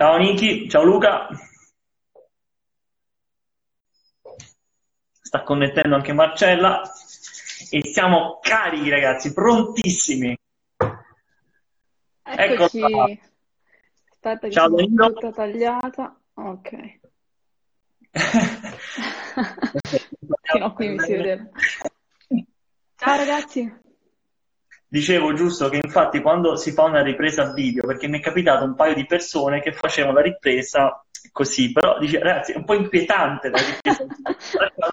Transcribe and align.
Ciao 0.00 0.16
Niki, 0.16 0.66
ciao 0.66 0.82
Luca. 0.82 1.28
Sta 5.20 5.42
connettendo 5.42 5.94
anche 5.94 6.14
Marcella 6.14 6.80
e 7.68 7.84
siamo 7.84 8.38
carichi 8.40 8.88
ragazzi, 8.88 9.34
prontissimi. 9.34 10.34
Eccoci. 12.22 13.20
Aspetta 14.08 14.46
che 14.46 14.52
Ciao, 14.54 14.68
sono 14.68 15.12
tutta 15.12 15.32
tagliata. 15.32 16.16
Ok. 16.34 16.98
Fino 20.50 20.64
a 20.64 20.72
qui 20.72 20.88
mi 20.88 20.98
si 20.98 21.12
vede. 21.12 21.50
Ciao 22.96 23.16
ragazzi. 23.18 23.80
Dicevo 24.92 25.32
giusto 25.34 25.68
che 25.68 25.78
infatti 25.80 26.20
quando 26.20 26.56
si 26.56 26.72
fa 26.72 26.82
una 26.82 27.00
ripresa 27.00 27.52
video, 27.52 27.86
perché 27.86 28.08
mi 28.08 28.18
è 28.18 28.20
capitato 28.20 28.64
un 28.64 28.74
paio 28.74 28.94
di 28.94 29.06
persone 29.06 29.60
che 29.60 29.72
facevano 29.72 30.14
la 30.14 30.22
ripresa 30.22 31.04
così, 31.30 31.70
però 31.70 31.96
dice 32.00 32.18
ragazzi 32.18 32.50
è 32.50 32.56
un 32.56 32.64
po' 32.64 32.74
inquietante 32.74 33.50
la 33.50 33.58
ripresa, 33.58 34.04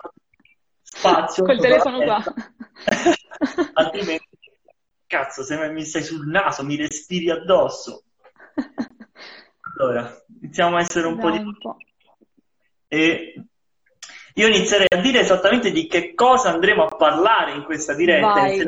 spazio 0.83 1.43
Col 1.43 1.59
telefono 1.59 2.03
qua. 2.03 2.23
altrimenti 3.73 4.29
cazzo 5.07 5.41
se 5.41 5.57
mi 5.71 5.83
stai 5.83 6.03
sul 6.03 6.27
naso, 6.27 6.63
mi 6.63 6.75
respiri 6.75 7.31
addosso. 7.31 8.03
Allora, 9.79 10.15
iniziamo 10.41 10.75
a 10.75 10.81
essere 10.81 11.07
un 11.07 11.17
po' 11.17 11.29
Dai, 11.29 11.39
di... 11.39 11.43
un 11.43 11.57
po'. 11.57 11.77
E 12.87 13.45
io 14.35 14.47
inizierei 14.47 14.85
a 14.95 15.01
dire 15.01 15.21
esattamente 15.21 15.71
di 15.71 15.87
che 15.87 16.13
cosa 16.13 16.51
andremo 16.51 16.83
a 16.83 16.95
parlare 16.95 17.53
in 17.53 17.63
questa 17.63 17.95
diretta, 17.95 18.33
Vai. 18.33 18.63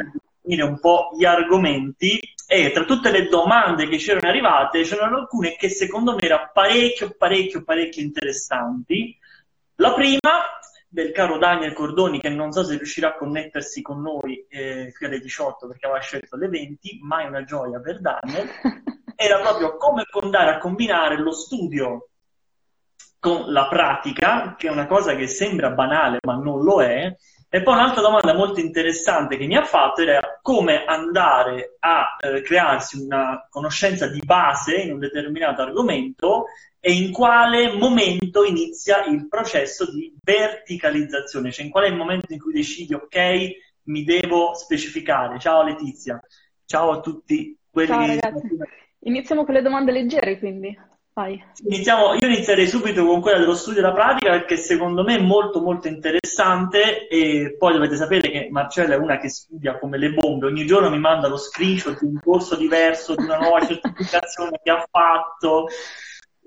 Definire 0.50 0.64
un 0.64 0.80
po' 0.80 1.12
gli 1.16 1.26
argomenti 1.26 2.20
e 2.48 2.72
tra 2.72 2.84
tutte 2.84 3.12
le 3.12 3.28
domande 3.28 3.88
che 3.88 4.00
ci 4.00 4.10
erano 4.10 4.30
arrivate 4.30 4.82
c'erano 4.82 5.18
alcune 5.18 5.56
che 5.56 5.70
secondo 5.70 6.16
me 6.16 6.22
erano 6.24 6.50
parecchio, 6.52 7.14
parecchio, 7.16 7.64
parecchio 7.64 8.02
interessanti. 8.02 9.16
La 9.76 9.94
prima 9.94 10.32
del 10.88 11.12
caro 11.12 11.38
Daniel 11.38 11.74
Cordoni, 11.74 12.20
che 12.20 12.30
non 12.30 12.52
so 12.52 12.64
se 12.64 12.76
riuscirà 12.76 13.10
a 13.10 13.16
connettersi 13.16 13.84
con 13.84 14.02
noi 14.02 14.44
eh, 14.50 14.92
qui 14.98 15.06
alle 15.06 15.20
18 15.20 15.68
perché 15.68 15.86
aveva 15.86 16.02
scelto 16.02 16.36
alle 16.36 16.50
20, 16.50 17.00
ma 17.04 17.22
è 17.22 17.28
una 17.28 17.44
gioia 17.44 17.80
per 17.80 18.02
Daniel, 18.02 18.50
era 19.16 19.40
proprio 19.40 19.78
come 19.78 20.04
andare 20.22 20.56
a 20.56 20.58
combinare 20.58 21.20
lo 21.20 21.32
studio 21.32 22.10
con 23.20 23.52
la 23.52 23.68
pratica, 23.68 24.56
che 24.58 24.68
è 24.68 24.72
una 24.72 24.88
cosa 24.88 25.16
che 25.16 25.28
sembra 25.28 25.70
banale 25.70 26.18
ma 26.26 26.36
non 26.36 26.64
lo 26.64 26.82
è. 26.82 27.16
E 27.52 27.64
poi 27.64 27.74
un'altra 27.74 28.02
domanda 28.02 28.36
molto 28.36 28.60
interessante 28.60 29.36
che 29.36 29.48
mi 29.48 29.58
ha 29.58 29.64
fatto 29.64 30.02
era 30.02 30.40
come 30.40 30.86
andare 30.86 31.78
a 31.80 32.16
eh, 32.20 32.42
crearsi 32.44 33.02
una 33.02 33.48
conoscenza 33.50 34.08
di 34.08 34.22
base 34.24 34.76
in 34.76 34.94
un 34.94 35.00
determinato 35.00 35.64
argomento 35.64 36.46
e 36.80 36.94
in 36.94 37.12
quale 37.12 37.74
momento 37.74 38.44
inizia 38.44 39.04
il 39.06 39.28
processo 39.28 39.92
di 39.92 40.16
verticalizzazione, 40.22 41.52
cioè 41.52 41.66
in 41.66 41.72
qual 41.72 41.86
è 41.86 41.88
il 41.88 41.96
momento 41.96 42.32
in 42.32 42.40
cui 42.40 42.54
decidi 42.54 42.94
ok, 42.94 43.50
mi 43.86 44.04
devo 44.04 44.54
specificare. 44.54 45.40
Ciao 45.40 45.64
Letizia, 45.64 46.22
ciao 46.66 46.92
a 46.92 47.00
tutti 47.00 47.58
quelli 47.68 48.20
Ciao 48.20 48.40
che. 48.40 48.68
Iniziamo 49.00 49.44
con 49.44 49.56
le 49.56 49.64
domande 49.64 49.92
leggere, 49.92 50.38
quindi. 50.38 50.78
Vai. 51.20 51.44
Iniziamo, 51.66 52.14
io 52.14 52.28
inizierei 52.28 52.66
subito 52.66 53.06
con 53.06 53.20
quella 53.20 53.40
dello 53.40 53.54
studio 53.54 53.82
della 53.82 53.94
pratica 53.94 54.32
perché 54.32 54.56
secondo 54.56 55.04
me 55.04 55.18
è 55.18 55.22
molto 55.22 55.60
molto 55.60 55.90
interessante 55.90 57.10
e 57.10 57.58
poi 57.60 57.74
dovete 57.74 57.98
sapere 57.98 58.32
che 58.32 58.48
Marcella 58.50 58.94
è 58.94 58.98
una 58.98 59.20
che 59.20 59.28
studia 59.28 59.78
come 59.78 59.98
le 59.98 60.14
bombe, 60.14 60.46
ogni 60.46 60.66
giorno 60.66 60.90
mi 60.90 60.98
manda 60.98 61.28
lo 61.28 61.36
screenshot 61.36 62.00
di 62.00 62.06
un 62.06 62.22
corso 62.24 62.56
diverso, 62.56 63.16
di 63.16 63.24
una 63.26 63.38
nuova 63.38 63.60
certificazione 63.68 64.62
che 64.64 64.72
ha 64.72 64.88
fatto, 64.90 65.68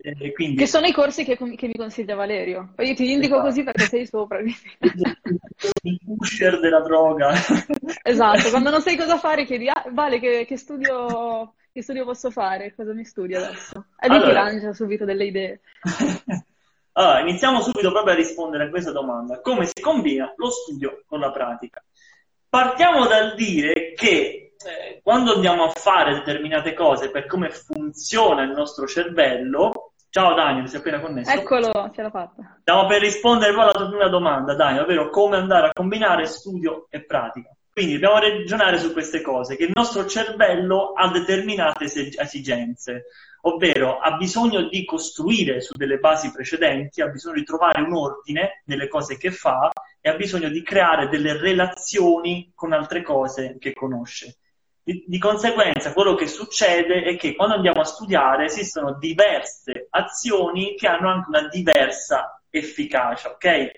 e 0.05 0.33
quindi 0.33 0.57
Che 0.57 0.67
sono 0.67 0.87
i 0.87 0.93
corsi 0.93 1.23
che, 1.23 1.37
che 1.37 1.67
mi 1.67 1.77
consiglia 1.77 2.15
Valerio. 2.15 2.73
Poi 2.75 2.89
io 2.89 2.95
ti 2.95 3.13
indico 3.13 3.35
Esatto. 3.35 3.49
così 3.49 3.63
perché 3.63 3.85
sei 3.85 4.07
sopra. 4.07 4.39
il 4.41 6.01
pusher 6.05 6.61
della 6.61 6.81
droga. 6.81 7.33
Esatto, 8.05 8.51
quando 8.51 8.71
non 8.71 8.81
sai 8.81 8.97
cosa 8.97 9.17
fare 9.17 9.45
chiedi, 9.45 9.69
ah, 9.69 9.85
Vale, 9.93 10.19
che, 10.19 10.45
che 10.45 10.57
studio, 10.57 11.55
che 11.73 11.83
studio 11.83 12.05
posso 12.05 12.31
fare? 12.31 12.75
Cosa 12.75 12.93
mi 12.93 13.05
studi 13.05 13.35
adesso? 13.35 13.87
E 13.99 14.09
lui 14.09 14.19
ti 14.19 14.25
Allora. 14.25 14.43
lancia 14.43 14.73
subito 14.73 15.05
delle 15.05 15.25
idee. 15.25 15.61
Allora, 16.95 17.21
iniziamo 17.21 17.63
subito 17.63 17.91
proprio 17.91 18.13
a 18.13 18.17
rispondere 18.17 18.65
a 18.65 18.69
questa 18.69 18.93
domanda. 18.93 19.41
Come 19.41 19.65
si 19.65 19.81
combina 19.81 20.31
lo 20.37 20.51
studio 20.51 21.03
con 21.07 21.21
la 21.21 21.33
pratica? 21.33 21.83
Partiamo 22.51 23.07
dal 23.07 23.35
dire 23.35 23.95
che 23.95 24.53
eh, 24.59 25.01
quando 25.03 25.33
andiamo 25.33 25.65
a 25.65 25.71
fare 25.71 26.13
determinate 26.13 26.75
cose 26.75 27.11
per 27.11 27.25
come 27.25 27.49
funziona 27.49 28.43
il 28.43 28.51
nostro 28.51 28.87
cervello, 28.87 29.95
ciao 30.11 30.35
Daniel, 30.35 30.69
sei 30.69 30.81
appena 30.81 31.01
connesso? 31.01 31.31
Eccolo, 31.31 31.91
ce 31.95 32.03
l'ha 32.03 32.11
fatta. 32.11 32.59
Stiamo 32.61 32.87
per 32.87 33.01
rispondere 33.01 33.55
poi 33.55 33.63
alla 33.63 33.73
tua 33.73 33.89
prima 33.89 34.09
domanda, 34.09 34.55
Daniel, 34.55 34.83
ovvero 34.83 35.09
come 35.09 35.37
andare 35.39 35.69
a 35.69 35.73
combinare 35.73 36.27
studio 36.27 36.89
e 36.91 37.03
pratica. 37.07 37.57
Quindi 37.73 37.95
dobbiamo 37.95 38.19
ragionare 38.19 38.79
su 38.79 38.93
queste 38.93 39.23
cose, 39.23 39.57
che 39.57 39.65
il 39.65 39.71
nostro 39.73 40.05
cervello 40.05 40.93
ha 40.93 41.11
determinate 41.11 41.85
esi- 41.85 42.15
esigenze, 42.19 43.07
ovvero 43.43 43.99
ha 43.99 44.17
bisogno 44.19 44.69
di 44.69 44.85
costruire 44.85 45.63
su 45.63 45.73
delle 45.75 45.97
basi 45.97 46.31
precedenti, 46.31 47.01
ha 47.01 47.09
bisogno 47.09 47.37
di 47.37 47.45
trovare 47.45 47.81
un 47.81 47.95
ordine 47.95 48.63
nelle 48.67 48.89
cose 48.89 49.17
che 49.17 49.31
fa 49.31 49.71
e 50.03 50.11
ha 50.11 50.15
bisogno 50.17 50.51
di 50.51 50.63
creare 50.63 51.09
delle 51.09 51.39
relazioni 51.39 52.53
con 52.55 52.75
altre 52.75 53.01
cose 53.01 53.57
che 53.59 53.73
conosce. 53.73 54.37
Di, 54.83 55.05
di 55.07 55.19
conseguenza, 55.19 55.95
quello 55.95 56.15
che 56.15 56.27
succede 56.27 57.05
è 57.05 57.17
che 57.17 57.35
quando 57.35 57.55
andiamo 57.55 57.81
a 57.81 57.85
studiare 57.85 58.45
esistono 58.45 58.99
diverse 58.99 59.87
azioni 59.89 60.75
che 60.75 60.89
hanno 60.89 61.09
anche 61.09 61.29
una 61.29 61.49
diversa 61.49 62.43
efficacia, 62.51 63.31
ok? 63.31 63.71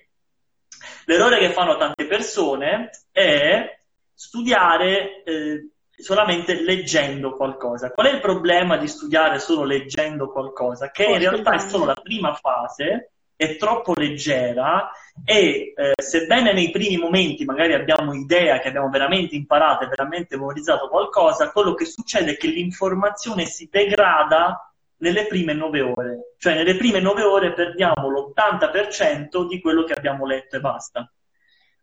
L'errore 1.04 1.38
che 1.38 1.50
fanno 1.50 1.76
tante 1.76 2.06
persone 2.06 2.90
è 3.12 3.82
studiare 4.14 5.22
eh, 5.24 5.68
solamente 5.96 6.60
leggendo 6.62 7.36
qualcosa. 7.36 7.90
Qual 7.90 8.06
è 8.06 8.12
il 8.12 8.20
problema 8.20 8.76
di 8.76 8.88
studiare 8.88 9.38
solo 9.38 9.64
leggendo 9.64 10.30
qualcosa? 10.30 10.90
Che 10.90 11.04
in 11.04 11.18
realtà 11.18 11.52
è 11.52 11.58
solo 11.58 11.84
la 11.84 11.94
prima 11.94 12.34
fase, 12.34 13.12
è 13.36 13.56
troppo 13.56 13.94
leggera 13.96 14.90
e 15.24 15.72
eh, 15.76 15.92
sebbene 16.00 16.52
nei 16.52 16.70
primi 16.70 16.96
momenti 16.96 17.44
magari 17.44 17.74
abbiamo 17.74 18.14
idea 18.14 18.58
che 18.60 18.68
abbiamo 18.68 18.88
veramente 18.90 19.34
imparato 19.34 19.84
e 19.84 19.88
veramente 19.88 20.36
memorizzato 20.36 20.88
qualcosa, 20.88 21.50
quello 21.50 21.74
che 21.74 21.84
succede 21.84 22.32
è 22.32 22.36
che 22.36 22.48
l'informazione 22.48 23.44
si 23.44 23.68
degrada 23.70 24.72
nelle 24.98 25.26
prime 25.26 25.52
nove 25.52 25.80
ore, 25.80 26.34
cioè 26.38 26.54
nelle 26.54 26.76
prime 26.76 27.00
nove 27.00 27.22
ore 27.22 27.52
perdiamo 27.52 28.08
l'80% 28.08 29.46
di 29.46 29.60
quello 29.60 29.84
che 29.84 29.92
abbiamo 29.92 30.26
letto 30.26 30.56
e 30.56 30.60
basta. 30.60 31.12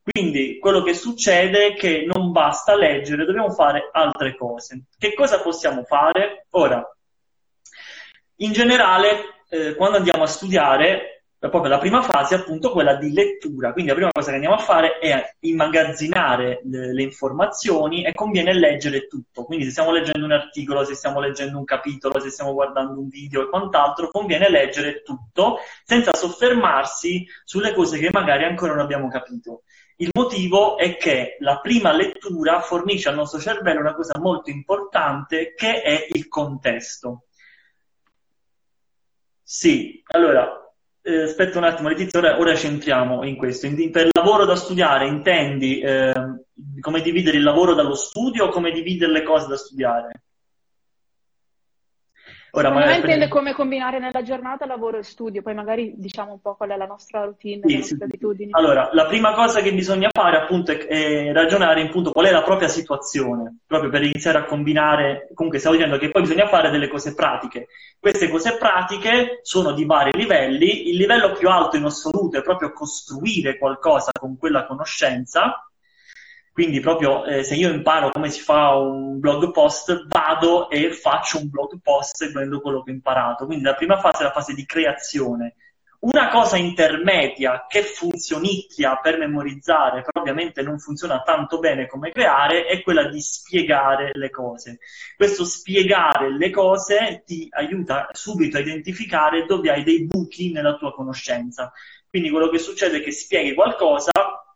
Quindi 0.03 0.57
quello 0.57 0.81
che 0.81 0.95
succede 0.95 1.67
è 1.67 1.73
che 1.75 2.05
non 2.11 2.20
basta 2.31 2.75
leggere, 2.75 3.25
dobbiamo 3.25 3.51
fare 3.51 3.89
altre 3.91 4.35
cose. 4.35 4.85
Che 4.97 5.13
cosa 5.13 5.41
possiamo 5.41 5.83
fare? 5.83 6.47
Ora, 6.51 6.83
in 8.37 8.51
generale, 8.51 9.43
eh, 9.49 9.75
quando 9.75 9.97
andiamo 9.97 10.23
a 10.23 10.27
studiare, 10.27 11.11
proprio 11.37 11.71
la 11.71 11.79
prima 11.79 12.03
fase 12.03 12.35
è 12.35 12.37
appunto 12.39 12.71
quella 12.71 12.95
di 12.95 13.11
lettura, 13.13 13.71
quindi 13.71 13.89
la 13.89 13.95
prima 13.95 14.11
cosa 14.11 14.29
che 14.29 14.35
andiamo 14.35 14.55
a 14.55 14.59
fare 14.59 14.99
è 14.99 15.35
immagazzinare 15.39 16.61
le, 16.65 16.93
le 16.93 17.01
informazioni 17.01 18.03
e 18.03 18.13
conviene 18.13 18.53
leggere 18.53 19.07
tutto, 19.07 19.43
quindi 19.43 19.65
se 19.65 19.71
stiamo 19.71 19.91
leggendo 19.91 20.25
un 20.25 20.33
articolo, 20.33 20.83
se 20.83 20.93
stiamo 20.93 21.19
leggendo 21.19 21.57
un 21.57 21.65
capitolo, 21.65 22.19
se 22.19 22.29
stiamo 22.29 22.53
guardando 22.53 22.99
un 22.99 23.07
video 23.07 23.41
e 23.41 23.49
quant'altro, 23.49 24.09
conviene 24.09 24.49
leggere 24.49 25.01
tutto 25.01 25.57
senza 25.83 26.13
soffermarsi 26.13 27.25
sulle 27.43 27.73
cose 27.73 27.97
che 27.97 28.09
magari 28.11 28.43
ancora 28.43 28.73
non 28.73 28.83
abbiamo 28.83 29.07
capito. 29.07 29.63
Il 30.01 30.09
motivo 30.13 30.77
è 30.77 30.97
che 30.97 31.37
la 31.41 31.59
prima 31.59 31.93
lettura 31.93 32.59
fornisce 32.61 33.09
al 33.09 33.15
nostro 33.15 33.39
cervello 33.39 33.81
una 33.81 33.93
cosa 33.93 34.17
molto 34.19 34.49
importante 34.49 35.53
che 35.55 35.83
è 35.83 36.07
il 36.11 36.27
contesto. 36.27 37.25
Sì, 39.43 40.01
allora, 40.07 40.73
eh, 41.03 41.21
aspetta 41.21 41.59
un 41.59 41.65
attimo, 41.65 41.89
Letizia, 41.89 42.39
ora, 42.39 42.55
ci 42.55 42.65
entriamo 42.65 43.23
in 43.25 43.35
questo. 43.35 43.67
In- 43.67 43.91
per 43.91 44.07
lavoro 44.11 44.45
da 44.45 44.55
studiare 44.55 45.05
intendi 45.05 45.79
eh, 45.81 46.13
come 46.79 47.01
dividere 47.01 47.37
il 47.37 47.43
lavoro 47.43 47.75
dallo 47.75 47.95
studio 47.95 48.45
o 48.45 48.49
come 48.49 48.71
dividere 48.71 49.11
le 49.11 49.21
cose 49.21 49.47
da 49.47 49.57
studiare? 49.57 50.23
Ora, 52.53 52.67
Secondo 52.67 52.87
me 52.87 52.95
intende 52.97 53.27
come 53.29 53.53
combinare 53.53 53.99
nella 53.99 54.23
giornata 54.23 54.65
lavoro 54.65 54.97
e 54.97 55.03
studio, 55.03 55.41
poi 55.41 55.53
magari 55.53 55.93
diciamo 55.95 56.33
un 56.33 56.41
po' 56.41 56.55
qual 56.55 56.71
è 56.71 56.75
la 56.75 56.85
nostra 56.85 57.23
routine, 57.23 57.61
Sì, 57.63 57.71
le 57.71 57.77
nostre 57.77 57.95
sì. 57.95 58.03
abitudini. 58.03 58.51
Allora, 58.51 58.89
la 58.91 59.05
prima 59.05 59.33
cosa 59.33 59.61
che 59.61 59.73
bisogna 59.73 60.09
fare 60.11 60.35
appunto 60.35 60.71
è, 60.73 60.85
è 60.85 61.31
ragionare 61.31 61.81
appunto 61.81 62.11
qual 62.11 62.25
è 62.25 62.31
la 62.31 62.43
propria 62.43 62.67
situazione, 62.67 63.59
proprio 63.65 63.89
per 63.89 64.03
iniziare 64.03 64.39
a 64.39 64.43
combinare, 64.43 65.29
comunque 65.33 65.59
stavo 65.59 65.75
dicendo 65.75 65.97
che 65.97 66.09
poi 66.09 66.23
bisogna 66.23 66.47
fare 66.47 66.69
delle 66.71 66.89
cose 66.89 67.15
pratiche. 67.15 67.67
Queste 67.97 68.27
cose 68.27 68.57
pratiche 68.57 69.39
sono 69.43 69.71
di 69.71 69.85
vari 69.85 70.11
livelli, 70.11 70.89
il 70.89 70.97
livello 70.97 71.31
più 71.31 71.47
alto 71.47 71.77
in 71.77 71.85
assoluto 71.85 72.37
è 72.37 72.41
proprio 72.41 72.73
costruire 72.73 73.57
qualcosa 73.57 74.11
con 74.19 74.37
quella 74.37 74.65
conoscenza 74.65 75.70
Quindi 76.53 76.81
proprio 76.81 77.23
eh, 77.23 77.43
se 77.43 77.55
io 77.55 77.71
imparo 77.71 78.09
come 78.09 78.29
si 78.29 78.41
fa 78.41 78.75
un 78.75 79.19
blog 79.19 79.51
post, 79.51 80.05
vado 80.07 80.69
e 80.69 80.91
faccio 80.91 81.37
un 81.37 81.49
blog 81.49 81.79
post 81.81 82.17
seguendo 82.17 82.59
quello 82.59 82.83
che 82.83 82.91
ho 82.91 82.93
imparato. 82.93 83.45
Quindi 83.45 83.63
la 83.63 83.75
prima 83.75 83.97
fase 83.99 84.19
è 84.19 84.23
la 84.23 84.31
fase 84.31 84.53
di 84.53 84.65
creazione. 84.65 85.55
Una 86.01 86.29
cosa 86.29 86.57
intermedia 86.57 87.67
che 87.69 87.83
funzionicchia 87.83 88.97
per 88.97 89.19
memorizzare, 89.19 90.01
però 90.01 90.19
ovviamente 90.19 90.63
non 90.63 90.79
funziona 90.79 91.21
tanto 91.21 91.59
bene 91.59 91.85
come 91.85 92.11
creare, 92.11 92.65
è 92.65 92.81
quella 92.81 93.07
di 93.07 93.21
spiegare 93.21 94.09
le 94.13 94.31
cose. 94.31 94.79
Questo 95.15 95.45
spiegare 95.45 96.35
le 96.35 96.49
cose 96.49 97.21
ti 97.23 97.47
aiuta 97.51 98.09
subito 98.13 98.57
a 98.57 98.61
identificare 98.61 99.45
dove 99.45 99.69
hai 99.69 99.83
dei 99.83 100.05
buchi 100.07 100.51
nella 100.51 100.75
tua 100.75 100.91
conoscenza. 100.91 101.71
Quindi 102.09 102.31
quello 102.31 102.49
che 102.49 102.57
succede 102.57 102.97
è 102.97 103.01
che 103.03 103.11
spieghi 103.11 103.53
qualcosa 103.53 104.09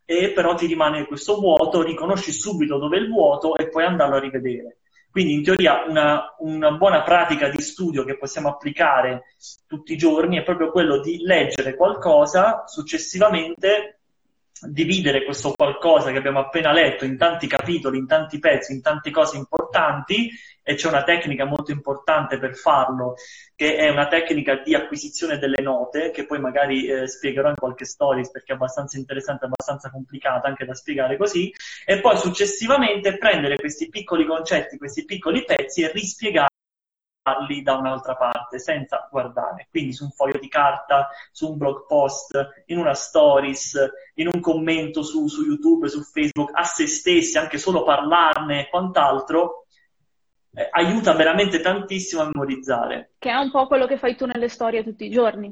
e 0.06 0.31
però 0.31 0.54
ti 0.54 0.68
rimane 0.68 1.06
questo 1.06 1.40
vuoto, 1.40 1.81
riconosci 1.81 2.31
subito 2.31 2.78
dove 2.78 2.98
è 2.98 3.00
il 3.02 3.10
vuoto 3.10 3.56
e 3.56 3.69
puoi 3.69 3.84
andarlo 3.84 4.16
a 4.16 4.19
rivedere. 4.19 4.78
Quindi 5.10 5.34
in 5.34 5.44
teoria 5.44 5.86
una, 5.88 6.36
una, 6.40 6.72
buona 6.72 7.02
pratica 7.02 7.48
di 7.48 7.62
studio 7.62 8.04
che 8.04 8.18
possiamo 8.18 8.50
applicare 8.50 9.36
tutti 9.66 9.94
i 9.94 9.98
giorni 9.98 10.38
è 10.38 10.44
proprio 10.44 10.72
quello 10.72 11.00
di 11.00 11.19
leggere 11.19 11.75
qualcosa, 11.75 12.63
successivamente 12.68 13.94
dividere 14.62 15.25
questo 15.25 15.52
qualcosa 15.52 16.12
che 16.12 16.18
abbiamo 16.18 16.40
appena 16.40 16.72
letto 16.72 17.06
in 17.06 17.18
tanti 17.18 17.48
capitoli, 17.48 17.98
in 17.98 18.07
tanti 18.07 18.40
pezzi, 18.40 18.74
in 18.74 18.81
tante 18.81 19.12
cose 19.12 19.38
importanti 19.38 20.30
e 20.68 20.75
c'è 20.75 20.88
una 20.88 21.04
tecnica 21.04 21.46
molto 21.46 21.72
importante 21.72 22.40
per 22.40 22.56
farlo, 22.56 23.16
che 23.56 23.75
è 23.75 23.90
una 23.90 24.07
tecnica 24.07 24.62
di 24.63 24.74
acquisizione 24.74 25.38
delle 25.38 25.62
note, 25.62 26.10
che 26.10 26.25
poi 26.25 26.40
magari 26.40 26.88
eh, 26.88 27.07
spiegherò 27.07 27.50
in 27.50 27.56
qualche 27.56 27.86
stories 27.86 28.31
perché 28.31 28.54
è 28.54 28.56
abbastanza 28.56 28.98
interessante, 28.98 29.46
abbastanza 29.46 29.92
complicata 29.92 30.48
anche 30.48 30.66
da 30.66 30.74
spiegare 30.74 31.18
così, 31.18 31.54
e 31.86 32.00
poi 32.00 32.18
successivamente 32.18 33.18
prendere 33.18 33.58
questi 33.58 33.90
piccoli 33.90 34.25
concetti, 34.25 34.78
questi 34.78 35.06
piccoli 35.06 35.44
pezzi 35.44 35.84
e 35.84 35.92
rispiegarli 35.92 36.55
farli 37.25 37.63
da 37.63 37.75
un'altra 37.75 38.16
parte 38.16 38.60
senza 38.60 39.07
guardare, 39.10 39.68
quindi 39.72 39.94
su 39.94 40.04
un 40.04 40.12
foglio 40.12 40.38
di 40.38 40.48
carta, 40.48 41.10
su 41.31 41.50
un 41.50 41.57
blog 41.57 41.88
post, 41.88 42.63
in 42.68 42.77
una 42.77 42.94
stories, 42.94 43.74
in 44.16 44.27
un 44.31 44.39
commento 44.39 45.01
su, 45.01 45.27
su 45.27 45.44
YouTube, 45.44 45.89
su 45.89 46.04
Facebook, 46.04 46.51
a 46.54 46.63
se 46.63 46.86
stessi, 46.86 47.39
anche 47.39 47.57
solo 47.57 47.83
parlarne 47.83 48.62
e 48.62 48.69
quant'altro, 48.69 49.66
eh, 50.54 50.68
aiuta 50.69 51.13
veramente 51.13 51.62
tantissimo 51.62 52.22
a 52.22 52.30
memorizzare. 52.31 53.13
Che 53.18 53.30
è 53.31 53.36
un 53.36 53.50
po' 53.50 53.66
quello 53.66 53.88
che 53.88 53.98
fai 53.98 54.16
tu 54.16 54.27
nelle 54.27 54.48
storie 54.48 54.83
tutti 54.83 55.06
i 55.06 55.10
giorni. 55.10 55.51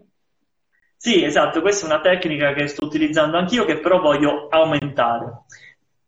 Sì, 0.95 1.23
esatto, 1.23 1.61
questa 1.61 1.87
è 1.87 1.89
una 1.89 2.01
tecnica 2.01 2.53
che 2.53 2.67
sto 2.67 2.85
utilizzando 2.85 3.37
anch'io 3.37 3.65
che 3.65 3.79
però 3.79 3.99
voglio 3.99 4.47
aumentare 4.47 5.45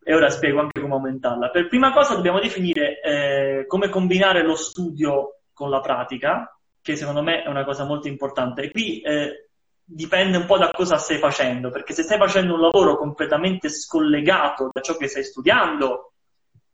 e 0.07 0.13
ora 0.13 0.29
spiego 0.29 0.59
anche 0.59 0.79
come 0.79 0.93
aumentarla. 0.93 1.49
Per 1.49 1.67
prima 1.67 1.91
cosa 1.91 2.13
dobbiamo 2.13 2.39
definire 2.39 3.01
eh, 3.01 3.65
come 3.65 3.89
combinare 3.89 4.43
lo 4.43 4.55
studio 4.55 5.34
con 5.55 5.71
la 5.71 5.79
pratica, 5.79 6.55
che 6.81 6.95
secondo 6.95 7.23
me 7.23 7.41
è 7.41 7.47
una 7.47 7.63
cosa 7.63 7.85
molto 7.85 8.07
importante. 8.07 8.63
E 8.63 8.71
qui 8.71 9.01
eh, 9.01 9.47
dipende 9.83 10.37
un 10.37 10.45
po' 10.45 10.59
da 10.59 10.69
cosa 10.71 10.97
stai 10.97 11.17
facendo, 11.17 11.71
perché 11.71 11.93
se 11.93 12.03
stai 12.03 12.19
facendo 12.19 12.53
un 12.53 12.61
lavoro 12.61 12.97
completamente 12.97 13.69
scollegato 13.69 14.69
da 14.71 14.81
ciò 14.81 14.95
che 14.97 15.07
stai 15.07 15.23
studiando, 15.23 16.11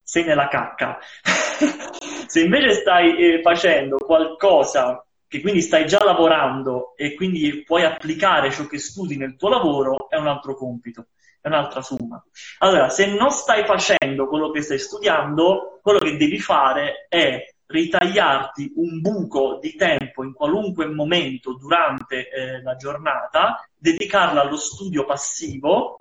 sei 0.02 0.26
nella 0.26 0.48
cacca. 0.48 0.98
se 2.28 2.42
invece 2.42 2.74
stai 2.74 3.18
eh, 3.18 3.42
facendo 3.42 3.98
qualcosa 3.98 5.06
che 5.28 5.40
quindi 5.40 5.62
stai 5.62 5.86
già 5.86 6.04
lavorando 6.04 6.94
e 6.98 7.16
quindi 7.16 7.64
puoi 7.64 7.84
applicare 7.86 8.52
ciò 8.52 8.68
che 8.68 8.80
studi 8.80 9.16
nel 9.16 9.38
tuo 9.38 9.48
lavoro, 9.48 10.10
è 10.10 10.18
un 10.18 10.28
altro 10.28 10.56
compito, 10.56 11.08
è 11.40 11.48
un'altra 11.48 11.82
somma. 11.82 12.22
Allora, 12.60 12.90
se 12.90 13.06
non 13.08 13.32
stai 13.32 13.64
facendo 13.64 14.28
quello 14.28 14.52
che 14.52 14.62
stai 14.62 14.78
studiando, 14.78 15.80
quello 15.82 16.00
che 16.00 16.18
devi 16.18 16.38
fare 16.38 17.06
è 17.08 17.46
ritagliarti 17.72 18.74
un 18.76 19.00
buco 19.02 19.60
di 19.62 19.76
tempo 19.76 20.24
in 20.24 20.34
qualunque 20.34 20.86
momento 20.88 21.54
durante 21.56 22.30
eh, 22.30 22.62
la 22.62 22.76
giornata, 22.76 23.68
dedicarla 23.76 24.42
allo 24.42 24.58
studio 24.58 25.06
passivo. 25.06 25.98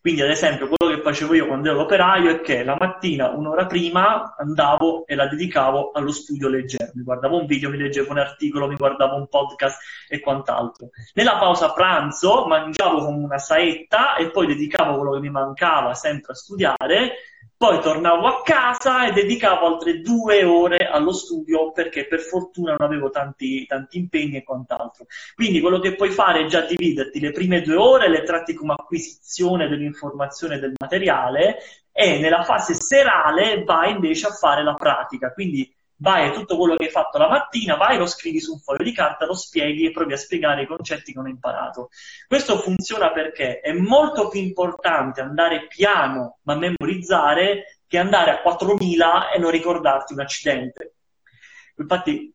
Quindi, 0.00 0.22
ad 0.22 0.30
esempio, 0.30 0.68
quello 0.68 0.94
che 0.94 1.02
facevo 1.02 1.34
io 1.34 1.46
quando 1.46 1.70
ero 1.70 1.82
operaio 1.82 2.30
è 2.30 2.40
che 2.40 2.64
la 2.64 2.76
mattina, 2.78 3.28
un'ora 3.28 3.66
prima, 3.66 4.34
andavo 4.36 5.06
e 5.06 5.14
la 5.14 5.26
dedicavo 5.26 5.90
allo 5.92 6.10
studio 6.10 6.48
leggero. 6.48 6.90
Mi 6.94 7.02
guardavo 7.02 7.38
un 7.38 7.46
video, 7.46 7.68
mi 7.68 7.76
leggevo 7.76 8.10
un 8.10 8.18
articolo, 8.18 8.66
mi 8.66 8.76
guardavo 8.76 9.16
un 9.16 9.28
podcast 9.28 9.78
e 10.08 10.20
quant'altro. 10.20 10.88
Nella 11.12 11.36
pausa 11.36 11.72
pranzo 11.72 12.46
mangiavo 12.46 13.04
come 13.04 13.24
una 13.24 13.38
saetta 13.38 14.16
e 14.16 14.30
poi 14.30 14.46
dedicavo 14.46 14.96
quello 14.96 15.12
che 15.12 15.20
mi 15.20 15.30
mancava 15.30 15.92
sempre 15.92 16.32
a 16.32 16.36
studiare 16.36 17.12
poi 17.60 17.78
tornavo 17.80 18.26
a 18.26 18.42
casa 18.42 19.06
e 19.06 19.12
dedicavo 19.12 19.66
altre 19.66 20.00
due 20.00 20.44
ore 20.44 20.78
allo 20.78 21.12
studio 21.12 21.72
perché 21.72 22.06
per 22.06 22.20
fortuna 22.20 22.74
non 22.78 22.86
avevo 22.86 23.10
tanti, 23.10 23.66
tanti 23.66 23.98
impegni 23.98 24.36
e 24.36 24.42
quant'altro. 24.42 25.04
Quindi 25.34 25.60
quello 25.60 25.78
che 25.78 25.94
puoi 25.94 26.08
fare 26.08 26.40
è 26.40 26.46
già 26.46 26.62
dividerti 26.62 27.20
le 27.20 27.32
prime 27.32 27.60
due 27.60 27.74
ore, 27.74 28.08
le 28.08 28.22
tratti 28.22 28.54
come 28.54 28.74
acquisizione 28.78 29.68
dell'informazione 29.68 30.58
del 30.58 30.72
materiale 30.78 31.58
e 31.92 32.18
nella 32.18 32.44
fase 32.44 32.72
serale 32.72 33.62
vai 33.62 33.90
invece 33.90 34.28
a 34.28 34.30
fare 34.30 34.62
la 34.62 34.72
pratica. 34.72 35.30
Quindi 35.32 35.70
vai 36.00 36.28
a 36.28 36.32
tutto 36.32 36.56
quello 36.56 36.76
che 36.76 36.84
hai 36.84 36.90
fatto 36.90 37.18
la 37.18 37.28
mattina, 37.28 37.76
vai, 37.76 37.98
lo 37.98 38.06
scrivi 38.06 38.40
su 38.40 38.52
un 38.52 38.58
foglio 38.58 38.84
di 38.84 38.92
carta, 38.92 39.26
lo 39.26 39.34
spieghi 39.34 39.86
e 39.86 39.90
provi 39.90 40.14
a 40.14 40.16
spiegare 40.16 40.62
i 40.62 40.66
concetti 40.66 41.12
che 41.12 41.18
non 41.18 41.26
hai 41.26 41.32
imparato. 41.32 41.90
Questo 42.26 42.58
funziona 42.58 43.12
perché 43.12 43.60
è 43.60 43.72
molto 43.72 44.28
più 44.28 44.40
importante 44.40 45.20
andare 45.20 45.66
piano 45.66 46.38
ma 46.42 46.54
memorizzare 46.56 47.80
che 47.86 47.98
andare 47.98 48.30
a 48.30 48.40
4000 48.40 49.30
e 49.32 49.38
non 49.38 49.50
ricordarti 49.50 50.12
un 50.12 50.20
accidente. 50.20 50.94
Infatti 51.76 52.34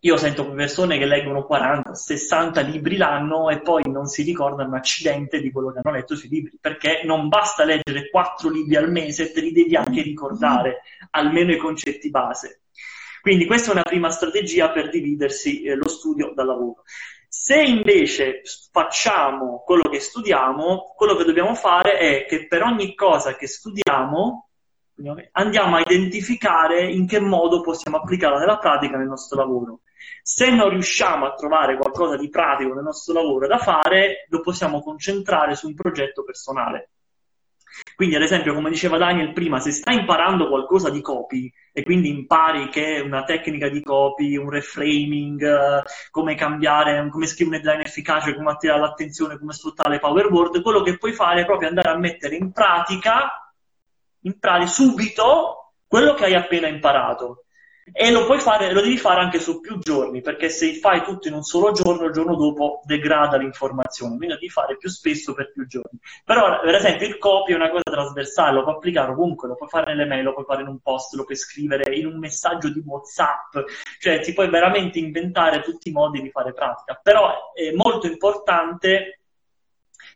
io 0.00 0.16
sento 0.16 0.50
persone 0.50 0.98
che 0.98 1.06
leggono 1.06 1.44
40, 1.44 1.94
60 1.94 2.60
libri 2.62 2.96
l'anno 2.96 3.50
e 3.50 3.60
poi 3.60 3.82
non 3.86 4.06
si 4.06 4.22
ricordano 4.22 4.68
un 4.68 4.76
accidente 4.76 5.40
di 5.40 5.50
quello 5.50 5.72
che 5.72 5.80
hanno 5.82 5.94
letto 5.94 6.14
sui 6.14 6.28
libri, 6.28 6.58
perché 6.60 7.02
non 7.04 7.28
basta 7.28 7.64
leggere 7.64 8.08
4 8.10 8.48
libri 8.50 8.76
al 8.76 8.90
mese, 8.90 9.32
te 9.32 9.40
li 9.40 9.52
devi 9.52 9.74
anche 9.74 10.02
ricordare, 10.02 10.82
almeno 11.10 11.52
i 11.52 11.56
concetti 11.56 12.10
base. 12.10 12.60
Quindi 13.26 13.44
questa 13.44 13.70
è 13.70 13.72
una 13.72 13.82
prima 13.82 14.08
strategia 14.10 14.70
per 14.70 14.88
dividersi 14.88 15.64
eh, 15.64 15.74
lo 15.74 15.88
studio 15.88 16.30
dal 16.32 16.46
lavoro. 16.46 16.84
Se 17.26 17.60
invece 17.60 18.42
facciamo 18.70 19.64
quello 19.64 19.82
che 19.90 19.98
studiamo, 19.98 20.94
quello 20.94 21.16
che 21.16 21.24
dobbiamo 21.24 21.56
fare 21.56 21.98
è 21.98 22.24
che 22.26 22.46
per 22.46 22.62
ogni 22.62 22.94
cosa 22.94 23.34
che 23.34 23.48
studiamo 23.48 24.50
andiamo 25.32 25.74
a 25.74 25.80
identificare 25.80 26.88
in 26.88 27.08
che 27.08 27.18
modo 27.18 27.62
possiamo 27.62 27.96
applicarla 27.96 28.38
nella 28.38 28.58
pratica 28.58 28.96
nel 28.96 29.08
nostro 29.08 29.38
lavoro. 29.40 29.80
Se 30.22 30.48
non 30.48 30.68
riusciamo 30.68 31.26
a 31.26 31.34
trovare 31.34 31.76
qualcosa 31.76 32.16
di 32.16 32.28
pratico 32.28 32.74
nel 32.74 32.84
nostro 32.84 33.12
lavoro 33.12 33.48
da 33.48 33.58
fare, 33.58 34.26
lo 34.28 34.40
possiamo 34.40 34.80
concentrare 34.80 35.56
su 35.56 35.66
un 35.66 35.74
progetto 35.74 36.22
personale. 36.22 36.90
Quindi, 37.94 38.16
ad 38.16 38.22
esempio, 38.22 38.54
come 38.54 38.70
diceva 38.70 38.98
Daniel 38.98 39.32
prima, 39.32 39.58
se 39.58 39.70
stai 39.70 39.98
imparando 39.98 40.48
qualcosa 40.48 40.90
di 40.90 41.00
copy 41.00 41.52
e 41.72 41.82
quindi 41.82 42.08
impari 42.08 42.68
che 42.68 42.96
è 42.96 43.00
una 43.00 43.24
tecnica 43.24 43.68
di 43.68 43.82
copy, 43.82 44.36
un 44.36 44.50
reframing, 44.50 45.40
uh, 45.40 45.82
come 46.10 46.34
cambiare, 46.34 47.08
come 47.10 47.26
scrivere 47.26 47.56
un 47.56 47.62
design 47.62 47.80
efficace, 47.80 48.34
come 48.34 48.50
attirare 48.50 48.80
l'attenzione, 48.80 49.38
come 49.38 49.52
sfruttare 49.52 49.98
Power 49.98 50.26
Word, 50.26 50.62
quello 50.62 50.82
che 50.82 50.98
puoi 50.98 51.12
fare 51.12 51.42
è 51.42 51.46
proprio 51.46 51.68
andare 51.68 51.90
a 51.90 51.98
mettere 51.98 52.36
in 52.36 52.52
pratica, 52.52 53.52
in 54.20 54.38
pratica 54.38 54.66
subito 54.66 55.72
quello 55.86 56.14
che 56.14 56.24
hai 56.24 56.34
appena 56.34 56.68
imparato. 56.68 57.45
E 57.92 58.10
lo 58.10 58.24
puoi 58.24 58.40
fare, 58.40 58.72
lo 58.72 58.80
devi 58.80 58.96
fare 58.96 59.20
anche 59.20 59.38
su 59.38 59.60
più 59.60 59.78
giorni, 59.78 60.20
perché 60.20 60.48
se 60.48 60.74
fai 60.74 61.02
tutto 61.04 61.28
in 61.28 61.34
un 61.34 61.42
solo 61.42 61.70
giorno, 61.70 62.06
il 62.06 62.12
giorno 62.12 62.34
dopo 62.34 62.80
degrada 62.84 63.36
l'informazione, 63.36 64.16
quindi 64.16 64.34
devi 64.34 64.48
fare 64.48 64.76
più 64.76 64.88
spesso 64.88 65.34
per 65.34 65.52
più 65.52 65.66
giorni. 65.68 65.98
Però, 66.24 66.60
per 66.60 66.74
esempio, 66.74 67.06
il 67.06 67.16
copy 67.18 67.52
è 67.52 67.54
una 67.54 67.70
cosa 67.70 67.82
trasversale, 67.84 68.54
lo 68.54 68.64
puoi 68.64 68.74
applicare 68.74 69.12
ovunque, 69.12 69.46
lo 69.46 69.54
puoi 69.54 69.68
fare 69.68 69.94
nelle 69.94 70.04
mail, 70.04 70.24
lo 70.24 70.32
puoi 70.32 70.44
fare 70.44 70.62
in 70.62 70.68
un 70.68 70.80
post, 70.80 71.14
lo 71.14 71.24
puoi 71.24 71.36
scrivere 71.36 71.94
in 71.94 72.06
un 72.06 72.18
messaggio 72.18 72.72
di 72.72 72.82
WhatsApp, 72.84 73.56
cioè 74.00 74.20
ti 74.20 74.32
puoi 74.32 74.48
veramente 74.48 74.98
inventare 74.98 75.62
tutti 75.62 75.88
i 75.88 75.92
modi 75.92 76.20
di 76.20 76.30
fare 76.30 76.52
pratica. 76.52 76.98
Però 77.00 77.52
è 77.52 77.70
molto 77.72 78.08
importante 78.08 79.20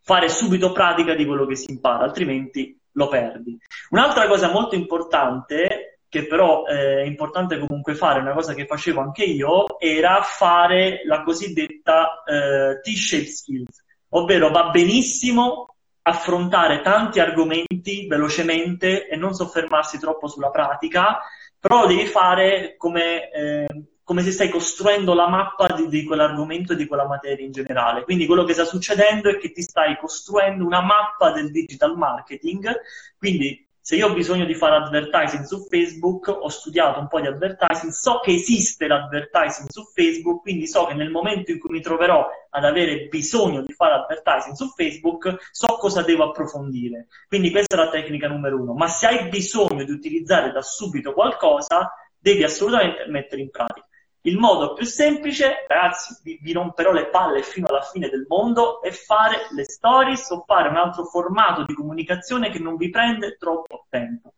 fare 0.02 0.28
subito 0.28 0.72
pratica 0.72 1.14
di 1.14 1.24
quello 1.24 1.46
che 1.46 1.54
si 1.54 1.70
impara, 1.70 2.02
altrimenti 2.02 2.76
lo 2.94 3.06
perdi. 3.06 3.56
Un'altra 3.90 4.26
cosa 4.26 4.50
molto 4.50 4.74
importante 4.74 5.89
che 6.10 6.26
però 6.26 6.66
eh, 6.66 7.02
è 7.02 7.04
importante 7.04 7.58
comunque 7.58 7.94
fare, 7.94 8.18
una 8.18 8.32
cosa 8.32 8.52
che 8.52 8.66
facevo 8.66 9.00
anche 9.00 9.22
io, 9.22 9.78
era 9.78 10.20
fare 10.22 11.02
la 11.06 11.22
cosiddetta 11.22 12.24
eh, 12.24 12.80
T-shape 12.82 13.26
skills, 13.26 13.84
ovvero 14.10 14.50
va 14.50 14.70
benissimo 14.70 15.76
affrontare 16.02 16.80
tanti 16.80 17.20
argomenti 17.20 18.08
velocemente 18.08 19.06
e 19.06 19.14
non 19.14 19.34
soffermarsi 19.34 20.00
troppo 20.00 20.26
sulla 20.26 20.50
pratica, 20.50 21.20
però 21.60 21.86
devi 21.86 22.06
fare 22.06 22.74
come, 22.76 23.30
eh, 23.30 23.66
come 24.02 24.22
se 24.22 24.32
stai 24.32 24.48
costruendo 24.48 25.14
la 25.14 25.28
mappa 25.28 25.68
di, 25.76 25.86
di 25.86 26.02
quell'argomento 26.02 26.72
e 26.72 26.76
di 26.76 26.86
quella 26.86 27.06
materia 27.06 27.44
in 27.44 27.52
generale. 27.52 28.02
Quindi 28.02 28.26
quello 28.26 28.42
che 28.42 28.54
sta 28.54 28.64
succedendo 28.64 29.30
è 29.30 29.38
che 29.38 29.52
ti 29.52 29.62
stai 29.62 29.96
costruendo 29.96 30.64
una 30.64 30.80
mappa 30.80 31.30
del 31.30 31.52
digital 31.52 31.96
marketing, 31.96 32.68
quindi 33.16 33.68
se 33.82 33.96
io 33.96 34.08
ho 34.08 34.12
bisogno 34.12 34.44
di 34.44 34.54
fare 34.54 34.76
advertising 34.76 35.44
su 35.44 35.66
Facebook, 35.68 36.28
ho 36.28 36.48
studiato 36.48 37.00
un 37.00 37.08
po' 37.08 37.20
di 37.20 37.26
advertising, 37.26 37.90
so 37.90 38.20
che 38.20 38.32
esiste 38.32 38.86
l'advertising 38.86 39.68
su 39.70 39.84
Facebook, 39.94 40.42
quindi 40.42 40.66
so 40.66 40.86
che 40.86 40.94
nel 40.94 41.10
momento 41.10 41.50
in 41.50 41.58
cui 41.58 41.70
mi 41.70 41.80
troverò 41.80 42.28
ad 42.50 42.64
avere 42.64 43.06
bisogno 43.08 43.62
di 43.62 43.72
fare 43.72 43.94
advertising 43.94 44.54
su 44.54 44.68
Facebook, 44.76 45.48
so 45.50 45.76
cosa 45.78 46.02
devo 46.02 46.24
approfondire. 46.24 47.06
Quindi 47.26 47.50
questa 47.50 47.74
è 47.74 47.78
la 47.78 47.90
tecnica 47.90 48.28
numero 48.28 48.60
uno. 48.60 48.74
Ma 48.74 48.86
se 48.86 49.06
hai 49.06 49.28
bisogno 49.28 49.84
di 49.84 49.92
utilizzare 49.92 50.52
da 50.52 50.62
subito 50.62 51.12
qualcosa, 51.12 51.92
devi 52.18 52.44
assolutamente 52.44 53.06
mettere 53.08 53.40
in 53.40 53.50
pratica. 53.50 53.86
Il 54.22 54.36
modo 54.36 54.74
più 54.74 54.84
semplice, 54.84 55.64
ragazzi, 55.66 56.14
vi, 56.22 56.38
vi, 56.42 56.52
romperò 56.52 56.92
le 56.92 57.08
palle 57.08 57.42
fino 57.42 57.66
alla 57.68 57.80
fine 57.80 58.10
del 58.10 58.26
mondo, 58.28 58.82
è 58.82 58.90
fare 58.90 59.46
le 59.54 59.64
stories 59.64 60.28
o 60.30 60.44
fare 60.46 60.68
un 60.68 60.76
altro 60.76 61.04
formato 61.04 61.64
di 61.64 61.72
comunicazione 61.72 62.50
che 62.50 62.58
non 62.58 62.76
vi 62.76 62.90
prende 62.90 63.36
troppo 63.38 63.86
tempo. 63.88 64.34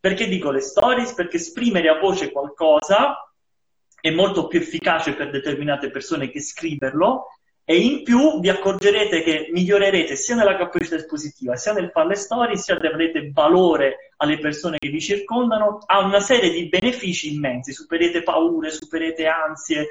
Perché 0.00 0.28
dico 0.28 0.50
le 0.50 0.60
stories? 0.60 1.14
Perché 1.14 1.36
esprimere 1.36 1.88
a 1.88 1.98
voce 1.98 2.30
qualcosa 2.30 3.32
è 4.00 4.10
molto 4.10 4.48
più 4.48 4.58
efficace 4.58 5.14
per 5.14 5.30
determinate 5.30 5.90
persone 5.90 6.28
che 6.28 6.40
scriverlo 6.40 7.28
e 7.64 7.76
in 7.78 8.02
più 8.02 8.40
vi 8.40 8.48
accorgerete 8.48 9.22
che 9.22 9.48
migliorerete 9.52 10.16
sia 10.16 10.34
nella 10.34 10.56
capacità 10.56 10.96
espositiva, 10.96 11.54
sia 11.56 11.72
nel 11.72 11.90
fare 11.92 12.08
le 12.08 12.14
storie, 12.16 12.56
sia 12.56 12.74
avrete 12.74 13.30
valore 13.32 14.12
alle 14.16 14.38
persone 14.38 14.78
che 14.78 14.88
vi 14.88 15.00
circondano, 15.00 15.78
ha 15.86 16.00
una 16.00 16.20
serie 16.20 16.50
di 16.50 16.68
benefici 16.68 17.34
immensi, 17.34 17.72
superete 17.72 18.22
paure, 18.22 18.70
superete 18.70 19.26
ansie, 19.26 19.88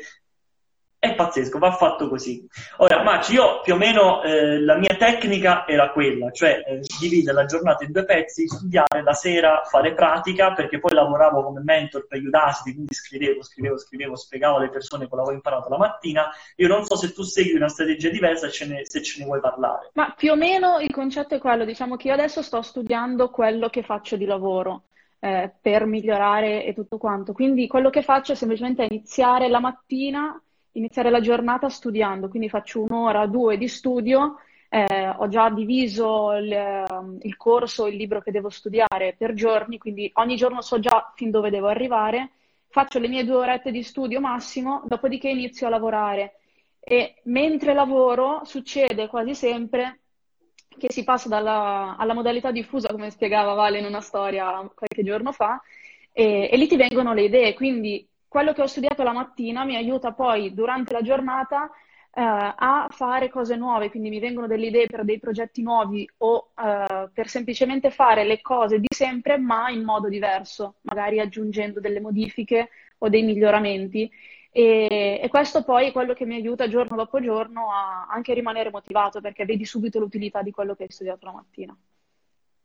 è 1.01 1.15
pazzesco, 1.15 1.57
va 1.57 1.71
fatto 1.71 2.07
così. 2.07 2.47
Ora, 2.77 3.01
Maci, 3.01 3.33
io 3.33 3.61
più 3.61 3.73
o 3.73 3.77
meno 3.77 4.21
eh, 4.21 4.59
la 4.59 4.77
mia 4.77 4.95
tecnica 4.95 5.65
era 5.65 5.89
quella, 5.89 6.29
cioè 6.29 6.63
eh, 6.63 6.79
dividere 6.99 7.35
la 7.35 7.45
giornata 7.45 7.83
in 7.83 7.91
due 7.91 8.05
pezzi, 8.05 8.47
studiare 8.47 9.01
la 9.01 9.13
sera, 9.13 9.63
fare 9.63 9.95
pratica, 9.95 10.53
perché 10.53 10.77
poi 10.77 10.93
lavoravo 10.93 11.43
come 11.43 11.61
mentor 11.63 12.05
per 12.05 12.21
Udacity, 12.21 12.73
quindi 12.73 12.93
scrivevo, 12.93 13.41
scrivevo, 13.41 13.79
scrivevo, 13.79 14.15
spiegavo 14.15 14.57
alle 14.57 14.69
persone 14.69 15.07
che 15.07 15.13
avevo 15.15 15.31
imparato 15.31 15.69
la 15.69 15.79
mattina. 15.79 16.29
Io 16.57 16.67
non 16.67 16.85
so 16.85 16.95
se 16.95 17.11
tu 17.13 17.23
segui 17.23 17.55
una 17.55 17.69
strategia 17.69 18.09
diversa 18.09 18.47
ce 18.51 18.67
ne, 18.67 18.81
se 18.83 19.01
ce 19.01 19.21
ne 19.21 19.25
vuoi 19.25 19.39
parlare. 19.39 19.89
Ma 19.93 20.13
più 20.15 20.33
o 20.33 20.35
meno 20.35 20.77
il 20.77 20.91
concetto 20.91 21.33
è 21.33 21.39
quello, 21.39 21.65
diciamo 21.65 21.95
che 21.95 22.09
io 22.09 22.13
adesso 22.13 22.43
sto 22.43 22.61
studiando 22.61 23.31
quello 23.31 23.69
che 23.69 23.81
faccio 23.81 24.17
di 24.17 24.25
lavoro. 24.25 24.83
Eh, 25.23 25.51
per 25.61 25.85
migliorare 25.85 26.65
e 26.65 26.73
tutto 26.73 26.97
quanto. 26.97 27.31
Quindi 27.31 27.67
quello 27.67 27.91
che 27.91 28.01
faccio 28.01 28.31
è 28.31 28.35
semplicemente 28.35 28.87
iniziare 28.89 29.49
la 29.49 29.59
mattina 29.59 30.41
iniziare 30.73 31.09
la 31.09 31.19
giornata 31.19 31.69
studiando, 31.69 32.29
quindi 32.29 32.49
faccio 32.49 32.81
un'ora, 32.81 33.25
due 33.25 33.57
di 33.57 33.67
studio, 33.67 34.37
eh, 34.69 35.09
ho 35.09 35.27
già 35.27 35.49
diviso 35.49 36.31
il, 36.33 36.51
ehm, 36.51 37.17
il, 37.23 37.35
corso, 37.35 37.87
il 37.87 37.95
libro 37.97 38.21
che 38.21 38.31
devo 38.31 38.49
studiare 38.49 39.15
per 39.17 39.33
giorni, 39.33 39.77
quindi 39.77 40.09
ogni 40.15 40.35
giorno 40.35 40.61
so 40.61 40.79
già 40.79 41.11
fin 41.15 41.29
dove 41.29 41.49
devo 41.49 41.67
arrivare, 41.67 42.31
faccio 42.69 42.99
le 42.99 43.09
mie 43.09 43.25
due 43.25 43.35
orette 43.35 43.71
di 43.71 43.83
studio 43.83 44.21
massimo, 44.21 44.83
dopodiché 44.87 45.29
inizio 45.29 45.67
a 45.67 45.69
lavorare. 45.69 46.35
E 46.79 47.15
mentre 47.25 47.73
lavoro 47.73 48.41
succede 48.45 49.07
quasi 49.07 49.35
sempre 49.35 49.99
che 50.77 50.91
si 50.91 51.03
passa 51.03 51.27
dalla, 51.27 51.95
alla 51.97 52.13
modalità 52.13 52.51
diffusa, 52.51 52.89
come 52.89 53.11
spiegava 53.11 53.53
Vale 53.53 53.79
in 53.79 53.85
una 53.85 54.01
storia 54.01 54.51
qualche 54.73 55.03
giorno 55.03 55.31
fa, 55.33 55.61
e, 56.13 56.49
e 56.51 56.57
lì 56.57 56.67
ti 56.67 56.77
vengono 56.77 57.13
le 57.13 57.23
idee, 57.23 57.53
quindi 57.53 58.07
quello 58.31 58.53
che 58.53 58.61
ho 58.61 58.65
studiato 58.65 59.03
la 59.03 59.11
mattina 59.11 59.65
mi 59.65 59.75
aiuta 59.75 60.13
poi 60.13 60.53
durante 60.53 60.93
la 60.93 61.01
giornata 61.01 61.69
eh, 62.13 62.21
a 62.21 62.87
fare 62.89 63.27
cose 63.27 63.57
nuove, 63.57 63.89
quindi 63.89 64.07
mi 64.07 64.21
vengono 64.21 64.47
delle 64.47 64.67
idee 64.67 64.87
per 64.87 65.03
dei 65.03 65.19
progetti 65.19 65.61
nuovi 65.61 66.09
o 66.19 66.51
eh, 66.57 67.09
per 67.13 67.27
semplicemente 67.27 67.89
fare 67.89 68.23
le 68.23 68.39
cose 68.39 68.79
di 68.79 68.87
sempre 68.89 69.37
ma 69.37 69.69
in 69.69 69.83
modo 69.83 70.07
diverso, 70.07 70.75
magari 70.83 71.19
aggiungendo 71.19 71.81
delle 71.81 71.99
modifiche 71.99 72.69
o 72.99 73.09
dei 73.09 73.23
miglioramenti. 73.23 74.09
E, 74.49 75.19
e 75.21 75.27
questo 75.27 75.65
poi 75.65 75.87
è 75.87 75.91
quello 75.91 76.13
che 76.13 76.25
mi 76.25 76.35
aiuta 76.35 76.69
giorno 76.69 76.95
dopo 76.95 77.19
giorno 77.19 77.69
a 77.69 78.07
anche 78.09 78.33
rimanere 78.33 78.69
motivato 78.69 79.19
perché 79.19 79.43
vedi 79.43 79.65
subito 79.65 79.99
l'utilità 79.99 80.41
di 80.41 80.51
quello 80.51 80.73
che 80.73 80.83
hai 80.83 80.89
studiato 80.89 81.25
la 81.25 81.33
mattina. 81.33 81.77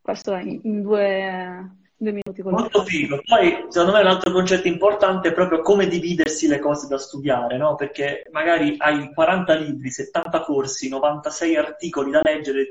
Questo 0.00 0.32
è 0.32 0.42
in, 0.42 0.61
in 0.62 0.82
due 0.82 1.86
due 1.98 2.12
minuti 2.12 2.42
con 2.42 2.52
Molto 2.52 2.84
figo. 2.84 3.22
Poi, 3.24 3.66
secondo 3.68 3.94
me, 3.94 4.00
un 4.00 4.06
altro 4.06 4.30
concetto 4.30 4.68
importante 4.68 5.28
è 5.28 5.32
proprio 5.32 5.62
come 5.62 5.88
dividersi 5.88 6.46
le 6.46 6.58
cose 6.58 6.86
da 6.88 6.98
studiare, 6.98 7.56
no? 7.56 7.74
Perché 7.74 8.26
magari 8.30 8.74
hai 8.78 9.12
40 9.12 9.54
libri, 9.54 9.90
70 9.90 10.40
corsi, 10.42 10.88
96 10.88 11.56
articoli 11.56 12.10
da 12.10 12.20
leggere, 12.22 12.68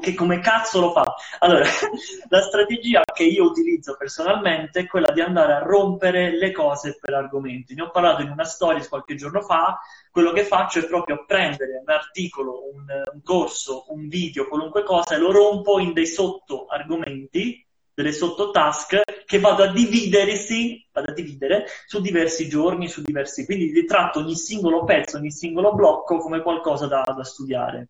che 0.00 0.14
come 0.14 0.38
cazzo 0.40 0.80
lo 0.80 0.92
fa? 0.92 1.14
Allora, 1.40 1.64
la 2.28 2.40
strategia 2.40 3.02
che 3.12 3.24
io 3.24 3.44
utilizzo 3.44 3.96
personalmente 3.96 4.80
è 4.80 4.86
quella 4.86 5.10
di 5.10 5.20
andare 5.20 5.54
a 5.54 5.62
rompere 5.62 6.36
le 6.36 6.52
cose 6.52 6.96
per 7.00 7.14
argomenti. 7.14 7.74
Ne 7.74 7.82
ho 7.82 7.90
parlato 7.90 8.22
in 8.22 8.30
una 8.30 8.44
storia 8.44 8.86
qualche 8.88 9.16
giorno 9.16 9.40
fa, 9.40 9.80
quello 10.10 10.30
che 10.30 10.44
faccio 10.44 10.78
è 10.78 10.86
proprio 10.86 11.24
prendere 11.26 11.82
un 11.84 11.92
articolo, 11.92 12.70
un, 12.72 12.86
un 13.12 13.22
corso, 13.22 13.86
un 13.88 14.06
video, 14.06 14.46
qualunque 14.46 14.84
cosa 14.84 15.16
e 15.16 15.18
lo 15.18 15.32
rompo 15.32 15.80
in 15.80 15.92
dei 15.92 16.06
sotto 16.06 16.66
argomenti 16.66 17.66
delle 17.98 18.12
sottotask 18.12 19.24
che 19.26 19.40
vado 19.40 19.64
a 19.64 19.72
dividersi, 19.72 20.86
vado 20.92 21.10
a 21.10 21.14
dividere 21.14 21.64
su 21.84 22.00
diversi 22.00 22.48
giorni, 22.48 22.86
su 22.86 23.02
diversi, 23.02 23.44
quindi 23.44 23.72
ritratto 23.72 24.20
ogni 24.20 24.36
singolo 24.36 24.84
pezzo, 24.84 25.16
ogni 25.16 25.32
singolo 25.32 25.74
blocco 25.74 26.18
come 26.18 26.40
qualcosa 26.40 26.86
da, 26.86 27.02
da 27.02 27.24
studiare. 27.24 27.88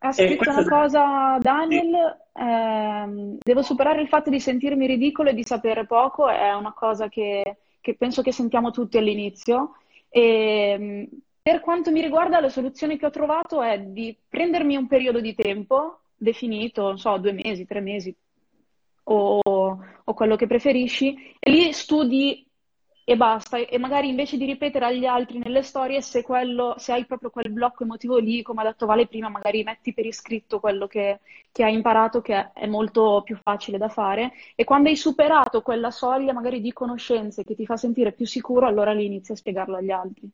Ha 0.00 0.12
scritto 0.12 0.50
una 0.50 0.68
cosa 0.68 1.38
Daniel, 1.40 2.18
sì. 2.34 2.42
ehm, 2.42 3.38
devo 3.42 3.62
superare 3.62 4.02
il 4.02 4.08
fatto 4.08 4.28
di 4.28 4.38
sentirmi 4.38 4.86
ridicolo 4.86 5.30
e 5.30 5.34
di 5.34 5.44
sapere 5.44 5.86
poco, 5.86 6.28
è 6.28 6.52
una 6.52 6.74
cosa 6.74 7.08
che, 7.08 7.56
che 7.80 7.94
penso 7.94 8.20
che 8.20 8.32
sentiamo 8.32 8.70
tutti 8.70 8.98
all'inizio. 8.98 9.76
E, 10.10 10.20
ehm, 10.20 11.08
per 11.40 11.60
quanto 11.60 11.90
mi 11.90 12.02
riguarda, 12.02 12.38
la 12.40 12.50
soluzione 12.50 12.98
che 12.98 13.06
ho 13.06 13.10
trovato 13.10 13.62
è 13.62 13.80
di 13.80 14.14
prendermi 14.28 14.76
un 14.76 14.88
periodo 14.88 15.20
di 15.20 15.34
tempo 15.34 16.00
definito, 16.14 16.82
non 16.82 16.98
so, 16.98 17.16
due 17.16 17.32
mesi, 17.32 17.64
tre 17.64 17.80
mesi, 17.80 18.14
o, 19.08 19.40
o 20.04 20.14
quello 20.14 20.36
che 20.36 20.46
preferisci, 20.46 21.36
e 21.38 21.50
lì 21.50 21.72
studi 21.72 22.44
e 23.08 23.16
basta, 23.16 23.58
e 23.58 23.78
magari 23.78 24.08
invece 24.08 24.36
di 24.36 24.44
ripetere 24.44 24.84
agli 24.86 25.04
altri 25.06 25.38
nelle 25.38 25.62
storie, 25.62 26.02
se, 26.02 26.22
quello, 26.22 26.74
se 26.76 26.92
hai 26.92 27.06
proprio 27.06 27.30
quel 27.30 27.52
blocco 27.52 27.84
emotivo 27.84 28.18
lì, 28.18 28.42
come 28.42 28.62
ha 28.62 28.64
detto 28.64 28.84
Vale 28.84 29.06
prima, 29.06 29.28
magari 29.28 29.62
metti 29.62 29.94
per 29.94 30.06
iscritto 30.06 30.58
quello 30.58 30.88
che, 30.88 31.20
che, 31.52 31.62
hai 31.62 31.72
imparato, 31.74 32.20
che 32.20 32.52
è 32.52 32.66
molto 32.66 33.22
più 33.24 33.36
facile 33.36 33.78
da 33.78 33.88
fare, 33.88 34.32
e 34.56 34.64
quando 34.64 34.88
hai 34.88 34.96
superato 34.96 35.62
quella 35.62 35.92
soglia 35.92 36.32
magari 36.32 36.60
di 36.60 36.72
conoscenze 36.72 37.44
che 37.44 37.54
ti 37.54 37.64
fa 37.64 37.76
sentire 37.76 38.12
più 38.12 38.26
sicuro, 38.26 38.66
allora 38.66 38.92
lì 38.92 39.06
inizi 39.06 39.32
a 39.32 39.36
spiegarlo 39.36 39.76
agli 39.76 39.90
altri. 39.92 40.28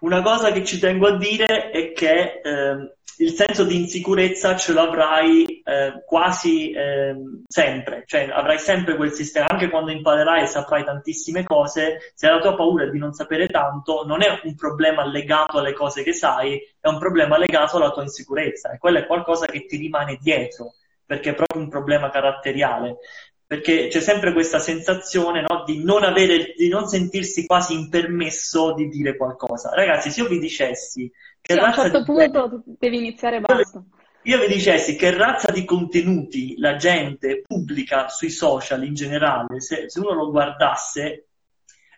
Una 0.00 0.22
cosa 0.22 0.50
che 0.52 0.64
ci 0.64 0.78
tengo 0.78 1.08
a 1.08 1.16
dire 1.16 1.70
è 1.70 1.92
che 1.92 2.40
eh, 2.42 2.94
il 3.20 3.32
senso 3.34 3.64
di 3.64 3.76
insicurezza 3.76 4.56
ce 4.56 4.72
l'avrai 4.72 5.60
eh, 5.62 6.02
quasi 6.06 6.70
eh, 6.70 7.14
sempre, 7.46 8.04
cioè 8.06 8.30
avrai 8.32 8.58
sempre 8.58 8.96
quel 8.96 9.12
sistema, 9.12 9.46
anche 9.48 9.68
quando 9.68 9.90
imparerai 9.90 10.42
e 10.42 10.46
saprai 10.46 10.84
tantissime 10.84 11.44
cose, 11.44 12.12
se 12.14 12.28
la 12.28 12.38
tua 12.40 12.56
paura 12.56 12.84
è 12.84 12.90
di 12.90 12.98
non 12.98 13.12
sapere 13.12 13.46
tanto, 13.48 14.04
non 14.06 14.22
è 14.22 14.40
un 14.44 14.54
problema 14.54 15.04
legato 15.04 15.58
alle 15.58 15.74
cose 15.74 16.02
che 16.02 16.14
sai, 16.14 16.58
è 16.80 16.88
un 16.88 16.98
problema 16.98 17.36
legato 17.36 17.76
alla 17.76 17.90
tua 17.90 18.02
insicurezza. 18.02 18.70
E 18.70 18.78
quello 18.78 18.98
è 18.98 19.06
qualcosa 19.06 19.44
che 19.46 19.66
ti 19.66 19.76
rimane 19.76 20.18
dietro, 20.18 20.72
perché 21.04 21.30
è 21.30 21.34
proprio 21.34 21.60
un 21.60 21.68
problema 21.68 22.08
caratteriale 22.08 22.96
perché 23.50 23.88
c'è 23.88 23.98
sempre 23.98 24.32
questa 24.32 24.60
sensazione 24.60 25.40
no, 25.40 25.64
di, 25.66 25.82
non 25.82 26.04
avere, 26.04 26.54
di 26.56 26.68
non 26.68 26.86
sentirsi 26.86 27.46
quasi 27.46 27.74
impermesso 27.74 28.74
di 28.74 28.86
dire 28.86 29.16
qualcosa. 29.16 29.74
Ragazzi, 29.74 30.12
se 30.12 30.20
io 30.20 30.28
vi 30.28 30.38
dicessi 30.38 31.10
che 31.40 31.54
sì, 31.54 31.58
a 31.58 31.66
un 31.66 31.72
certo 31.72 32.04
punto 32.04 32.62
devi 32.64 32.98
iniziare 32.98 33.40
basta. 33.40 33.82
Io 34.22 34.38
vi 34.38 34.46
dicessi 34.46 34.94
che 34.94 35.10
razza 35.10 35.50
di 35.50 35.64
contenuti 35.64 36.56
la 36.58 36.76
gente 36.76 37.42
pubblica 37.44 38.08
sui 38.08 38.30
social 38.30 38.84
in 38.84 38.94
generale, 38.94 39.60
se, 39.60 39.90
se 39.90 39.98
uno 39.98 40.14
lo 40.14 40.30
guardasse, 40.30 41.26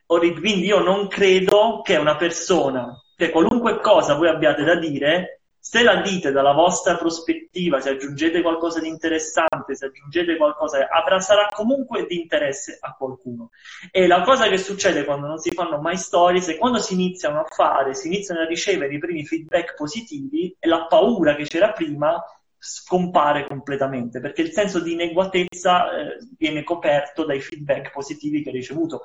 quindi 0.06 0.64
io 0.64 0.78
non 0.78 1.06
credo 1.06 1.82
che 1.82 1.96
una 1.96 2.16
persona, 2.16 2.98
che 3.14 3.28
qualunque 3.28 3.78
cosa 3.80 4.14
voi 4.14 4.28
abbiate 4.28 4.64
da 4.64 4.76
dire, 4.76 5.41
se 5.72 5.82
la 5.82 6.02
dite 6.02 6.32
dalla 6.32 6.52
vostra 6.52 6.98
prospettiva, 6.98 7.80
se 7.80 7.88
aggiungete 7.88 8.42
qualcosa 8.42 8.78
di 8.78 8.88
interessante, 8.88 9.74
se 9.74 9.86
aggiungete 9.86 10.36
qualcosa, 10.36 10.86
avrà, 10.86 11.18
sarà 11.18 11.46
comunque 11.50 12.04
di 12.04 12.20
interesse 12.20 12.76
a 12.78 12.94
qualcuno. 12.94 13.48
E 13.90 14.06
la 14.06 14.20
cosa 14.20 14.48
che 14.48 14.58
succede 14.58 15.06
quando 15.06 15.28
non 15.28 15.38
si 15.38 15.50
fanno 15.50 15.80
mai 15.80 15.96
stories 15.96 16.48
è 16.48 16.58
quando 16.58 16.76
si 16.78 16.92
iniziano 16.92 17.40
a 17.40 17.46
fare, 17.48 17.94
si 17.94 18.08
iniziano 18.08 18.42
a 18.42 18.46
ricevere 18.46 18.92
i 18.92 18.98
primi 18.98 19.24
feedback 19.24 19.74
positivi 19.74 20.54
e 20.58 20.68
la 20.68 20.84
paura 20.84 21.34
che 21.36 21.44
c'era 21.44 21.72
prima 21.72 22.22
scompare 22.58 23.46
completamente 23.46 24.20
perché 24.20 24.42
il 24.42 24.52
senso 24.52 24.78
di 24.78 24.92
inadeguatezza 24.92 25.90
eh, 25.90 26.18
viene 26.36 26.64
coperto 26.64 27.24
dai 27.24 27.40
feedback 27.40 27.92
positivi 27.92 28.42
che 28.42 28.50
hai 28.50 28.56
ricevuto. 28.56 29.04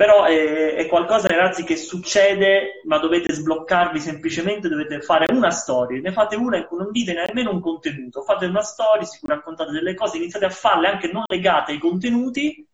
Però 0.00 0.24
è, 0.24 0.76
è, 0.76 0.86
qualcosa, 0.86 1.28
ragazzi, 1.28 1.62
che 1.62 1.76
succede, 1.76 2.80
ma 2.84 2.96
dovete 2.96 3.34
sbloccarvi 3.34 4.00
semplicemente, 4.00 4.70
dovete 4.70 5.02
fare 5.02 5.26
una 5.30 5.50
storia. 5.50 6.00
Ne 6.00 6.10
fate 6.10 6.36
una 6.36 6.56
e 6.56 6.66
non 6.70 6.90
dite 6.90 7.12
nemmeno 7.12 7.50
un 7.50 7.60
contenuto. 7.60 8.22
Fate 8.22 8.46
una 8.46 8.62
storia, 8.62 9.04
si 9.04 9.18
raccontate 9.26 9.72
delle 9.72 9.92
cose, 9.92 10.16
iniziate 10.16 10.46
a 10.46 10.50
farle 10.50 10.88
anche 10.88 11.12
non 11.12 11.24
legate 11.26 11.72
ai 11.72 11.78
contenuti, 11.78 12.66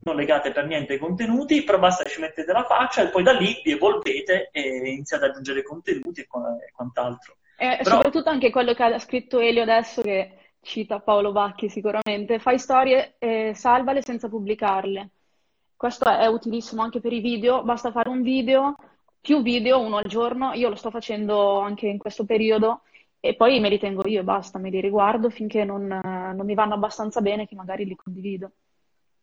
non 0.00 0.16
legate 0.16 0.52
per 0.52 0.66
niente 0.66 0.92
ai 0.92 0.98
contenuti, 0.98 1.64
però 1.64 1.78
basta 1.78 2.04
che 2.04 2.10
ci 2.10 2.20
mettete 2.20 2.52
la 2.52 2.64
faccia 2.64 3.04
e 3.04 3.08
poi 3.08 3.22
da 3.22 3.32
lì 3.32 3.58
vi 3.64 3.72
evolvete 3.72 4.50
e 4.52 4.90
iniziate 4.90 5.24
ad 5.24 5.30
aggiungere 5.30 5.62
contenuti 5.62 6.20
e, 6.20 6.26
quant'altro. 6.26 7.36
E 7.56 7.78
però... 7.82 7.94
soprattutto 7.94 8.28
anche 8.28 8.50
quello 8.50 8.74
che 8.74 8.82
ha 8.82 8.98
scritto 8.98 9.40
Elio 9.40 9.62
adesso, 9.62 10.02
che 10.02 10.50
cita 10.60 11.00
Paolo 11.00 11.32
Bacchi 11.32 11.70
sicuramente, 11.70 12.38
fai 12.38 12.58
storie 12.58 13.14
e 13.16 13.52
salvale 13.54 14.02
senza 14.02 14.28
pubblicarle. 14.28 15.12
Questo 15.76 16.06
è 16.06 16.26
utilissimo 16.26 16.82
anche 16.82 17.00
per 17.00 17.12
i 17.12 17.20
video, 17.20 17.62
basta 17.62 17.90
fare 17.90 18.08
un 18.08 18.22
video, 18.22 18.76
più 19.20 19.42
video, 19.42 19.80
uno 19.80 19.98
al 19.98 20.06
giorno, 20.06 20.52
io 20.54 20.70
lo 20.70 20.74
sto 20.74 20.90
facendo 20.90 21.60
anche 21.60 21.86
in 21.86 21.98
questo 21.98 22.24
periodo 22.24 22.82
e 23.20 23.34
poi 23.34 23.60
me 23.60 23.68
li 23.68 23.78
tengo 23.78 24.06
io 24.06 24.20
e 24.20 24.24
basta, 24.24 24.58
me 24.58 24.70
li 24.70 24.80
riguardo 24.80 25.28
finché 25.28 25.64
non, 25.64 25.86
non 25.86 26.46
mi 26.46 26.54
vanno 26.54 26.74
abbastanza 26.74 27.20
bene 27.20 27.46
che 27.46 27.54
magari 27.54 27.84
li 27.84 27.94
condivido. 27.94 28.52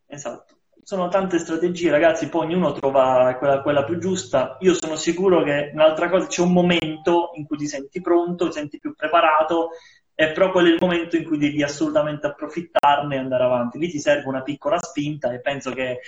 Esatto 0.05 0.57
sono 0.83 1.07
tante 1.07 1.39
strategie, 1.39 1.89
ragazzi, 1.89 2.27
poi 2.27 2.45
ognuno 2.45 2.73
trova 2.73 3.35
quella, 3.39 3.61
quella, 3.61 3.83
più 3.85 3.97
giusta. 3.97 4.57
Io 4.59 4.73
sono 4.73 4.97
sicuro 4.97 5.41
che 5.41 5.71
un'altra 5.73 6.09
cosa, 6.09 6.27
c'è 6.27 6.41
un 6.41 6.51
momento 6.51 7.31
in 7.35 7.47
cui 7.47 7.57
ti 7.57 7.67
senti 7.67 8.01
pronto, 8.01 8.47
ti 8.47 8.53
senti 8.53 8.79
più 8.79 8.93
preparato, 8.93 9.69
è 10.15 10.31
proprio 10.31 10.65
il 10.65 10.77
momento 10.79 11.15
in 11.15 11.23
cui 11.23 11.37
devi 11.37 11.63
assolutamente 11.63 12.27
approfittarne 12.27 13.15
e 13.15 13.19
andare 13.19 13.43
avanti. 13.43 13.79
Lì 13.79 13.89
ti 13.89 13.99
serve 13.99 14.27
una 14.27 14.43
piccola 14.43 14.77
spinta 14.77 15.31
e 15.31 15.39
penso 15.41 15.71
che 15.71 15.99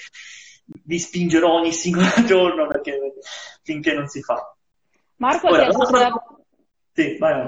vi 0.65 0.99
spingerò 0.99 1.51
ogni 1.53 1.71
singolo 1.71 2.09
giorno 2.25 2.67
perché 2.67 3.13
finché 3.63 3.93
non 3.93 4.07
si 4.07 4.21
fa. 4.21 4.55
Marco 5.17 5.47
Ora, 5.47 5.67
ha, 5.67 5.69
chiesto 5.69 5.85
se... 5.85 6.11
sì, 6.91 7.17
vai, 7.17 7.47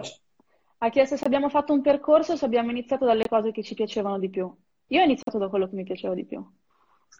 ha 0.80 0.90
chiesto 0.90 1.18
se 1.18 1.26
abbiamo 1.26 1.50
fatto 1.50 1.74
un 1.74 1.82
percorso 1.82 2.34
o 2.34 2.36
se 2.36 2.46
abbiamo 2.46 2.72
iniziato 2.72 3.06
dalle 3.06 3.28
cose 3.28 3.52
che 3.52 3.64
ci 3.64 3.74
piacevano 3.74 4.20
di 4.20 4.30
più. 4.30 4.52
Io 4.88 5.02
ho 5.02 5.04
iniziato 5.04 5.38
da 5.38 5.50
quello 5.50 5.68
che 5.68 5.76
mi 5.76 5.84
piaceva 5.84 6.14
di 6.14 6.26
più. 6.26 6.46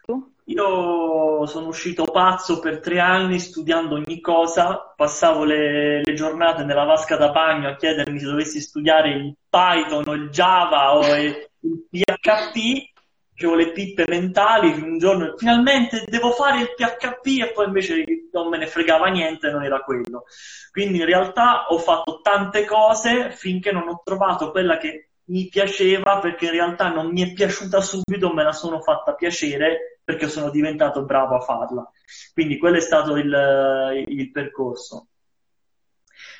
Tu? 0.08 0.32
Io 0.44 1.44
sono 1.44 1.66
uscito 1.66 2.04
pazzo 2.04 2.60
per 2.60 2.80
tre 2.80 2.98
anni 2.98 3.38
studiando 3.38 3.96
ogni 3.96 4.22
cosa, 4.22 4.94
passavo 4.96 5.44
le, 5.44 6.02
le, 6.02 6.14
giornate 6.14 6.64
nella 6.64 6.84
vasca 6.84 7.16
da 7.16 7.28
bagno 7.28 7.68
a 7.68 7.76
chiedermi 7.76 8.18
se 8.18 8.24
dovessi 8.24 8.58
studiare 8.58 9.10
il 9.10 9.36
Python 9.50 10.04
o 10.06 10.14
il 10.14 10.30
Java 10.30 10.96
o 10.96 11.14
il, 11.14 11.50
PHP, 11.90 12.90
facevo 13.34 13.54
le 13.54 13.72
pippe 13.72 14.04
mentali, 14.08 14.80
un 14.80 14.96
giorno 14.96 15.34
finalmente 15.36 16.02
devo 16.08 16.30
fare 16.30 16.60
il 16.60 16.72
PHP 16.74 17.26
e 17.42 17.52
poi 17.52 17.66
invece 17.66 18.02
non 18.32 18.48
me 18.48 18.56
ne 18.56 18.66
fregava 18.66 19.08
niente, 19.08 19.50
non 19.50 19.62
era 19.62 19.80
quello. 19.80 20.24
Quindi 20.72 21.00
in 21.00 21.04
realtà 21.04 21.66
ho 21.68 21.78
fatto 21.78 22.20
tante 22.22 22.64
cose 22.64 23.30
finché 23.32 23.72
non 23.72 23.86
ho 23.88 24.00
trovato 24.02 24.50
quella 24.52 24.78
che 24.78 25.07
mi 25.28 25.48
piaceva 25.48 26.18
perché 26.20 26.46
in 26.46 26.52
realtà 26.52 26.88
non 26.92 27.10
mi 27.10 27.22
è 27.22 27.32
piaciuta 27.32 27.80
subito, 27.80 28.32
me 28.32 28.42
la 28.42 28.52
sono 28.52 28.80
fatta 28.80 29.14
piacere 29.14 30.00
perché 30.04 30.28
sono 30.28 30.50
diventato 30.50 31.04
bravo 31.04 31.36
a 31.36 31.40
farla. 31.40 31.90
Quindi 32.32 32.58
quello 32.58 32.76
è 32.76 32.80
stato 32.80 33.16
il, 33.16 34.04
il 34.06 34.30
percorso. 34.30 35.08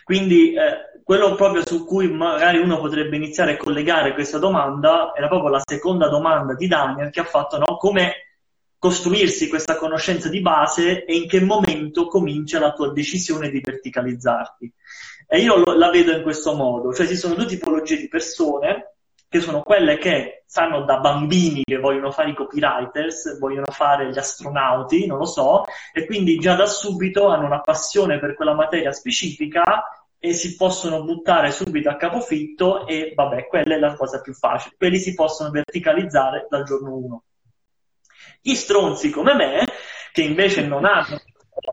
Quindi 0.04 0.54
eh, 0.54 1.02
quello 1.04 1.34
proprio 1.34 1.66
su 1.66 1.84
cui 1.84 2.10
magari 2.10 2.58
uno 2.58 2.80
potrebbe 2.80 3.16
iniziare 3.16 3.52
a 3.52 3.56
collegare 3.58 4.14
questa 4.14 4.38
domanda 4.38 5.12
era 5.14 5.28
proprio 5.28 5.50
la 5.50 5.60
seconda 5.62 6.08
domanda 6.08 6.54
di 6.54 6.66
Daniel 6.66 7.10
che 7.10 7.20
ha 7.20 7.24
fatto 7.24 7.58
no? 7.58 7.76
come 7.76 8.28
costruirsi 8.78 9.48
questa 9.48 9.76
conoscenza 9.76 10.28
di 10.28 10.40
base 10.40 11.04
e 11.04 11.14
in 11.14 11.28
che 11.28 11.40
momento 11.40 12.06
comincia 12.06 12.58
la 12.58 12.72
tua 12.72 12.92
decisione 12.92 13.50
di 13.50 13.60
verticalizzarti. 13.60 14.72
E 15.30 15.40
io 15.40 15.56
lo, 15.56 15.74
la 15.74 15.90
vedo 15.90 16.12
in 16.12 16.22
questo 16.22 16.54
modo, 16.54 16.94
cioè 16.94 17.06
ci 17.06 17.14
sono 17.14 17.34
due 17.34 17.44
tipologie 17.44 17.98
di 17.98 18.08
persone, 18.08 18.94
che 19.28 19.40
sono 19.40 19.60
quelle 19.60 19.98
che 19.98 20.42
sanno 20.46 20.84
da 20.84 21.00
bambini 21.00 21.62
che 21.64 21.78
vogliono 21.78 22.10
fare 22.10 22.30
i 22.30 22.34
copywriters, 22.34 23.38
vogliono 23.38 23.66
fare 23.70 24.10
gli 24.10 24.16
astronauti, 24.16 25.06
non 25.06 25.18
lo 25.18 25.26
so, 25.26 25.66
e 25.92 26.06
quindi 26.06 26.38
già 26.38 26.54
da 26.54 26.64
subito 26.64 27.28
hanno 27.28 27.44
una 27.44 27.60
passione 27.60 28.18
per 28.18 28.34
quella 28.34 28.54
materia 28.54 28.90
specifica 28.90 29.84
e 30.18 30.32
si 30.32 30.56
possono 30.56 31.04
buttare 31.04 31.50
subito 31.50 31.90
a 31.90 31.96
capofitto 31.96 32.86
e 32.86 33.12
vabbè, 33.14 33.48
quella 33.48 33.74
è 33.74 33.78
la 33.78 33.94
cosa 33.96 34.22
più 34.22 34.32
facile. 34.32 34.76
Quelli 34.78 34.98
si 34.98 35.12
possono 35.12 35.50
verticalizzare 35.50 36.46
dal 36.48 36.64
giorno 36.64 36.96
1. 36.96 37.22
Gli 38.40 38.54
stronzi 38.54 39.10
come 39.10 39.34
me, 39.34 39.66
che 40.10 40.22
invece 40.22 40.66
non 40.66 40.86
hanno 40.86 41.20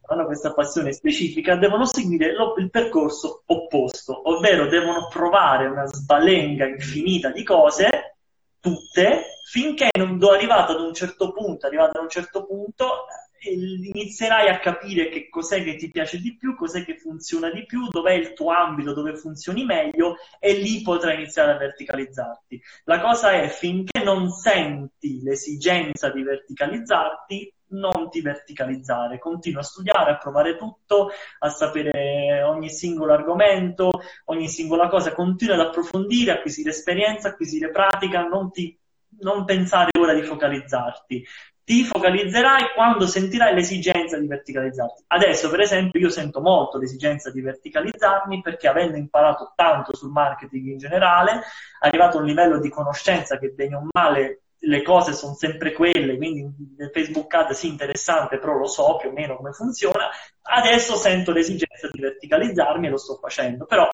hanno 0.08 0.26
questa 0.26 0.54
passione 0.54 0.94
specifica, 0.94 1.56
devono 1.56 1.86
seguire 1.86 2.34
lo, 2.34 2.56
il 2.58 2.70
percorso 2.70 3.44
opposto, 3.46 4.30
ovvero 4.30 4.68
devono 4.68 5.08
provare 5.08 5.68
una 5.68 5.86
sbalenga 5.86 6.66
infinita 6.66 7.30
di 7.30 7.44
cose, 7.44 8.18
tutte, 8.60 9.26
finché 9.48 9.90
non 9.98 10.18
arrivato 10.24 10.72
ad 10.72 10.82
un 10.82 10.94
certo 10.94 11.32
punto, 11.32 11.68
arrivato 11.68 11.98
ad 11.98 12.04
un 12.04 12.10
certo 12.10 12.46
punto, 12.46 13.06
inizierai 13.48 14.50
a 14.50 14.60
capire 14.60 15.10
che 15.10 15.30
cos'è 15.30 15.64
che 15.64 15.76
ti 15.76 15.92
piace 15.92 16.20
di 16.20 16.36
più, 16.36 16.56
cos'è 16.56 16.84
che 16.84 16.98
funziona 16.98 17.52
di 17.52 17.66
più, 17.66 17.88
dov'è 17.90 18.14
il 18.14 18.34
tuo 18.34 18.52
ambito 18.52 18.94
dove 18.94 19.16
funzioni 19.16 19.66
meglio 19.66 20.16
e 20.40 20.54
lì 20.54 20.82
potrai 20.82 21.16
iniziare 21.16 21.52
a 21.52 21.58
verticalizzarti. 21.58 22.62
La 22.86 23.00
cosa 23.00 23.34
è 23.34 23.48
finché 23.48 24.04
non 24.04 24.30
senti 24.30 25.22
l'esigenza 25.22 26.10
di 26.10 26.24
verticalizzarti, 26.24 27.54
non 27.70 28.10
ti 28.10 28.22
verticalizzare, 28.22 29.20
continua 29.20 29.62
a 29.62 29.64
studiare, 29.64 30.12
a 30.12 30.18
provare 30.18 30.56
tutto, 30.56 31.10
a 31.40 31.50
sapere 31.50 32.44
ogni 32.44 32.70
singolo 32.70 33.14
argomento, 33.14 33.90
ogni 34.26 34.48
singola 34.48 34.88
cosa, 34.88 35.14
continua 35.14 35.56
ad 35.56 35.62
approfondire, 35.62 36.32
acquisire 36.32 36.70
esperienza, 36.70 37.30
acquisire 37.30 37.72
pratica, 37.72 38.24
non, 38.28 38.52
ti, 38.52 38.78
non 39.22 39.46
pensare 39.46 39.90
ora 39.98 40.14
di 40.14 40.24
focalizzarti. 40.24 41.26
Ti 41.66 41.84
focalizzerai 41.84 42.74
quando 42.76 43.08
sentirai 43.08 43.56
l'esigenza 43.56 44.20
di 44.20 44.28
verticalizzarti. 44.28 45.06
Adesso, 45.08 45.50
per 45.50 45.62
esempio, 45.62 46.00
io 46.00 46.10
sento 46.10 46.40
molto 46.40 46.78
l'esigenza 46.78 47.32
di 47.32 47.42
verticalizzarmi 47.42 48.42
perché 48.42 48.68
avendo 48.68 48.98
imparato 48.98 49.54
tanto 49.56 49.96
sul 49.96 50.12
marketing 50.12 50.68
in 50.68 50.78
generale, 50.78 51.42
arrivato 51.80 52.18
a 52.18 52.20
un 52.20 52.28
livello 52.28 52.60
di 52.60 52.70
conoscenza 52.70 53.40
che 53.40 53.50
bene 53.50 53.78
o 53.78 53.88
male 53.92 54.45
le 54.66 54.82
cose 54.82 55.14
sono 55.14 55.34
sempre 55.36 55.74
quelle, 55.74 56.18
quindi 56.18 56.76
Facebook 56.92 57.34
Ad 57.34 57.52
sì 57.52 57.68
interessante, 57.68 58.40
però 58.40 58.58
lo 58.58 58.68
so 58.68 58.98
più 58.98 59.10
o 59.10 59.12
meno 59.12 59.36
come 59.36 59.52
funziona, 59.52 60.10
adesso 60.42 60.96
sento 60.96 61.32
l'esigenza 61.32 61.88
di 61.92 62.02
verticalizzarmi 62.02 62.88
e 62.88 62.90
lo 62.90 62.98
sto 62.98 63.16
facendo, 63.16 63.66
però 63.66 63.88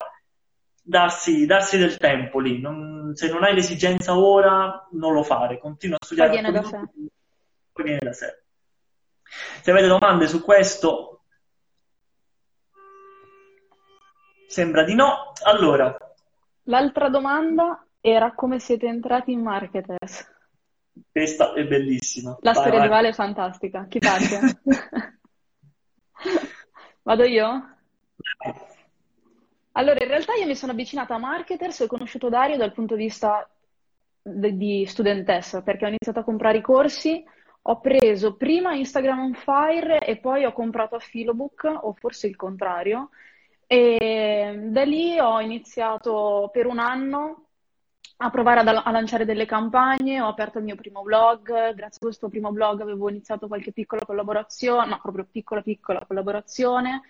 darsi, 0.82 1.46
darsi 1.46 1.78
del 1.78 1.96
tempo 1.98 2.40
lì, 2.40 2.60
non, 2.60 3.12
se 3.14 3.28
non 3.30 3.44
hai 3.44 3.54
l'esigenza 3.54 4.18
ora 4.18 4.88
non 4.92 5.12
lo 5.12 5.22
fare, 5.22 5.58
continua 5.58 5.98
a 6.00 6.04
studiare. 6.04 6.30
Poi 6.30 6.40
viene 6.40 6.60
da 6.60 6.66
sé. 6.66 6.80
Poi 7.72 7.84
viene 7.84 8.00
da 8.02 8.12
sé. 8.12 8.42
Se 9.62 9.70
avete 9.70 9.86
domande 9.86 10.26
su 10.26 10.42
questo, 10.42 11.22
sembra 14.46 14.84
di 14.84 14.94
no. 14.94 15.32
Allora. 15.44 15.94
L'altra 16.64 17.08
domanda 17.08 17.84
era 18.00 18.34
come 18.34 18.58
siete 18.58 18.86
entrati 18.86 19.32
in 19.32 19.42
Marketers? 19.42 20.31
Questa 21.10 21.54
è 21.54 21.66
bellissima. 21.66 22.36
La 22.40 22.52
vai, 22.52 22.60
storia 22.60 22.78
vai. 22.78 22.88
di 22.88 22.94
Vale 22.94 23.08
è 23.08 23.12
fantastica. 23.12 23.86
Chi 23.88 23.98
parte? 23.98 24.60
Vado 27.02 27.24
io? 27.24 27.76
Allora, 29.72 29.98
in 30.02 30.08
realtà 30.08 30.34
io 30.34 30.46
mi 30.46 30.54
sono 30.54 30.72
avvicinata 30.72 31.14
a 31.14 31.18
Marketers 31.18 31.80
e 31.80 31.84
ho 31.84 31.88
conosciuto 31.88 32.28
Dario 32.28 32.56
dal 32.56 32.72
punto 32.72 32.94
di 32.94 33.04
vista 33.04 33.48
di 34.22 34.84
studentessa, 34.86 35.62
perché 35.62 35.84
ho 35.84 35.88
iniziato 35.88 36.20
a 36.20 36.24
comprare 36.24 36.58
i 36.58 36.62
corsi, 36.62 37.24
ho 37.62 37.80
preso 37.80 38.36
prima 38.36 38.74
Instagram 38.74 39.18
on 39.20 39.34
Fire 39.34 39.98
e 40.00 40.18
poi 40.18 40.44
ho 40.44 40.52
comprato 40.52 40.96
a 40.96 41.00
Philobook, 41.00 41.64
o 41.64 41.92
forse 41.94 42.26
il 42.26 42.36
contrario, 42.36 43.10
e 43.66 44.66
da 44.66 44.84
lì 44.84 45.18
ho 45.18 45.40
iniziato 45.40 46.50
per 46.52 46.66
un 46.66 46.78
anno 46.78 47.41
a 48.22 48.30
provare 48.30 48.60
a, 48.60 48.82
a, 48.82 48.90
lanciare 48.92 49.24
delle 49.24 49.46
campagne, 49.46 50.20
ho 50.20 50.28
aperto 50.28 50.58
il 50.58 50.64
mio 50.64 50.76
primo 50.76 51.02
blog, 51.02 51.48
grazie 51.74 51.98
a 51.98 52.04
questo 52.04 52.28
primo 52.28 52.52
blog 52.52 52.80
avevo 52.80 53.08
iniziato 53.08 53.48
qualche 53.48 53.72
piccola 53.72 54.04
collaborazione, 54.04 54.86
ma 54.86 55.00
proprio 55.00 55.26
piccola 55.30 55.60
piccola 55.60 56.04
collaborazione, 56.06 57.02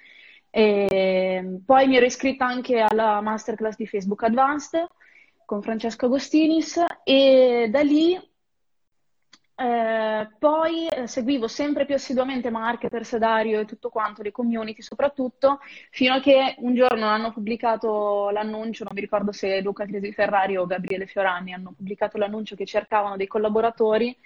e 0.48 1.60
poi 1.64 1.86
mi 1.86 1.96
ero 1.96 2.06
iscritta 2.06 2.46
anche 2.46 2.80
alla 2.80 3.20
masterclass 3.20 3.76
di 3.76 3.86
Facebook 3.86 4.22
Advanced 4.22 4.86
con 5.44 5.60
Francesco 5.60 6.06
Agostinis 6.06 6.82
e 7.04 7.68
da 7.70 7.80
lì 7.82 8.18
eh, 9.62 10.28
poi 10.40 10.88
eh, 10.88 11.06
seguivo 11.06 11.46
sempre 11.46 11.84
più 11.86 11.94
assiduamente 11.94 12.50
Marketer, 12.50 13.04
Sedario 13.04 13.60
e 13.60 13.64
tutto 13.64 13.90
quanto, 13.90 14.22
le 14.22 14.32
community 14.32 14.82
soprattutto, 14.82 15.60
fino 15.90 16.14
a 16.14 16.20
che 16.20 16.56
un 16.58 16.74
giorno 16.74 17.06
hanno 17.06 17.32
pubblicato 17.32 18.30
l'annuncio, 18.30 18.82
non 18.82 18.92
mi 18.94 19.00
ricordo 19.00 19.30
se 19.30 19.60
Luca 19.60 19.86
Crisi 19.86 20.12
Ferrari 20.12 20.56
o 20.56 20.66
Gabriele 20.66 21.06
Fiorani 21.06 21.52
hanno 21.52 21.72
pubblicato 21.76 22.18
l'annuncio 22.18 22.56
che 22.56 22.66
cercavano 22.66 23.16
dei 23.16 23.28
collaboratori 23.28 24.16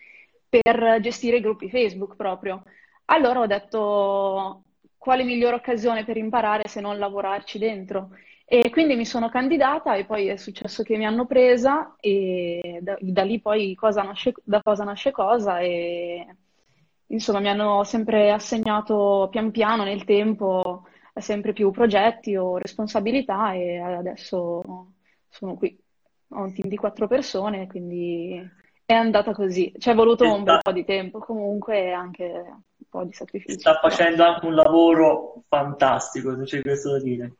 per 0.48 1.00
gestire 1.00 1.36
i 1.36 1.40
gruppi 1.40 1.68
Facebook 1.68 2.16
proprio. 2.16 2.62
allora 3.06 3.40
ho 3.40 3.46
detto 3.46 4.62
quale 4.96 5.22
migliore 5.24 5.56
occasione 5.56 6.04
per 6.04 6.16
imparare 6.16 6.68
se 6.68 6.80
non 6.80 6.98
lavorarci 6.98 7.58
dentro. 7.58 8.10
E 8.48 8.70
quindi 8.70 8.94
mi 8.94 9.04
sono 9.04 9.28
candidata 9.28 9.96
e 9.96 10.04
poi 10.04 10.28
è 10.28 10.36
successo 10.36 10.84
che 10.84 10.96
mi 10.96 11.04
hanno 11.04 11.26
presa 11.26 11.96
e 11.98 12.78
da, 12.80 12.96
da 13.00 13.22
lì 13.24 13.40
poi 13.40 13.74
cosa 13.74 14.02
nasce, 14.02 14.34
da 14.44 14.62
cosa 14.62 14.84
nasce 14.84 15.10
cosa 15.10 15.58
e 15.58 16.24
insomma 17.06 17.40
mi 17.40 17.48
hanno 17.48 17.82
sempre 17.82 18.30
assegnato 18.30 19.26
pian 19.32 19.50
piano 19.50 19.82
nel 19.82 20.04
tempo 20.04 20.86
sempre 21.20 21.52
più 21.52 21.70
progetti 21.70 22.36
o 22.36 22.58
responsabilità 22.58 23.52
e 23.54 23.78
adesso 23.78 24.92
sono 25.28 25.54
qui. 25.56 25.76
Ho 26.30 26.42
un 26.42 26.54
team 26.54 26.68
di 26.68 26.76
quattro 26.76 27.06
persone, 27.06 27.66
quindi 27.66 28.40
è 28.84 28.92
andata 28.92 29.32
così. 29.32 29.72
Ci 29.76 29.90
è 29.90 29.94
voluto 29.94 30.30
un 30.32 30.42
bel 30.42 30.60
po' 30.62 30.72
di 30.72 30.84
tempo 30.84 31.18
comunque 31.18 31.84
e 31.84 31.90
anche 31.92 32.24
un 32.24 32.86
po' 32.88 33.04
di 33.04 33.12
sacrificio. 33.12 33.58
Sta 33.58 33.78
facendo 33.80 34.24
anche 34.24 34.46
un 34.46 34.54
lavoro 34.54 35.42
fantastico, 35.48 36.36
se 36.36 36.44
c'è 36.44 36.62
questo 36.62 36.92
da 36.92 37.00
dire. 37.00 37.32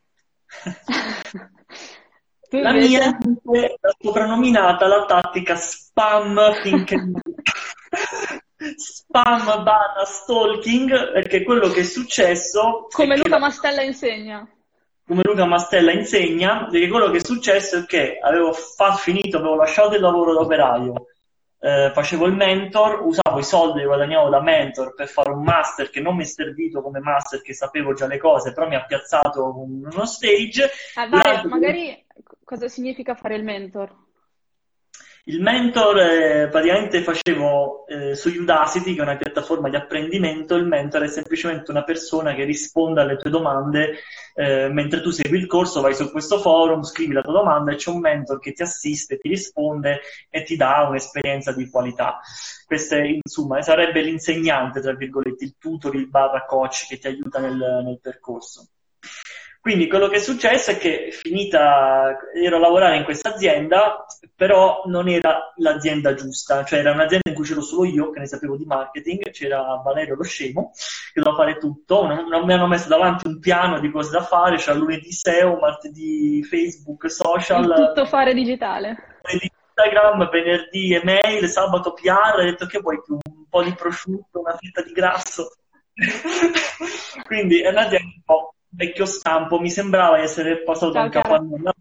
La 2.51 2.73
mia 2.73 3.19
è 3.19 3.75
soprannominata 3.99 4.87
la 4.87 5.05
tattica 5.05 5.57
spam 5.57 6.55
finché 6.63 6.97
spam 8.77 9.63
barra 9.63 10.05
stalking 10.05 11.13
perché 11.13 11.43
quello 11.43 11.69
che 11.69 11.81
è 11.81 11.85
successo 11.85 12.87
come 12.91 13.17
Luca 13.17 13.29
la... 13.31 13.39
Mastella 13.39 13.83
insegna. 13.83 14.49
Come 15.07 15.23
Luca 15.25 15.45
Mastella 15.47 15.93
insegna 15.93 16.67
perché 16.71 16.89
quello 16.89 17.11
che 17.11 17.19
è 17.19 17.25
successo 17.25 17.79
è 17.79 17.85
che 17.87 18.19
avevo 18.23 18.53
fatto 18.53 18.99
finito 18.99 19.39
avevo 19.39 19.57
lasciato 19.57 19.95
il 19.95 20.01
lavoro 20.01 20.33
d'operaio 20.33 21.07
eh, 21.67 21.91
facevo 21.93 22.27
il 22.27 22.33
mentor, 22.33 23.01
usavo 23.05 23.41
i 23.41 23.43
soldi 23.43 23.81
che 23.81 23.87
guadagnavo 23.87 24.29
da 24.29 24.41
mentor 24.41 24.95
per 24.95 25.09
fare 25.09 25.31
un 25.31 25.43
master 25.43 25.91
che 25.91 26.01
non 26.01 26.15
mi 26.15 26.23
è 26.23 26.27
servito 26.27 26.81
come 26.81 27.01
master, 27.01 27.43
che 27.43 27.55
sapevo 27.55 27.93
già 27.93 28.07
le 28.07 28.19
cose, 28.19 28.53
però 28.53 28.69
mi 28.69 28.77
ha 28.77 28.85
piazzato 28.85 29.59
uno 29.59 30.07
stage. 30.07 30.71
Ah, 30.95 31.09
vai, 31.09 31.45
magari 31.47 32.07
cosa 32.45 32.69
significa 32.69 33.17
fare 33.17 33.35
il 33.35 33.43
mentor? 33.43 33.93
Il 35.29 35.43
mentor 35.43 35.99
eh, 35.99 36.49
praticamente 36.49 37.03
facevo 37.03 37.85
eh, 37.89 38.15
su 38.15 38.29
Udacity, 38.29 38.95
che 38.95 39.01
è 39.01 39.03
una 39.03 39.17
piattaforma 39.17 39.69
di 39.69 39.75
apprendimento, 39.75 40.55
il 40.55 40.67
mentor 40.67 41.03
è 41.03 41.09
semplicemente 41.09 41.73
una 41.73 41.83
persona 41.83 42.33
che 42.33 42.45
risponde 42.45 43.01
alle 43.01 43.17
tue 43.17 43.31
domande 43.31 43.95
eh, 44.37 44.69
mentre 44.69 45.01
tu 45.01 45.11
segui 45.11 45.39
il 45.39 45.49
corso, 45.49 45.81
vai 45.81 45.97
su 45.97 46.13
questo 46.13 46.39
forum, 46.39 46.85
scrivi 46.85 47.13
la 47.13 47.23
tua 47.23 47.33
domanda 47.33 47.73
e 47.73 47.75
c'è 47.75 47.91
un 47.91 47.99
mentor 47.99 48.39
che 48.39 48.53
ti 48.53 48.63
assiste, 48.63 49.19
ti 49.19 49.29
risponde 49.29 50.01
e 50.31 50.45
ti 50.45 50.55
dà 50.55 50.87
un'esperienza 50.89 51.51
di 51.51 51.69
qualità. 51.69 52.21
Questo 52.65 52.95
è, 52.95 53.03
insomma, 53.03 53.61
sarebbe 53.63 54.03
l'insegnante, 54.03 54.81
tra 54.81 54.95
virgolette, 54.95 55.45
il 55.45 55.57
tutor, 55.59 55.97
il 55.97 56.09
barra 56.09 56.45
coach 56.45 56.87
che 56.87 56.99
ti 56.99 57.09
aiuta 57.09 57.41
nel, 57.41 57.83
nel 57.85 57.99
percorso. 58.01 58.69
Quindi 59.67 59.89
quello 59.89 60.07
che 60.07 60.19
è 60.19 60.21
successo 60.21 60.71
è 60.71 60.79
che 60.79 61.09
finita, 61.11 62.17
ero 62.33 62.55
a 62.55 62.61
lavorare 62.61 62.99
in 62.99 63.03
questa 63.03 63.31
azienda, 63.35 64.07
però 64.33 64.85
non 64.87 65.09
era 65.09 65.53
l'azienda 65.57 66.15
giusta, 66.15 66.63
cioè 66.63 66.79
era 66.79 66.93
un'azienda 66.93 67.31
in 67.31 67.35
cui 67.35 67.45
c'ero 67.45 67.63
solo 67.63 67.85
io, 67.85 68.11
che 68.11 68.21
ne 68.21 68.29
sapevo 68.29 68.57
di 68.57 68.65
marketing, 68.65 69.29
c'era 69.31 69.83
Valerio 69.85 70.15
lo 70.15 70.23
scemo, 70.23 70.71
che 71.13 71.21
doveva 71.21 71.43
fare 71.43 71.59
tutto, 71.59 72.07
non, 72.07 72.29
non 72.29 72.45
mi 72.45 72.53
hanno 72.53 72.69
messo 72.69 72.87
davanti 72.87 73.27
un 73.27 73.41
piano 73.41 73.81
di 73.81 73.91
cose 73.91 74.13
da 74.13 74.23
fare, 74.23 74.55
c'era 74.59 74.79
lunedì 74.79 75.11
SEO, 75.11 75.59
martedì 75.59 76.45
Facebook, 76.45 77.11
social. 77.11 77.65
Il 77.65 77.87
tutto 77.87 78.07
fare 78.07 78.35
digitale. 78.35 79.19
Instagram, 79.33 80.31
venerdì 80.31 80.95
email, 80.95 81.49
sabato 81.49 81.93
PR, 81.93 82.39
ho 82.39 82.45
detto 82.45 82.67
che 82.67 82.79
vuoi 82.79 83.03
più, 83.03 83.15
un 83.15 83.49
po' 83.49 83.65
di 83.65 83.75
prosciutto, 83.75 84.39
una 84.39 84.57
fetta 84.57 84.83
di 84.83 84.93
grasso. 84.93 85.57
Quindi 87.27 87.63
è 87.63 87.71
un'azienda 87.71 88.07
un 88.15 88.23
po' 88.25 88.51
vecchio 88.77 89.07
stampo, 89.07 89.59
mi 89.59 89.71
sembrava 89.71 90.19
di 90.19 90.25
essere 90.25 90.63
passato 90.63 90.93
da 90.93 91.03
un 91.03 91.11
capannello 91.11 91.73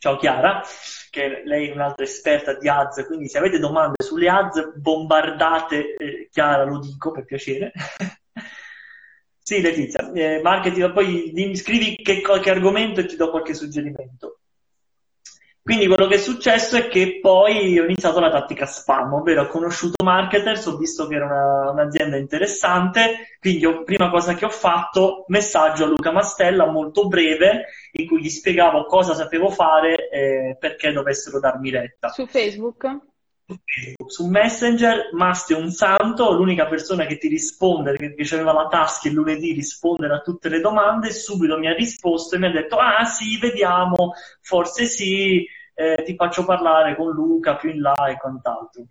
Ciao 0.00 0.16
Chiara, 0.16 0.62
che 1.10 1.42
lei 1.44 1.68
è 1.68 1.72
un'altra 1.72 2.04
esperta 2.04 2.54
di 2.54 2.70
ads, 2.70 3.04
quindi 3.04 3.28
se 3.28 3.36
avete 3.36 3.58
domande 3.58 4.02
sulle 4.02 4.30
ads, 4.30 4.72
bombardate 4.76 5.94
eh, 5.94 6.28
Chiara, 6.32 6.64
lo 6.64 6.78
dico 6.78 7.10
per 7.10 7.26
piacere. 7.26 7.70
sì, 9.42 9.60
Letizia, 9.60 10.10
eh, 10.12 10.40
marketing, 10.40 10.90
poi 10.94 11.54
scrivi 11.54 11.96
che, 11.96 12.22
qualche 12.22 12.48
argomento 12.48 13.00
e 13.00 13.04
ti 13.04 13.16
do 13.16 13.28
qualche 13.28 13.52
suggerimento. 13.52 14.39
Quindi 15.62 15.86
quello 15.86 16.06
che 16.06 16.14
è 16.14 16.18
successo 16.18 16.76
è 16.76 16.88
che 16.88 17.18
poi 17.20 17.78
ho 17.78 17.84
iniziato 17.84 18.18
la 18.18 18.30
tattica 18.30 18.66
spam, 18.66 19.12
ovvero 19.12 19.42
ho 19.42 19.46
conosciuto 19.46 20.02
marketers, 20.02 20.64
ho 20.66 20.76
visto 20.76 21.06
che 21.06 21.16
era 21.16 21.26
una, 21.26 21.70
un'azienda 21.70 22.16
interessante, 22.16 23.36
quindi 23.38 23.66
ho, 23.66 23.82
prima 23.82 24.08
cosa 24.08 24.34
che 24.34 24.46
ho 24.46 24.50
fatto, 24.50 25.24
messaggio 25.28 25.84
a 25.84 25.88
Luca 25.88 26.12
Mastella 26.12 26.66
molto 26.66 27.08
breve, 27.08 27.66
in 27.92 28.06
cui 28.06 28.22
gli 28.22 28.30
spiegavo 28.30 28.86
cosa 28.86 29.14
sapevo 29.14 29.50
fare 29.50 30.08
e 30.08 30.56
perché 30.58 30.92
dovessero 30.92 31.38
darmi 31.38 31.70
retta. 31.70 32.08
Su 32.08 32.26
Facebook? 32.26 33.09
Su 33.50 33.58
Facebook, 33.66 34.12
su 34.12 34.26
Messenger, 34.26 35.10
Masti 35.12 35.54
è 35.54 35.56
un 35.56 35.70
santo, 35.72 36.32
l'unica 36.32 36.66
persona 36.66 37.04
che 37.06 37.18
ti 37.18 37.26
risponde, 37.26 37.96
che 37.96 38.34
aveva 38.34 38.52
la 38.52 38.68
task 38.68 39.06
il 39.06 39.14
lunedì 39.14 39.52
rispondere 39.52 40.14
a 40.14 40.20
tutte 40.20 40.48
le 40.48 40.60
domande, 40.60 41.12
subito 41.12 41.58
mi 41.58 41.66
ha 41.66 41.74
risposto 41.74 42.36
e 42.36 42.38
mi 42.38 42.46
ha 42.46 42.50
detto, 42.50 42.76
ah 42.76 43.04
sì, 43.04 43.38
vediamo, 43.38 44.12
forse 44.40 44.84
sì, 44.84 45.44
eh, 45.74 46.02
ti 46.04 46.14
faccio 46.14 46.44
parlare 46.44 46.94
con 46.94 47.10
Luca 47.10 47.56
più 47.56 47.70
in 47.70 47.80
là 47.80 48.06
e 48.08 48.16
quant'altro. 48.16 48.86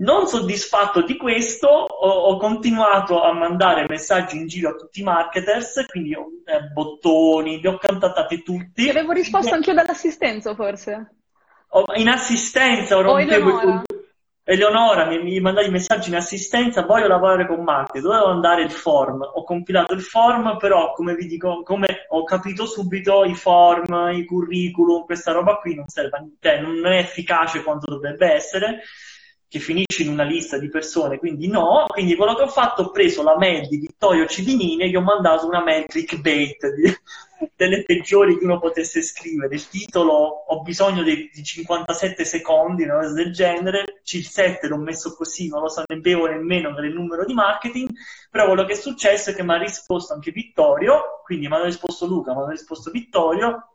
Non 0.00 0.26
soddisfatto 0.26 1.02
di 1.02 1.16
questo, 1.16 1.68
ho, 1.68 2.08
ho, 2.08 2.38
continuato 2.38 3.22
a 3.22 3.34
mandare 3.34 3.84
messaggi 3.86 4.38
in 4.38 4.46
giro 4.46 4.70
a 4.70 4.74
tutti 4.74 5.00
i 5.00 5.04
marketers, 5.04 5.84
quindi 5.88 6.12
eh, 6.12 6.60
bottoni, 6.72 7.60
li 7.60 7.66
ho 7.66 7.78
contattati 7.78 8.42
tutti. 8.42 8.84
Ti 8.84 8.88
avevo 8.88 9.12
risposto 9.12 9.54
anche 9.54 9.70
io 9.70 9.76
dall'assistenza, 9.76 10.54
forse. 10.54 11.19
In 11.96 12.08
assistenza 12.08 12.96
ora 12.96 13.08
rompevo 13.08 13.82
Eleonora. 14.42 15.06
mi, 15.06 15.22
mi 15.22 15.38
mandava 15.38 15.66
i 15.66 15.70
messaggi 15.70 16.08
in 16.08 16.16
assistenza, 16.16 16.82
voglio 16.82 17.06
lavorare 17.06 17.46
con 17.46 17.62
Marte, 17.62 18.00
dovevo 18.00 18.26
andare 18.26 18.62
il 18.62 18.72
form, 18.72 19.22
ho 19.22 19.44
compilato 19.44 19.94
il 19.94 20.00
form, 20.00 20.56
però 20.58 20.92
come 20.92 21.14
vi 21.14 21.26
dico, 21.26 21.62
come 21.62 22.06
ho 22.08 22.24
capito 22.24 22.66
subito, 22.66 23.24
i 23.24 23.36
form, 23.36 24.10
i 24.12 24.24
curriculum, 24.24 25.04
questa 25.04 25.30
roba 25.30 25.58
qui 25.58 25.76
non 25.76 25.86
serve, 25.86 26.32
cioè 26.40 26.60
non 26.60 26.84
è 26.86 26.98
efficace 26.98 27.62
quanto 27.62 27.88
dovrebbe 27.88 28.32
essere, 28.32 28.80
che 29.50 29.58
finisce 29.58 30.04
in 30.04 30.10
una 30.10 30.22
lista 30.22 30.58
di 30.58 30.68
persone, 30.68 31.18
quindi 31.18 31.48
no, 31.48 31.86
quindi 31.88 32.14
quello 32.14 32.36
che 32.36 32.42
ho 32.42 32.48
fatto, 32.48 32.82
ho 32.82 32.90
preso 32.92 33.24
la 33.24 33.36
mail 33.36 33.66
di 33.66 33.78
Vittorio 33.78 34.24
Civinini 34.26 34.84
e 34.84 34.88
gli 34.88 34.94
ho 34.94 35.00
mandato 35.00 35.44
una 35.48 35.60
mail 35.60 35.86
clickbait 35.86 36.72
di, 36.72 36.94
delle 37.56 37.82
peggiori 37.82 38.38
che 38.38 38.44
uno 38.44 38.60
potesse 38.60 39.02
scrivere. 39.02 39.56
Il 39.56 39.68
titolo 39.68 40.12
ho 40.14 40.62
bisogno 40.62 41.02
di, 41.02 41.28
di 41.34 41.42
57 41.42 42.24
secondi, 42.24 42.84
una 42.84 43.00
cosa 43.00 43.12
del 43.12 43.32
genere, 43.32 44.02
il 44.04 44.24
7 44.24 44.68
l'ho 44.68 44.78
messo 44.78 45.16
così, 45.16 45.48
non 45.48 45.62
lo 45.62 45.68
sapevo 45.68 46.26
nemmeno 46.26 46.72
per 46.72 46.84
il 46.84 46.94
numero 46.94 47.24
di 47.24 47.34
marketing, 47.34 47.90
però 48.30 48.46
quello 48.46 48.64
che 48.64 48.74
è 48.74 48.76
successo 48.76 49.30
è 49.30 49.34
che 49.34 49.42
mi 49.42 49.52
ha 49.52 49.58
risposto 49.58 50.12
anche 50.12 50.30
Vittorio, 50.30 51.22
quindi 51.24 51.48
mi 51.48 51.54
hanno 51.56 51.64
risposto 51.64 52.06
Luca, 52.06 52.32
mi 52.32 52.38
hanno 52.38 52.50
risposto 52.50 52.92
Vittorio, 52.92 53.69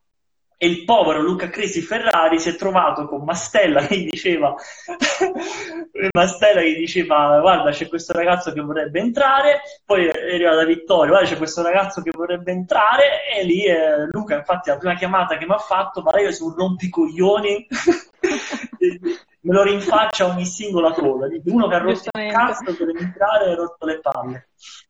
e 0.58 0.68
il 0.68 0.86
povero 0.86 1.22
Luca 1.22 1.50
Crisi 1.50 1.82
Ferrari 1.82 2.39
si 2.39 2.50
è 2.50 2.56
trovato 2.56 3.08
con 3.08 3.24
Mastella 3.24 3.82
che 3.86 3.98
gli 3.98 4.10
diceva 4.10 4.56
Mastella 6.13 6.62
che 6.62 6.76
diceva 6.76 7.39
guarda 7.41 7.72
c'è 7.72 7.88
questo 7.88 8.13
ragazzo 8.13 8.54
che 8.54 8.62
vorrebbe 8.62 9.00
entrare. 9.00 9.62
Poi 9.86 10.08
è 10.08 10.34
arrivata 10.34 10.63
Vittorio 10.63 11.12
guarda 11.12 11.28
c'è 11.28 11.38
questo 11.38 11.62
ragazzo 11.62 12.02
che 12.02 12.12
vorrebbe 12.13 12.52
entrare. 12.52 13.22
E 13.36 13.44
lì 13.44 13.65
eh, 13.65 14.06
Luca 14.12 14.36
infatti 14.36 14.70
la 14.70 14.78
prima 14.78 14.96
chiamata 14.96 15.38
che 15.38 15.46
mi 15.46 15.54
ha 15.54 15.58
fatto 15.58 16.02
ma 16.02 16.18
io 16.20 16.32
sono 16.32 16.52
un 16.52 16.58
rompicoglioni. 16.58 17.68
Me 19.46 19.54
lo 19.54 19.62
rinfaccia 19.62 20.26
ogni 20.26 20.46
singola 20.46 20.91
cosa 20.91 21.28
uno 21.46 21.68
che 21.68 21.76
ha 21.76 21.78
rotto 21.78 22.10
il 22.20 22.32
cazzo 22.32 22.76
per 22.76 22.89
entrare 22.98 23.46
e 23.46 23.52
ha 23.52 23.56
rotto 23.56 23.86
le 23.86 24.00
palle. 24.00 24.48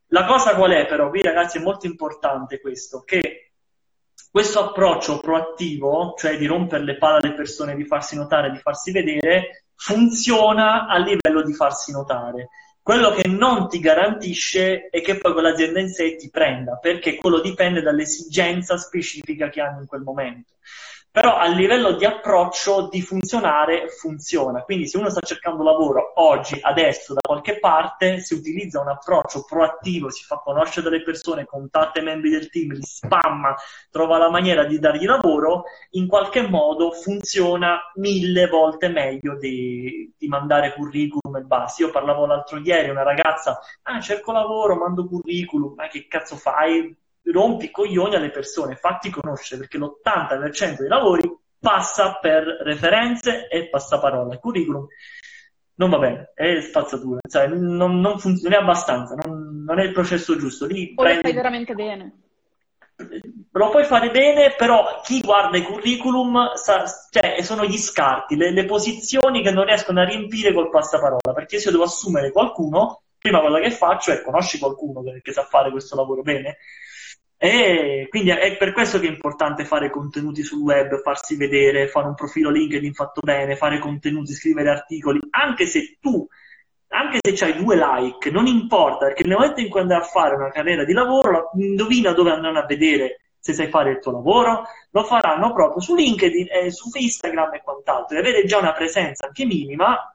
La 0.10 0.24
cosa 0.24 0.56
qual 0.56 0.72
è 0.72 0.86
però? 0.86 1.10
Qui 1.10 1.22
ragazzi 1.22 1.58
è 1.58 1.62
molto 1.62 1.88
importante 1.88 2.62
questo 2.62 3.04
che 3.04 3.45
questo 4.36 4.60
approccio 4.60 5.22
proattivo, 5.22 6.14
cioè 6.18 6.38
di 6.38 6.46
rompere 6.46 6.84
le 6.84 6.98
palle 6.98 7.20
alle 7.20 7.36
persone, 7.36 7.74
di 7.74 7.86
farsi 7.86 8.18
notare, 8.18 8.52
di 8.52 8.58
farsi 8.58 8.92
vedere, 8.92 9.68
funziona 9.76 10.88
a 10.88 10.98
livello 10.98 11.42
di 11.42 11.54
farsi 11.54 11.94
notare. 11.94 12.50
Quello 12.82 13.12
che 13.12 13.30
non 13.30 13.70
ti 13.70 13.80
garantisce 13.80 14.90
è 14.90 15.00
che 15.00 15.20
poi 15.20 15.32
quell'azienda 15.32 15.80
in 15.80 15.88
sé 15.88 16.18
ti 16.18 16.30
prenda, 16.30 16.76
perché 16.76 17.16
quello 17.16 17.40
dipende 17.40 17.82
dall'esigenza 17.82 18.76
specifica 18.76 19.48
che 19.48 19.62
hanno 19.62 19.80
in 19.80 19.88
quel 19.88 20.02
momento. 20.02 20.56
Però 21.16 21.38
a 21.38 21.48
livello 21.48 21.94
di 21.94 22.04
approccio, 22.04 22.90
di 22.90 23.02
funzionare, 23.02 23.88
funziona. 23.88 24.64
Quindi 24.64 24.86
se 24.86 24.98
uno 24.98 25.10
sta 25.10 25.22
cercando 25.22 25.64
lavoro 25.64 26.12
oggi, 26.16 26.60
adesso, 26.62 27.14
da 27.14 27.22
qualche 27.26 27.58
parte, 27.58 28.20
si 28.20 28.34
utilizza 28.34 28.82
un 28.82 28.90
approccio 28.90 29.46
proattivo, 29.48 30.10
si 30.10 30.26
fa 30.26 30.42
conoscere 30.44 30.90
delle 30.90 31.04
persone, 31.04 31.46
contatta 31.46 32.02
i 32.02 32.04
membri 32.04 32.32
del 32.32 32.50
team, 32.50 32.74
li 32.74 32.82
spamma, 32.82 33.56
trova 33.90 34.18
la 34.18 34.30
maniera 34.30 34.66
di 34.66 34.78
dargli 34.78 35.06
lavoro, 35.06 35.64
in 35.92 36.06
qualche 36.06 36.46
modo 36.50 36.92
funziona 36.92 37.80
mille 37.96 38.48
volte 38.48 38.90
meglio 38.90 39.38
di, 39.38 40.14
di 40.18 40.28
mandare 40.28 40.74
curriculum 40.74 41.38
e 41.38 41.44
basta. 41.44 41.84
Io 41.84 41.92
parlavo 41.92 42.26
l'altro 42.26 42.58
ieri, 42.58 42.90
una 42.90 43.04
ragazza, 43.04 43.62
ah, 43.84 44.02
cerco 44.02 44.34
lavoro, 44.34 44.76
mando 44.76 45.08
curriculum, 45.08 45.76
ma 45.78 45.88
che 45.88 46.08
cazzo 46.10 46.36
fai? 46.36 46.94
Rompi 47.32 47.72
coglioni 47.72 48.16
alle 48.16 48.32
persone, 48.32 48.76
fatti 48.76 49.10
conoscere, 49.10 49.62
perché 49.62 49.78
l'80% 49.78 50.78
dei 50.80 50.88
lavori 50.88 51.30
passa 51.60 52.18
per 52.20 52.44
referenze 52.62 53.48
e 53.48 53.70
passaparola. 53.70 54.34
Il 54.34 54.40
curriculum 54.40 54.88
non 55.76 55.90
va 55.90 55.98
bene, 55.98 56.32
è 56.36 56.62
spazzatura, 56.62 57.20
cioè, 57.28 57.48
non, 57.48 58.00
non, 58.00 58.20
è 58.50 58.56
abbastanza, 58.56 59.16
non, 59.16 59.64
non, 59.66 59.80
è 59.80 59.84
il 59.84 59.92
processo 59.92 60.38
giusto. 60.38 60.66
Lì 60.66 60.94
o 60.96 61.02
prendi... 61.02 61.22
lo 61.22 61.28
fai 61.28 61.34
veramente 61.34 61.74
bene. 61.74 62.20
Lo 63.52 63.70
puoi 63.72 63.84
fare 63.84 64.10
bene, 64.10 64.54
però 64.56 65.02
chi 65.04 65.20
guarda 65.20 65.58
i 65.58 65.64
curriculum 65.64 66.54
sa, 66.54 66.86
cioè, 67.10 67.42
sono 67.42 67.66
gli 67.66 67.78
scarti, 67.78 68.38
le, 68.38 68.52
le, 68.52 68.64
posizioni 68.64 69.42
che 69.42 69.52
non 69.52 69.66
riescono 69.66 70.00
a 70.00 70.06
riempire 70.06 70.54
col 70.54 70.70
passaparola. 70.70 71.34
Perché 71.34 71.58
se 71.58 71.66
io 71.66 71.72
devo 71.72 71.84
assumere 71.84 72.32
qualcuno, 72.32 73.02
prima 73.18 73.42
cosa 73.42 73.60
che 73.60 73.72
faccio 73.72 74.12
è 74.12 74.22
conosci 74.22 74.60
qualcuno 74.60 75.02
che, 75.02 75.20
che 75.22 75.34
sa 75.34 75.44
fare 75.44 75.72
questo 75.72 75.96
lavoro 75.96 76.22
bene 76.22 76.58
e 77.38 78.08
quindi 78.10 78.30
è 78.30 78.56
per 78.58 78.72
questo 78.72 79.00
che 79.00 79.08
è 79.08 79.12
importante 79.12 79.66
fare 79.66 79.90
contenuti 79.90 80.42
sul 80.42 80.62
web, 80.62 81.02
farsi 81.02 81.36
vedere, 81.36 81.88
fare 81.88 82.08
un 82.08 82.16
profilo 82.16 82.50
LinkedIn 82.50 82.94
fatto 82.94 83.22
bene, 83.22 83.56
fare 83.56 83.80
contenuti, 83.80 84.34
scrivere 84.34 84.70
articoli, 84.70 85.20
anche 85.32 85.66
se 85.66 85.98
tu, 86.00 86.26
anche 86.90 87.20
se 87.22 87.46
hai 87.46 87.58
due 87.58 87.76
like, 87.76 88.32
non 88.32 88.48
importa, 88.48 89.08
perché 89.08 89.24
nel 89.24 89.38
momento 89.38 89.60
in 89.60 89.70
cui 89.70 89.82
andrai 89.82 90.00
a 90.00 90.04
fare 90.04 90.36
una 90.36 90.50
carriera 90.50 90.86
di 90.86 90.94
lavoro, 90.94 91.52
indovina 91.56 92.14
dove 92.14 92.32
andranno 92.32 92.60
a 92.60 92.66
vedere 92.66 93.20
se 93.46 93.54
sai 93.54 93.70
fare 93.70 93.92
il 93.92 94.00
tuo 94.00 94.12
lavoro, 94.12 94.64
lo 94.90 95.04
faranno 95.04 95.54
proprio 95.54 95.80
su 95.80 95.94
LinkedIn 95.94 96.48
e 96.50 96.72
su 96.72 96.90
Instagram 96.92 97.54
e 97.54 97.62
quant'altro. 97.62 98.18
E 98.18 98.20
avere 98.20 98.44
già 98.46 98.58
una 98.58 98.74
presenza 98.74 99.28
anche 99.28 99.46
minima 99.46 100.15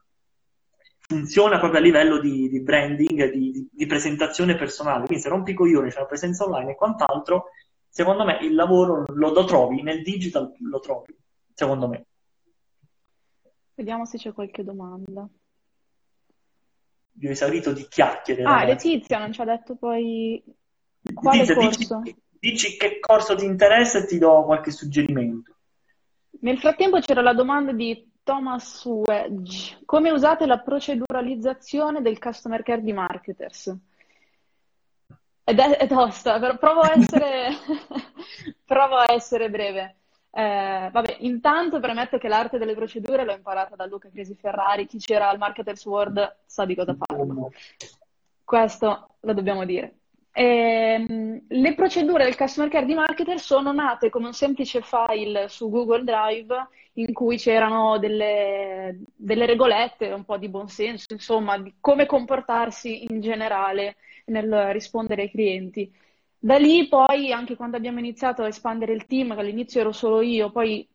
funziona 1.11 1.59
proprio 1.59 1.81
a 1.81 1.83
livello 1.83 2.21
di, 2.21 2.49
di 2.49 2.61
branding, 2.61 3.33
di, 3.33 3.69
di, 3.69 3.87
presentazione 3.87 4.55
personale. 4.55 5.07
Quindi 5.07 5.25
se 5.25 5.29
rompi 5.29 5.55
coglioni, 5.55 5.91
c'è 5.91 5.99
una 5.99 6.07
presenza 6.07 6.45
online 6.45 6.71
e 6.71 6.77
quant'altro, 6.77 7.47
secondo 7.89 8.25
me 8.25 8.39
il 8.43 8.55
lavoro 8.55 9.07
lo, 9.09 9.33
lo 9.33 9.45
trovi, 9.45 9.83
nel 9.83 10.03
digital 10.03 10.55
lo 10.61 10.79
trovi, 10.79 11.13
secondo 11.53 11.89
me. 11.89 12.07
Vediamo 13.75 14.07
se 14.07 14.19
c'è 14.19 14.33
qualche 14.33 14.63
domanda. 14.63 15.29
Vi 17.13 17.27
ho 17.27 17.31
esaurito 17.31 17.73
di 17.73 17.89
chiacchiere. 17.89 18.45
Ah, 18.45 18.61
ragazzi. 18.61 18.93
Letizia 18.93 19.19
non 19.19 19.33
ci 19.33 19.41
ha 19.41 19.45
detto 19.45 19.75
poi 19.75 20.41
quale 21.13 21.39
Letizia, 21.39 21.55
corso. 21.57 22.01
Dici, 22.03 22.23
dici 22.39 22.77
che 22.77 23.01
corso 23.01 23.35
ti 23.35 23.45
interessa 23.45 23.99
e 23.99 24.07
ti 24.07 24.17
do 24.19 24.45
qualche 24.45 24.71
suggerimento. 24.71 25.57
Nel 26.43 26.59
frattempo 26.59 27.01
c'era 27.01 27.21
la 27.21 27.35
domanda 27.35 27.73
di 27.73 28.10
Thomas 28.23 28.85
Wedge. 28.85 29.79
Come 29.85 30.11
usate 30.11 30.47
la 30.47 30.59
proceduralizzazione 30.59 32.03
del 32.03 32.19
customer 32.19 32.63
care 32.63 32.83
di 32.83 32.93
marketers? 32.93 33.75
Ed 35.45 35.59
è, 35.59 35.77
è 35.79 35.89
tosta, 35.89 36.39
però 36.39 36.57
provo 36.57 36.81
a 36.81 36.93
essere, 36.97 37.49
provo 38.65 38.97
a 38.97 39.13
essere 39.13 39.51
breve. 39.51 39.97
Eh, 40.33 40.91
vabbè, 40.93 41.17
intanto 41.21 41.81
premetto 41.81 42.19
che 42.19 42.29
l'arte 42.29 42.59
delle 42.59 42.77
procedure 42.77 43.25
l'ho 43.25 43.33
imparata 43.33 43.75
da 43.75 43.87
Luca 43.87 44.09
Crisi 44.11 44.37
Ferrari. 44.37 44.87
Chi 44.87 44.99
c'era 44.99 45.29
al 45.29 45.39
Marketers 45.39 45.85
World 45.87 46.37
sa 46.47 46.65
di 46.65 46.77
cosa 46.77 46.95
parlo. 46.95 47.51
Questo 48.45 49.09
lo 49.21 49.33
dobbiamo 49.33 49.65
dire. 49.65 50.00
Eh, 50.33 51.43
le 51.49 51.75
procedure 51.75 52.25
del 52.25 52.37
customer 52.37 52.71
care 52.71 52.87
di 52.87 52.95
marketer 52.95 53.41
sono 53.41 53.73
nate 53.73 54.11
come 54.11 54.27
un 54.27 54.33
semplice 54.33 54.81
file 54.81 55.49
su 55.49 55.69
Google 55.69 56.05
Drive 56.05 56.69
in 56.95 57.13
cui 57.13 57.37
c'erano 57.37 57.99
delle, 57.99 59.01
delle 59.17 59.47
regolette, 59.47 60.13
un 60.13 60.25
po' 60.25 60.37
di 60.37 60.49
buonsenso, 60.49 61.13
insomma, 61.13 61.59
di 61.59 61.75
come 61.81 62.07
comportarsi 62.07 63.05
in 63.11 63.21
generale 63.21 63.97
nel 64.27 64.73
rispondere 64.73 65.23
ai 65.23 65.31
clienti. 65.31 65.93
Da 66.39 66.57
lì 66.57 66.89
poi, 66.89 67.33
anche 67.33 67.57
quando 67.57 67.77
abbiamo 67.77 67.99
iniziato 67.99 68.43
a 68.43 68.49
espandere 68.49 68.93
il 68.93 69.07
team, 69.07 69.35
che 69.35 69.41
all'inizio 69.41 69.81
ero 69.81 69.93
solo 69.93 70.21
io, 70.21 70.51
poi 70.51 70.87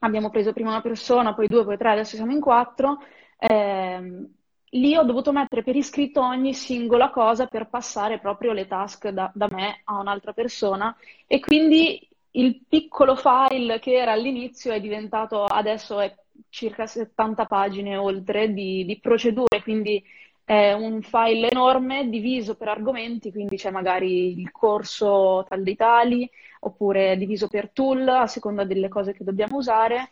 abbiamo 0.00 0.30
preso 0.30 0.52
prima 0.52 0.70
una 0.70 0.80
persona, 0.80 1.34
poi 1.34 1.46
due, 1.46 1.64
poi 1.64 1.76
tre, 1.76 1.90
adesso 1.90 2.16
siamo 2.16 2.32
in 2.32 2.40
quattro, 2.40 2.98
ehm, 3.38 4.28
lì 4.74 4.96
ho 4.96 5.02
dovuto 5.02 5.32
mettere 5.32 5.62
per 5.62 5.76
iscritto 5.76 6.20
ogni 6.20 6.54
singola 6.54 7.10
cosa 7.10 7.46
per 7.46 7.68
passare 7.68 8.18
proprio 8.18 8.52
le 8.52 8.66
task 8.66 9.08
da, 9.08 9.30
da 9.34 9.48
me 9.50 9.80
a 9.84 9.98
un'altra 9.98 10.32
persona 10.32 10.96
e 11.26 11.40
quindi 11.40 12.08
il 12.32 12.62
piccolo 12.66 13.14
file 13.14 13.78
che 13.78 13.92
era 13.92 14.12
all'inizio 14.12 14.72
è 14.72 14.80
diventato, 14.80 15.44
adesso 15.44 16.00
è 16.00 16.14
circa 16.48 16.86
70 16.86 17.44
pagine 17.44 17.96
oltre 17.96 18.52
di, 18.52 18.84
di 18.86 18.98
procedure, 18.98 19.62
quindi 19.62 20.02
è 20.44 20.72
un 20.72 21.02
file 21.02 21.50
enorme 21.50 22.08
diviso 22.08 22.56
per 22.56 22.68
argomenti, 22.68 23.30
quindi 23.30 23.56
c'è 23.56 23.70
magari 23.70 24.38
il 24.40 24.50
corso 24.50 25.44
tal 25.48 25.62
dei 25.62 25.76
tali, 25.76 26.28
oppure 26.60 27.16
diviso 27.18 27.48
per 27.48 27.70
tool 27.70 28.08
a 28.08 28.26
seconda 28.26 28.64
delle 28.64 28.88
cose 28.88 29.12
che 29.12 29.24
dobbiamo 29.24 29.58
usare 29.58 30.08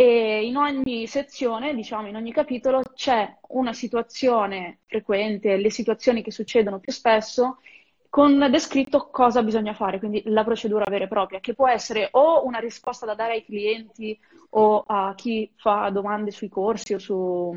e 0.00 0.46
in 0.46 0.56
ogni 0.56 1.08
sezione, 1.08 1.74
diciamo 1.74 2.06
in 2.06 2.14
ogni 2.14 2.30
capitolo, 2.30 2.82
c'è 2.94 3.36
una 3.48 3.72
situazione 3.72 4.78
frequente, 4.86 5.56
le 5.56 5.70
situazioni 5.72 6.22
che 6.22 6.30
succedono 6.30 6.78
più 6.78 6.92
spesso, 6.92 7.58
con 8.08 8.46
descritto 8.48 9.08
cosa 9.10 9.42
bisogna 9.42 9.74
fare, 9.74 9.98
quindi 9.98 10.22
la 10.26 10.44
procedura 10.44 10.84
vera 10.88 11.06
e 11.06 11.08
propria, 11.08 11.40
che 11.40 11.54
può 11.54 11.66
essere 11.66 12.10
o 12.12 12.46
una 12.46 12.60
risposta 12.60 13.06
da 13.06 13.16
dare 13.16 13.32
ai 13.32 13.44
clienti 13.44 14.16
o 14.50 14.84
a 14.86 15.14
chi 15.16 15.50
fa 15.56 15.90
domande 15.90 16.30
sui 16.30 16.48
corsi 16.48 16.94
o 16.94 17.00
su, 17.00 17.52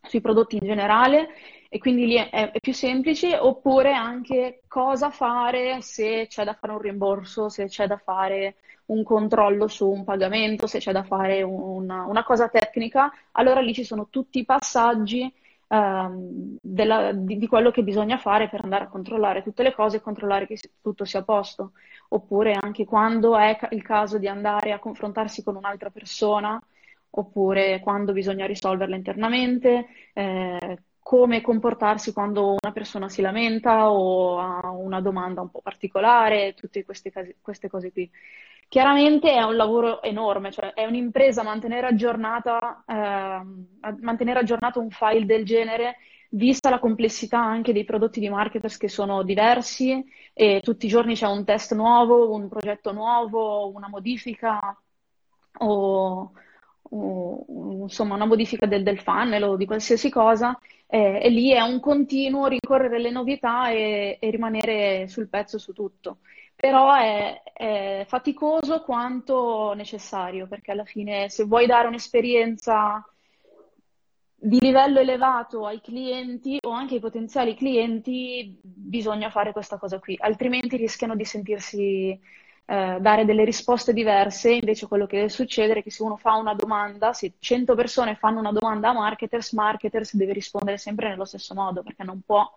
sui 0.00 0.20
prodotti 0.20 0.54
in 0.54 0.66
generale, 0.66 1.30
e 1.68 1.78
quindi 1.80 2.06
lì 2.06 2.14
è, 2.14 2.30
è, 2.30 2.60
più 2.60 2.72
semplice, 2.72 3.36
oppure 3.36 3.92
anche 3.94 4.62
cosa 4.68 5.10
fare 5.10 5.80
se 5.80 6.26
c'è 6.28 6.44
da 6.44 6.54
fare 6.54 6.72
un 6.72 6.80
rimborso, 6.80 7.48
se 7.48 7.64
c'è 7.66 7.88
da 7.88 7.96
fare 7.96 8.58
un 8.86 9.02
controllo 9.02 9.66
su 9.68 9.88
un 9.88 10.04
pagamento, 10.04 10.66
se 10.66 10.78
c'è 10.78 10.92
da 10.92 11.02
fare 11.04 11.42
una, 11.42 12.04
una 12.04 12.24
cosa 12.24 12.48
tecnica, 12.48 13.12
allora 13.32 13.60
lì 13.60 13.72
ci 13.72 13.84
sono 13.84 14.08
tutti 14.10 14.38
i 14.38 14.44
passaggi 14.44 15.32
ehm, 15.68 16.58
della, 16.60 17.12
di, 17.12 17.38
di, 17.38 17.46
quello 17.46 17.70
che 17.70 17.82
bisogna 17.82 18.18
fare 18.18 18.48
per 18.48 18.60
andare 18.62 18.84
a 18.84 18.88
controllare 18.88 19.42
tutte 19.42 19.62
le 19.62 19.74
cose 19.74 19.96
e 19.96 20.00
controllare 20.00 20.46
che 20.46 20.58
tutto 20.80 21.04
sia 21.04 21.20
a 21.20 21.24
posto. 21.24 21.72
Oppure 22.08 22.56
anche 22.60 22.84
quando 22.84 23.36
è 23.36 23.58
il 23.70 23.82
caso 23.82 24.18
di 24.18 24.28
andare 24.28 24.72
a 24.72 24.78
confrontarsi 24.78 25.42
con 25.42 25.56
un'altra 25.56 25.90
persona, 25.90 26.60
oppure 27.10 27.80
quando 27.80 28.12
bisogna 28.12 28.46
risolverla 28.46 28.96
internamente, 28.96 29.86
eh, 30.12 30.78
come 31.04 31.42
comportarsi 31.42 32.12
quando 32.12 32.56
una 32.60 32.72
persona 32.72 33.08
si 33.08 33.20
lamenta 33.20 33.90
o 33.90 34.38
ha 34.38 34.70
una 34.70 35.00
domanda 35.00 35.42
un 35.42 35.50
po' 35.50 35.60
particolare, 35.60 36.54
tutte 36.54 36.84
queste, 36.84 37.10
casi, 37.10 37.36
queste 37.40 37.68
cose 37.68 37.92
qui. 37.92 38.10
Chiaramente 38.74 39.30
è 39.32 39.40
un 39.40 39.54
lavoro 39.54 40.02
enorme, 40.02 40.50
cioè 40.50 40.72
è 40.72 40.84
un'impresa 40.84 41.44
mantenere, 41.44 41.86
aggiornata, 41.86 42.82
eh, 42.84 43.40
mantenere 44.00 44.40
aggiornato 44.40 44.80
un 44.80 44.90
file 44.90 45.26
del 45.26 45.44
genere, 45.44 45.98
vista 46.30 46.70
la 46.70 46.80
complessità 46.80 47.38
anche 47.38 47.72
dei 47.72 47.84
prodotti 47.84 48.18
di 48.18 48.28
marketers 48.28 48.76
che 48.76 48.88
sono 48.88 49.22
diversi 49.22 50.04
e 50.32 50.58
tutti 50.60 50.86
i 50.86 50.88
giorni 50.88 51.14
c'è 51.14 51.28
un 51.28 51.44
test 51.44 51.72
nuovo, 51.72 52.34
un 52.34 52.48
progetto 52.48 52.90
nuovo, 52.90 53.68
una 53.68 53.88
modifica 53.88 54.76
o, 55.58 56.32
o 56.82 57.44
insomma 57.82 58.16
una 58.16 58.26
modifica 58.26 58.66
del, 58.66 58.82
del, 58.82 58.98
funnel 58.98 59.44
o 59.44 59.56
di 59.56 59.66
qualsiasi 59.66 60.10
cosa 60.10 60.58
eh, 60.88 61.20
e 61.22 61.28
lì 61.30 61.52
è 61.52 61.60
un 61.60 61.78
continuo 61.78 62.48
rincorrere 62.48 62.98
le 62.98 63.12
novità 63.12 63.68
e, 63.70 64.18
e 64.20 64.30
rimanere 64.30 65.06
sul 65.06 65.28
pezzo 65.28 65.58
su 65.58 65.72
tutto 65.72 66.18
però 66.64 66.94
è, 66.94 67.42
è, 67.52 68.06
faticoso 68.08 68.80
quanto 68.80 69.74
necessario, 69.74 70.46
perché 70.46 70.70
alla 70.70 70.86
fine 70.86 71.28
se 71.28 71.44
vuoi 71.44 71.66
dare 71.66 71.88
un'esperienza 71.88 73.06
di 74.34 74.58
livello 74.60 74.98
elevato 74.98 75.66
ai 75.66 75.82
clienti 75.82 76.56
o 76.62 76.70
anche 76.70 76.94
ai 76.94 77.00
potenziali 77.00 77.54
clienti, 77.54 78.58
bisogna 78.62 79.28
fare 79.28 79.52
questa 79.52 79.76
cosa 79.76 79.98
qui, 79.98 80.16
altrimenti 80.18 80.78
rischiano 80.78 81.14
di 81.14 81.26
sentirsi 81.26 82.08
eh, 82.64 82.96
dare 82.98 83.26
delle 83.26 83.44
risposte 83.44 83.92
diverse, 83.92 84.54
invece 84.54 84.86
quello 84.86 85.04
che 85.04 85.16
deve 85.16 85.28
succedere 85.28 85.80
è 85.80 85.82
che 85.82 85.90
se 85.90 86.02
uno 86.02 86.16
fa 86.16 86.36
una 86.36 86.54
domanda, 86.54 87.12
se 87.12 87.34
100 87.38 87.74
persone 87.74 88.14
fanno 88.14 88.38
una 88.38 88.52
domanda 88.52 88.88
a 88.88 88.94
marketers, 88.94 89.52
marketers 89.52 90.16
deve 90.16 90.32
rispondere 90.32 90.78
sempre 90.78 91.10
nello 91.10 91.26
stesso 91.26 91.52
modo, 91.52 91.82
perché 91.82 92.04
non 92.04 92.22
può 92.24 92.50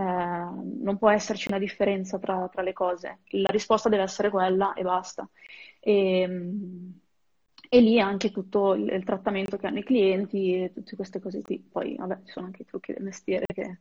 eh, 0.00 0.82
non 0.82 0.96
può 0.98 1.10
esserci 1.10 1.48
una 1.48 1.58
differenza 1.58 2.18
tra, 2.18 2.48
tra, 2.50 2.62
le 2.62 2.72
cose. 2.72 3.20
La 3.30 3.50
risposta 3.50 3.88
deve 3.88 4.02
essere 4.04 4.30
quella 4.30 4.72
e 4.74 4.82
basta. 4.82 5.28
E, 5.78 6.22
E 7.72 7.80
lì 7.80 8.00
anche 8.00 8.32
tutto 8.32 8.74
il, 8.74 8.88
il 8.88 9.04
trattamento 9.04 9.56
che 9.56 9.66
hanno 9.68 9.78
i 9.78 9.84
clienti 9.84 10.54
e 10.64 10.72
tutte 10.72 10.96
queste 10.96 11.20
cose 11.20 11.42
qui. 11.42 11.58
Poi, 11.70 11.96
vabbè, 11.96 12.22
ci 12.24 12.32
sono 12.32 12.46
anche 12.46 12.62
i 12.62 12.64
trucchi 12.64 12.92
del 12.92 13.02
mestiere 13.04 13.46
che 13.46 13.78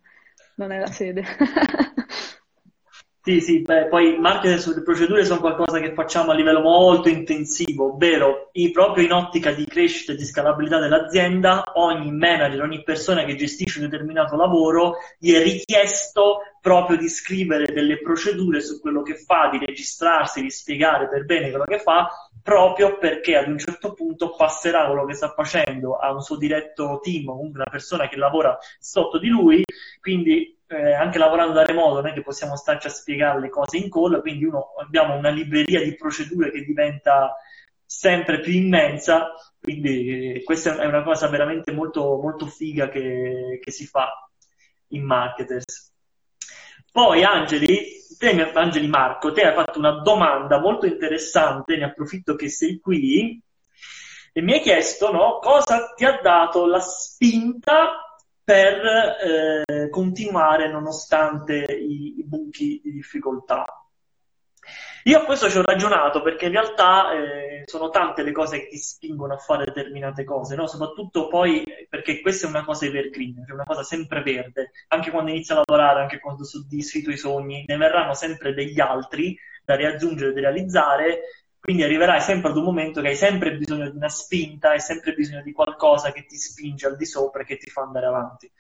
non 0.55 0.71
è 0.71 0.79
la 0.79 0.87
sede. 0.87 1.23
Sì, 3.29 3.41
sì, 3.41 3.61
beh, 3.61 3.89
poi 3.89 4.17
marketing 4.17 4.57
sulle 4.57 4.81
procedure 4.81 5.23
sono 5.23 5.39
qualcosa 5.39 5.79
che 5.79 5.93
facciamo 5.93 6.31
a 6.31 6.33
livello 6.33 6.61
molto 6.61 7.09
intensivo, 7.09 7.93
ovvero 7.93 8.49
i, 8.53 8.71
proprio 8.71 9.05
in 9.05 9.11
ottica 9.11 9.51
di 9.51 9.65
crescita 9.65 10.13
e 10.13 10.15
di 10.15 10.25
scalabilità 10.25 10.79
dell'azienda, 10.79 11.61
ogni 11.75 12.11
manager, 12.11 12.63
ogni 12.63 12.81
persona 12.81 13.25
che 13.25 13.35
gestisce 13.35 13.81
un 13.81 13.87
determinato 13.87 14.35
lavoro 14.35 14.95
gli 15.19 15.31
è 15.33 15.43
richiesto 15.43 16.39
proprio 16.59 16.97
di 16.97 17.07
scrivere 17.07 17.71
delle 17.71 18.01
procedure 18.01 18.61
su 18.61 18.79
quello 18.79 19.03
che 19.03 19.13
fa, 19.13 19.49
di 19.51 19.63
registrarsi, 19.63 20.41
di 20.41 20.49
spiegare 20.49 21.07
per 21.07 21.25
bene 21.25 21.51
quello 21.51 21.65
che 21.65 21.77
fa, 21.77 22.09
proprio 22.41 22.97
perché 22.97 23.37
ad 23.37 23.47
un 23.47 23.59
certo 23.59 23.93
punto 23.93 24.33
passerà 24.35 24.87
quello 24.87 25.05
che 25.05 25.13
sta 25.13 25.31
facendo 25.35 25.97
a 25.97 26.11
un 26.11 26.21
suo 26.21 26.35
diretto 26.35 26.99
team, 27.03 27.25
comunque 27.25 27.59
una 27.59 27.69
persona 27.69 28.09
che 28.09 28.17
lavora 28.17 28.57
sotto 28.79 29.19
di 29.19 29.27
lui, 29.27 29.63
quindi 30.01 30.57
eh, 30.69 30.93
anche 30.93 31.17
lavorando 31.17 31.53
da 31.53 31.65
remoto 31.65 31.95
non 31.95 32.07
è 32.07 32.13
che 32.13 32.21
possiamo 32.21 32.55
starci 32.55 32.87
a 32.87 32.91
spiegare 32.91 33.39
le 33.39 33.49
cose 33.49 33.77
in 33.77 33.89
call, 33.89 34.21
quindi 34.21 34.45
uno, 34.45 34.73
abbiamo 34.79 35.15
una 35.15 35.29
libreria 35.29 35.83
di 35.83 35.95
procedure 35.95 36.51
che 36.51 36.63
diventa 36.63 37.35
sempre 37.83 38.39
più 38.39 38.53
immensa, 38.53 39.33
quindi 39.59 40.35
eh, 40.35 40.43
questa 40.43 40.77
è 40.77 40.85
una 40.85 41.01
cosa 41.01 41.27
veramente 41.27 41.71
molto, 41.71 42.19
molto 42.21 42.45
figa 42.45 42.87
che, 42.87 43.59
che 43.61 43.71
si 43.71 43.87
fa 43.87 44.29
in 44.89 45.03
marketers. 45.03 45.91
Poi 46.91 47.23
Angeli, 47.23 47.87
te, 48.17 48.51
Angeli 48.53 48.87
Marco, 48.87 49.31
te 49.31 49.41
hai 49.41 49.55
fatto 49.55 49.79
una 49.79 50.01
domanda 50.01 50.59
molto 50.59 50.85
interessante, 50.85 51.77
ne 51.77 51.85
approfitto 51.85 52.35
che 52.35 52.49
sei 52.49 52.79
qui, 52.79 53.41
e 54.31 54.41
mi 54.41 54.53
hai 54.53 54.61
chiesto 54.61 55.11
no, 55.11 55.39
cosa 55.39 55.93
ti 55.95 56.05
ha 56.05 56.19
dato 56.21 56.67
la 56.67 56.79
spinta 56.79 58.03
per 58.49 59.63
eh, 59.67 59.89
continuare 59.91 60.67
nonostante 60.71 61.65
i, 61.65 62.17
i, 62.17 62.23
buchi 62.25 62.81
di 62.83 62.91
difficoltà. 62.91 63.63
Io 65.03 65.19
a 65.19 65.23
questo 65.23 65.51
ci 65.51 65.59
ho 65.59 65.61
ragionato 65.61 66.23
perché 66.23 66.45
in 66.45 66.53
realtà 66.53 67.13
eh, 67.13 67.61
sono 67.65 67.89
tante 67.89 68.23
le 68.23 68.31
cose 68.31 68.61
che 68.61 68.69
ti 68.69 68.77
spingono 68.77 69.35
a 69.35 69.37
fare 69.37 69.65
determinate 69.65 70.23
cose, 70.23 70.55
no? 70.55 70.65
soprattutto 70.65 71.27
poi 71.27 71.63
perché 71.87 72.21
questa 72.21 72.47
è 72.47 72.49
una 72.49 72.65
cosa 72.65 72.87
evergreen, 72.87 73.43
cioè 73.45 73.53
una 73.53 73.65
cosa 73.65 73.83
sempre 73.83 74.23
verde, 74.23 74.71
anche 74.87 75.11
quando 75.11 75.29
inizi 75.29 75.51
a 75.51 75.61
lavorare, 75.63 76.01
anche 76.01 76.19
quando 76.19 76.43
soddisfi 76.43 76.97
i 76.97 77.03
tuoi 77.03 77.17
sogni, 77.17 77.65
ne 77.67 77.77
verranno 77.77 78.15
sempre 78.15 78.55
degli 78.55 78.79
altri 78.79 79.37
da 79.63 79.75
riaggiungere, 79.75 80.33
da 80.33 80.39
realizzare 80.39 81.21
quindi 81.59 81.83
arriverai 81.83 82.21
sempre 82.21 82.49
ad 82.49 82.57
un 82.57 82.63
momento 82.63 83.01
che 83.01 83.09
hai 83.09 83.15
sempre 83.15 83.55
bisogno 83.55 83.89
di 83.89 83.97
una 83.97 84.09
spinta, 84.09 84.69
hai 84.69 84.79
sempre 84.79 85.13
bisogno 85.13 85.41
di 85.41 85.51
qualcosa 85.51 86.11
che 86.11 86.25
ti 86.25 86.37
spinge 86.37 86.87
al 86.87 86.95
di 86.95 87.05
sopra 87.05 87.41
e 87.41 87.45
che 87.45 87.57
ti 87.57 87.69
fa 87.69 87.81
andare 87.81 88.05
avanti. 88.05 88.51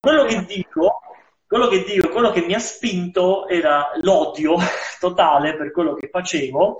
Quello 0.00 0.24
che 0.24 0.44
dico, 0.44 1.00
quello 1.46 1.68
che 1.68 1.84
dico, 1.84 2.08
quello 2.08 2.30
che 2.30 2.44
mi 2.44 2.54
ha 2.54 2.58
spinto 2.58 3.46
era 3.48 3.90
l'odio 4.00 4.56
totale 4.98 5.56
per 5.56 5.70
quello 5.70 5.94
che 5.94 6.08
facevo, 6.08 6.76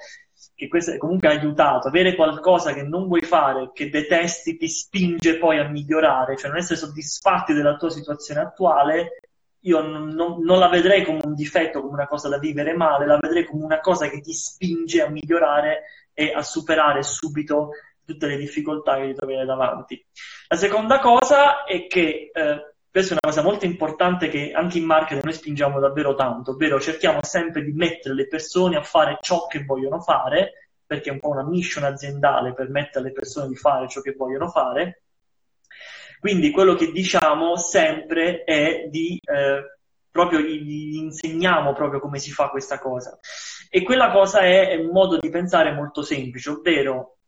che 0.55 0.68
questo 0.68 0.96
comunque 0.96 1.29
ha 1.29 1.33
aiutato. 1.33 1.88
Avere 1.88 2.16
qualcosa 2.16 2.72
che 2.72 2.83
non 2.83 3.07
vuoi 3.07 3.22
fare, 3.22 3.70
che 3.72 3.90
detesti, 3.90 4.57
ti 4.57 4.68
spinge 4.68 5.38
poi 5.38 5.59
a 5.59 5.68
migliorare, 5.68 6.37
cioè 6.37 6.48
non 6.48 6.59
essere 6.59 6.79
soddisfatti 6.79 7.53
della 7.53 7.77
tua 7.77 7.90
situazione 7.90 8.40
attuale 8.40 9.20
io 9.64 9.81
non, 9.81 10.09
non, 10.09 10.42
non, 10.42 10.59
la 10.59 10.68
vedrei 10.68 11.05
come 11.05 11.20
un 11.24 11.35
difetto, 11.35 11.81
come 11.81 11.94
una 11.94 12.07
cosa 12.07 12.29
da 12.29 12.38
vivere 12.38 12.74
male, 12.74 13.07
la 13.07 13.18
vedrei 13.18 13.44
come 13.44 13.64
una 13.64 13.81
cosa 13.81 14.09
che 14.09 14.20
ti 14.20 14.33
spinge 14.33 15.03
a 15.03 15.09
migliorare 15.09 15.85
e 16.12 16.33
a 16.33 16.42
superare 16.42 17.03
subito 17.03 17.70
tutte 18.05 18.27
le 18.27 18.37
difficoltà 18.37 18.96
che 18.96 19.09
ti 19.09 19.14
trovi 19.14 19.44
davanti. 19.44 20.07
La 20.48 20.57
seconda 20.57 20.98
cosa 20.98 21.64
è 21.64 21.87
che 21.87 22.31
eh, 22.33 22.74
questa 22.90 23.14
è 23.14 23.18
una 23.20 23.33
cosa 23.33 23.42
molto 23.42 23.64
importante 23.64 24.29
che 24.29 24.53
anche 24.53 24.79
in 24.79 24.85
marketing 24.85 25.24
noi 25.24 25.33
spingiamo 25.33 25.81
davvero 25.81 26.14
tanto, 26.14 26.53
ovvero 26.53 26.79
cerchiamo 26.79 27.20
sempre 27.22 27.64
di 27.64 27.72
mettere 27.72 28.14
le 28.14 28.29
persone 28.29 28.77
a 28.77 28.83
fare 28.83 29.18
ciò 29.20 29.46
che 29.46 29.64
vogliono 29.64 30.00
fare, 30.00 30.70
perché 30.87 31.09
è 31.09 31.12
un 31.12 31.20
po' 31.20 31.31
una 31.31 31.42
mission 31.42 31.85
aziendale 31.85 32.53
per 32.53 32.68
mettere 32.68 33.07
le 33.07 33.12
persone 33.12 33.48
di 33.48 33.57
fare 33.57 33.88
ciò 33.88 34.03
che 34.03 34.14
vogliono 34.16 34.48
fare, 34.48 35.04
quindi 36.24 36.52
quello 36.52 36.74
che 36.74 36.90
diciamo 36.90 37.54
sempre 37.58 38.44
è 38.44 38.87
di 38.88 39.20
eh, 39.22 39.76
proprio 40.10 40.40
gli 40.40 40.94
insegniamo 40.96 41.74
proprio 41.74 42.00
come 42.00 42.18
si 42.18 42.30
fa 42.30 42.48
questa 42.48 42.78
cosa. 42.78 43.18
E 43.68 43.82
quella 43.82 44.10
cosa 44.10 44.40
è 44.40 44.74
un 44.76 44.88
modo 44.90 45.18
di 45.18 45.28
pensare 45.28 45.74
molto 45.74 46.00
semplice, 46.00 46.48
ovvero 46.48 47.18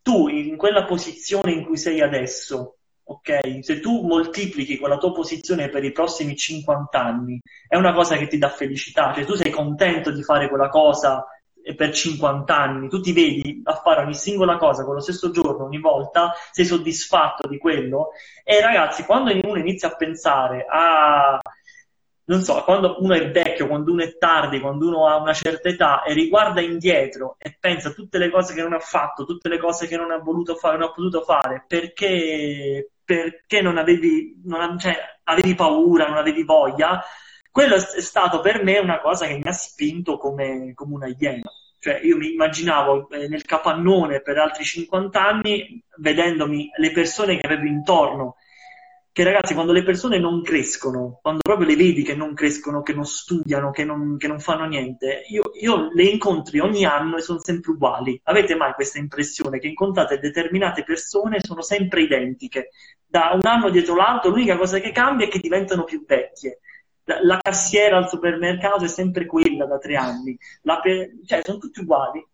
tu 0.00 0.28
in 0.28 0.56
quella 0.56 0.84
posizione 0.84 1.50
in 1.50 1.64
cui 1.64 1.76
sei 1.76 2.00
adesso, 2.00 2.76
ok? 3.02 3.64
Se 3.64 3.80
tu 3.80 4.06
moltiplichi 4.06 4.78
quella 4.78 4.98
tua 4.98 5.10
posizione 5.10 5.68
per 5.68 5.82
i 5.82 5.90
prossimi 5.90 6.36
50 6.36 7.02
anni, 7.02 7.40
è 7.66 7.74
una 7.74 7.94
cosa 7.94 8.16
che 8.16 8.28
ti 8.28 8.38
dà 8.38 8.48
felicità, 8.48 9.12
cioè 9.12 9.24
tu 9.24 9.34
sei 9.34 9.50
contento 9.50 10.12
di 10.12 10.22
fare 10.22 10.48
quella 10.48 10.68
cosa 10.68 11.26
per 11.74 11.92
50 11.92 12.56
anni, 12.56 12.88
tu 12.88 13.00
ti 13.00 13.12
vedi 13.12 13.60
a 13.64 13.74
fare 13.74 14.02
ogni 14.02 14.14
singola 14.14 14.56
cosa 14.56 14.84
con 14.84 14.94
lo 14.94 15.00
stesso 15.00 15.30
giorno, 15.30 15.64
ogni 15.64 15.80
volta, 15.80 16.32
sei 16.52 16.64
soddisfatto 16.64 17.48
di 17.48 17.58
quello. 17.58 18.10
E 18.44 18.60
ragazzi, 18.60 19.04
quando 19.04 19.32
uno 19.32 19.58
inizia 19.58 19.88
a 19.88 19.96
pensare 19.96 20.66
a, 20.68 21.40
non 22.28 22.42
so, 22.42 22.62
quando 22.64 22.96
uno 23.00 23.14
è 23.14 23.30
vecchio, 23.30 23.68
quando 23.68 23.92
uno 23.92 24.02
è 24.02 24.16
tardi, 24.18 24.60
quando 24.60 24.86
uno 24.86 25.06
ha 25.06 25.16
una 25.16 25.32
certa 25.32 25.68
età 25.68 26.02
e 26.02 26.12
riguarda 26.12 26.60
indietro 26.60 27.36
e 27.38 27.56
pensa 27.58 27.88
a 27.88 27.92
tutte 27.92 28.18
le 28.18 28.30
cose 28.30 28.52
che 28.54 28.62
non 28.62 28.72
ha 28.72 28.80
fatto, 28.80 29.24
tutte 29.24 29.48
le 29.48 29.58
cose 29.58 29.86
che 29.86 29.96
non 29.96 30.10
ha 30.10 30.18
voluto 30.18 30.56
fare, 30.56 30.76
non 30.76 30.88
ha 30.88 30.92
potuto 30.92 31.22
fare, 31.22 31.64
perché, 31.66 32.90
perché 33.04 33.60
non 33.60 33.78
avevi, 33.78 34.40
non, 34.44 34.78
cioè, 34.78 34.96
avevi 35.24 35.54
paura, 35.54 36.08
non 36.08 36.16
avevi 36.16 36.42
voglia, 36.42 37.02
quello 37.56 37.76
è 37.76 38.02
stato 38.02 38.40
per 38.40 38.62
me 38.62 38.76
una 38.76 39.00
cosa 39.00 39.26
che 39.26 39.36
mi 39.36 39.48
ha 39.48 39.52
spinto 39.52 40.18
come, 40.18 40.72
come 40.74 40.94
una 40.94 41.06
iena. 41.06 41.50
Cioè, 41.78 42.00
io 42.02 42.18
mi 42.18 42.32
immaginavo 42.32 43.08
eh, 43.08 43.28
nel 43.28 43.46
capannone 43.46 44.20
per 44.20 44.36
altri 44.36 44.62
50 44.62 45.26
anni, 45.26 45.82
vedendomi 45.96 46.68
le 46.76 46.92
persone 46.92 47.38
che 47.38 47.46
avevo 47.46 47.64
intorno. 47.64 48.36
Che 49.10 49.24
ragazzi, 49.24 49.54
quando 49.54 49.72
le 49.72 49.84
persone 49.84 50.18
non 50.18 50.42
crescono, 50.42 51.18
quando 51.22 51.40
proprio 51.42 51.66
le 51.68 51.76
vedi 51.76 52.02
che 52.02 52.14
non 52.14 52.34
crescono, 52.34 52.82
che 52.82 52.92
non 52.92 53.06
studiano, 53.06 53.70
che 53.70 53.84
non, 53.84 54.18
che 54.18 54.28
non 54.28 54.38
fanno 54.38 54.66
niente, 54.66 55.24
io, 55.28 55.44
io, 55.58 55.88
le 55.94 56.02
incontri 56.02 56.58
ogni 56.58 56.84
anno 56.84 57.16
e 57.16 57.22
sono 57.22 57.38
sempre 57.38 57.70
uguali. 57.70 58.20
Avete 58.24 58.54
mai 58.54 58.74
questa 58.74 58.98
impressione 58.98 59.58
che 59.60 59.68
incontrate 59.68 60.18
determinate 60.18 60.84
persone 60.84 61.36
e 61.38 61.40
sono 61.42 61.62
sempre 61.62 62.02
identiche? 62.02 62.68
Da 63.06 63.30
un 63.32 63.48
anno 63.48 63.70
dietro 63.70 63.94
l'altro, 63.94 64.28
l'unica 64.28 64.58
cosa 64.58 64.78
che 64.78 64.92
cambia 64.92 65.24
è 65.24 65.30
che 65.30 65.38
diventano 65.38 65.84
più 65.84 66.04
vecchie 66.04 66.60
la, 67.06 67.38
cassiera 67.40 67.96
al 67.96 68.08
supermercato 68.08 68.84
è 68.84 68.88
sempre 68.88 69.26
quella 69.26 69.66
da 69.66 69.78
tre 69.78 69.96
anni, 69.96 70.36
pe- 70.82 71.20
cioè 71.24 71.40
sono 71.42 71.58
tutti 71.58 71.80
uguali. 71.80 72.26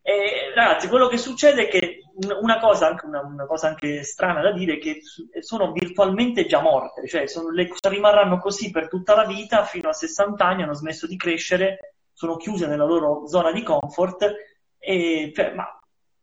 E, 0.00 0.52
ragazzi, 0.54 0.88
quello 0.88 1.08
che 1.08 1.18
succede 1.18 1.66
è 1.66 1.68
che 1.68 2.00
una 2.40 2.58
cosa, 2.58 2.86
anche, 2.86 3.06
una, 3.06 3.20
una 3.20 3.46
cosa 3.46 3.68
anche 3.68 4.02
strana 4.02 4.40
da 4.40 4.52
dire 4.52 4.74
è 4.74 4.78
che 4.78 5.00
sono 5.40 5.72
virtualmente 5.72 6.46
già 6.46 6.60
morte, 6.60 7.06
cioè 7.08 7.24
le, 7.52 7.70
rimarranno 7.88 8.38
così 8.38 8.70
per 8.70 8.88
tutta 8.88 9.14
la 9.14 9.24
vita 9.24 9.64
fino 9.64 9.88
a 9.88 9.92
60 9.92 10.44
anni, 10.44 10.62
hanno 10.62 10.74
smesso 10.74 11.06
di 11.06 11.16
crescere, 11.16 11.94
sono 12.12 12.36
chiuse 12.36 12.66
nella 12.66 12.84
loro 12.84 13.26
zona 13.26 13.50
di 13.50 13.62
comfort 13.62 14.32
e, 14.78 15.32
cioè, 15.34 15.52
ma 15.54 15.66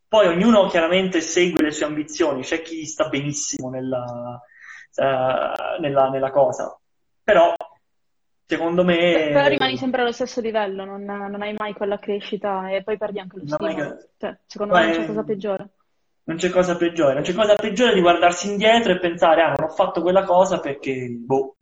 poi 0.08 0.28
ognuno 0.28 0.68
chiaramente 0.68 1.22
segue 1.22 1.62
le 1.62 1.72
sue 1.72 1.86
ambizioni, 1.86 2.42
c'è 2.42 2.62
chi 2.62 2.86
sta 2.86 3.10
benissimo 3.10 3.70
nella, 3.70 4.40
uh, 4.96 5.82
nella, 5.82 6.10
nella 6.10 6.32
cosa, 6.32 6.81
però 7.32 7.54
secondo 8.46 8.84
me... 8.84 9.30
Però 9.32 9.48
rimani 9.48 9.78
sempre 9.78 10.02
allo 10.02 10.12
stesso 10.12 10.42
livello, 10.42 10.84
non, 10.84 11.04
non, 11.04 11.42
hai 11.42 11.56
mai 11.58 11.74
quella 11.74 11.98
crescita 11.98 12.70
e 12.70 12.84
poi 12.84 12.98
perdi 12.98 13.20
anche 13.20 13.38
lo 13.38 13.48
stimolo. 13.48 13.76
Che... 13.76 14.10
Cioè, 14.18 14.38
secondo 14.46 14.74
Beh, 14.74 14.80
me 14.80 14.86
non 14.88 14.96
c'è 14.96 15.06
cosa 15.06 15.24
peggiore. 15.24 15.70
Non 16.24 16.38
c'è 16.38 16.50
cosa 16.50 16.78
peggiore, 16.78 17.14
non 17.14 17.24
c'è 17.24 17.34
cosa 17.34 17.56
peggiore 17.56 17.94
di 17.94 18.02
guardarsi 18.02 18.50
indietro 18.50 18.92
e 18.92 19.00
pensare, 19.00 19.42
ah, 19.42 19.54
non 19.58 19.70
ho 19.70 19.74
fatto 19.74 20.02
quella 20.02 20.24
cosa 20.24 20.60
perché, 20.60 21.08
boh. 21.10 21.56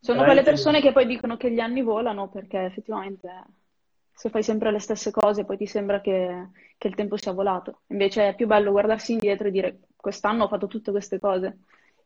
Sono 0.00 0.24
quelle 0.24 0.42
persone 0.42 0.80
che 0.80 0.92
poi 0.92 1.06
dicono 1.06 1.36
che 1.36 1.50
gli 1.50 1.60
anni 1.60 1.82
volano 1.82 2.28
perché 2.28 2.64
effettivamente 2.64 3.28
se 4.12 4.28
fai 4.28 4.42
sempre 4.42 4.70
le 4.70 4.78
stesse 4.78 5.10
cose 5.10 5.44
poi 5.44 5.56
ti 5.56 5.66
sembra 5.66 6.00
che, 6.00 6.50
che 6.76 6.88
il 6.88 6.94
tempo 6.94 7.16
sia 7.16 7.32
volato. 7.32 7.80
Invece 7.88 8.28
è 8.28 8.34
più 8.34 8.46
bello 8.46 8.70
guardarsi 8.70 9.12
indietro 9.12 9.48
e 9.48 9.50
dire 9.50 9.78
quest'anno 9.96 10.44
ho 10.44 10.48
fatto 10.48 10.66
tutte 10.66 10.90
queste 10.90 11.18
cose 11.18 11.58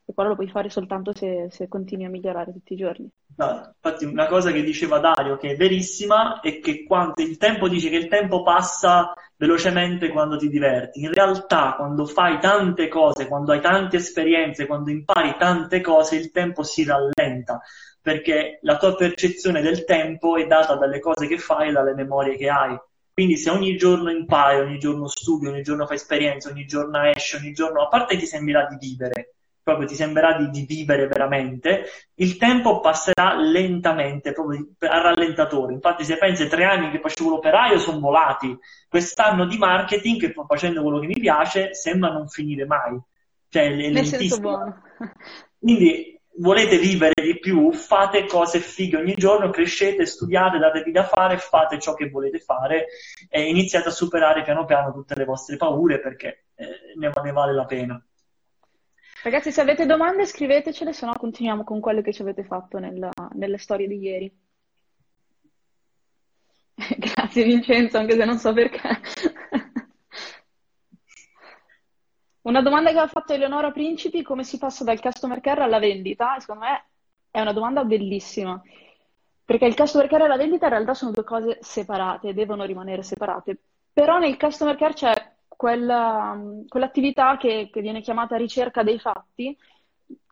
e 0.09 0.15
quello 0.15 0.31
lo 0.31 0.37
puoi 0.37 0.49
fare 0.49 0.71
soltanto 0.71 1.15
se, 1.15 1.49
se 1.51 1.69
continui 1.69 2.07
a 2.07 2.09
migliorare 2.09 2.51
tutti 2.51 2.73
i 2.73 2.77
giorni. 2.77 3.11
No, 3.37 3.75
infatti 3.75 4.07
una 4.07 4.27
cosa 4.27 4.51
che 4.51 4.63
diceva 4.63 4.99
Dario, 5.01 5.37
che 5.37 5.51
è 5.51 5.57
verissima, 5.57 6.41
è 6.41 6.61
che 6.61 6.85
quando 6.85 7.13
il 7.17 7.37
tempo 7.37 7.69
dice 7.69 7.91
che 7.91 7.97
il 7.97 8.09
tempo 8.09 8.43
passa 8.43 9.13
velocemente 9.37 10.09
quando 10.09 10.39
ti 10.39 10.49
diverti. 10.49 11.03
In 11.03 11.13
realtà, 11.13 11.75
quando 11.77 12.07
fai 12.07 12.39
tante 12.41 12.89
cose, 12.89 13.29
quando 13.29 13.53
hai 13.53 13.61
tante 13.61 13.99
esperienze, 13.99 14.67
quando 14.67 14.89
impari 14.91 15.37
tante 15.39 15.83
cose, 15.83 16.17
il 16.17 16.31
tempo 16.31 16.63
si 16.63 16.85
rallenta, 16.85 17.61
perché 18.01 18.61
la 18.63 18.79
tua 18.79 18.95
percezione 18.95 19.61
del 19.61 19.85
tempo 19.85 20.39
è 20.39 20.47
data 20.47 20.75
dalle 20.75 21.01
cose 21.01 21.27
che 21.27 21.37
fai 21.37 21.69
e 21.69 21.73
dalle 21.73 21.93
memorie 21.93 22.39
che 22.39 22.49
hai. 22.49 22.81
Quindi 23.13 23.37
se 23.37 23.51
ogni 23.51 23.77
giorno 23.77 24.11
impari, 24.11 24.61
ogni 24.61 24.79
giorno 24.79 25.07
studi, 25.07 25.49
ogni 25.49 25.63
giorno 25.63 25.85
fai 25.85 25.97
esperienza, 25.97 26.49
ogni 26.49 26.65
giorno 26.65 27.03
esci, 27.03 27.37
ogni 27.37 27.53
giorno, 27.53 27.83
a 27.83 27.89
parte 27.89 28.17
ti 28.17 28.25
sembrerà 28.25 28.67
di 28.67 28.77
vivere, 28.81 29.35
proprio 29.69 29.87
ti 29.87 29.97
sembrerà 29.97 30.33
di, 30.33 30.49
di, 30.49 30.65
vivere 30.65 31.07
veramente, 31.07 31.85
il 32.15 32.39
tempo 32.39 32.81
passerà 32.81 33.37
lentamente, 33.37 34.33
proprio 34.33 34.67
a 34.79 34.99
rallentatore. 35.03 35.75
Infatti, 35.75 36.05
se 36.05 36.17
pensi 36.17 36.49
tre 36.49 36.65
anni 36.65 36.91
che 36.91 37.01
facevo 37.01 37.29
l'operaio, 37.29 37.79
sono 37.79 38.01
volati. 38.01 38.57
Quest'anno 38.89 39.45
di 39.45 39.59
marketing, 39.59 40.19
che 40.19 40.35
facendo 40.47 40.81
quello 40.81 41.01
che 41.01 41.07
mi 41.07 41.21
piace, 41.21 41.75
sembra 41.75 42.11
non 42.11 42.29
finire 42.29 42.65
mai. 42.65 42.99
Cioè, 43.51 43.91
Nel 43.91 44.07
senso 44.07 44.41
buono. 44.41 44.83
Quindi, 45.59 46.19
volete 46.39 46.79
vivere 46.79 47.23
di 47.23 47.39
più, 47.39 47.71
fate 47.71 48.25
cose 48.25 48.61
fighe 48.61 48.97
ogni 48.97 49.17
giorno, 49.17 49.51
crescete, 49.51 50.07
studiate, 50.07 50.57
datevi 50.57 50.93
da 50.93 51.05
fare, 51.05 51.37
fate 51.37 51.79
ciò 51.79 51.93
che 51.93 52.09
volete 52.09 52.39
fare 52.39 52.87
e 53.29 53.51
iniziate 53.51 53.89
a 53.89 53.93
superare 53.93 54.43
piano 54.45 54.65
piano 54.65 54.93
tutte 54.93 55.15
le 55.15 55.27
vostre 55.27 55.57
paure 55.57 56.01
perché 56.01 56.45
eh, 56.55 56.95
ne, 56.97 57.11
ne 57.23 57.33
vale 57.33 57.53
la 57.53 57.67
pena. 57.67 58.03
Ragazzi, 59.23 59.51
se 59.51 59.61
avete 59.61 59.85
domande 59.85 60.27
scrivetecele, 60.27 60.93
se 60.93 61.05
no 61.05 61.13
continuiamo 61.15 61.65
con 61.65 61.81
quelle 61.81 62.03
che 62.03 62.13
ci 62.13 62.23
avete 62.23 62.45
fatto 62.45 62.79
nella, 62.79 63.11
nelle 63.33 63.59
storie 63.59 63.89
di 63.89 63.99
ieri. 63.99 64.33
Grazie 66.97 67.43
Vincenzo, 67.43 67.99
anche 67.99 68.15
se 68.15 68.25
non 68.25 68.39
so 68.39 68.53
perché. 68.53 68.81
Una 72.43 72.63
domanda 72.63 72.93
che 72.93 72.99
ha 72.99 73.09
fatto 73.09 73.33
Eleonora 73.35 73.73
Principi, 73.73 74.23
come 74.23 74.45
si 74.45 74.57
passa 74.57 74.85
dal 74.85 75.01
customer 75.01 75.41
care 75.41 75.63
alla 75.63 75.79
vendita? 75.81 76.39
Secondo 76.39 76.65
me 76.65 76.85
è 77.31 77.41
una 77.41 77.53
domanda 77.53 77.85
bellissima, 77.85 78.59
perché 79.45 79.67
il 79.67 79.75
customer 79.77 80.09
care 80.09 80.25
e 80.25 80.29
la 80.29 80.37
vendita 80.37 80.67
in 80.67 80.73
realtà 80.73 80.95
sono 80.95 81.11
due 81.11 81.25
cose 81.25 81.59
separate, 81.61 82.33
devono 82.33 82.65
rimanere 82.65 83.03
separate. 83.03 83.59
Però 83.93 84.19
nel 84.19 84.39
customer 84.39 84.77
care 84.77 84.95
c'è 84.95 85.37
quella, 85.59 86.41
quell'attività 86.69 87.37
che, 87.37 87.69
che 87.73 87.81
viene 87.81 88.01
chiamata 88.01 88.37
ricerca 88.37 88.85
dei 88.85 89.01
fatti, 89.01 89.59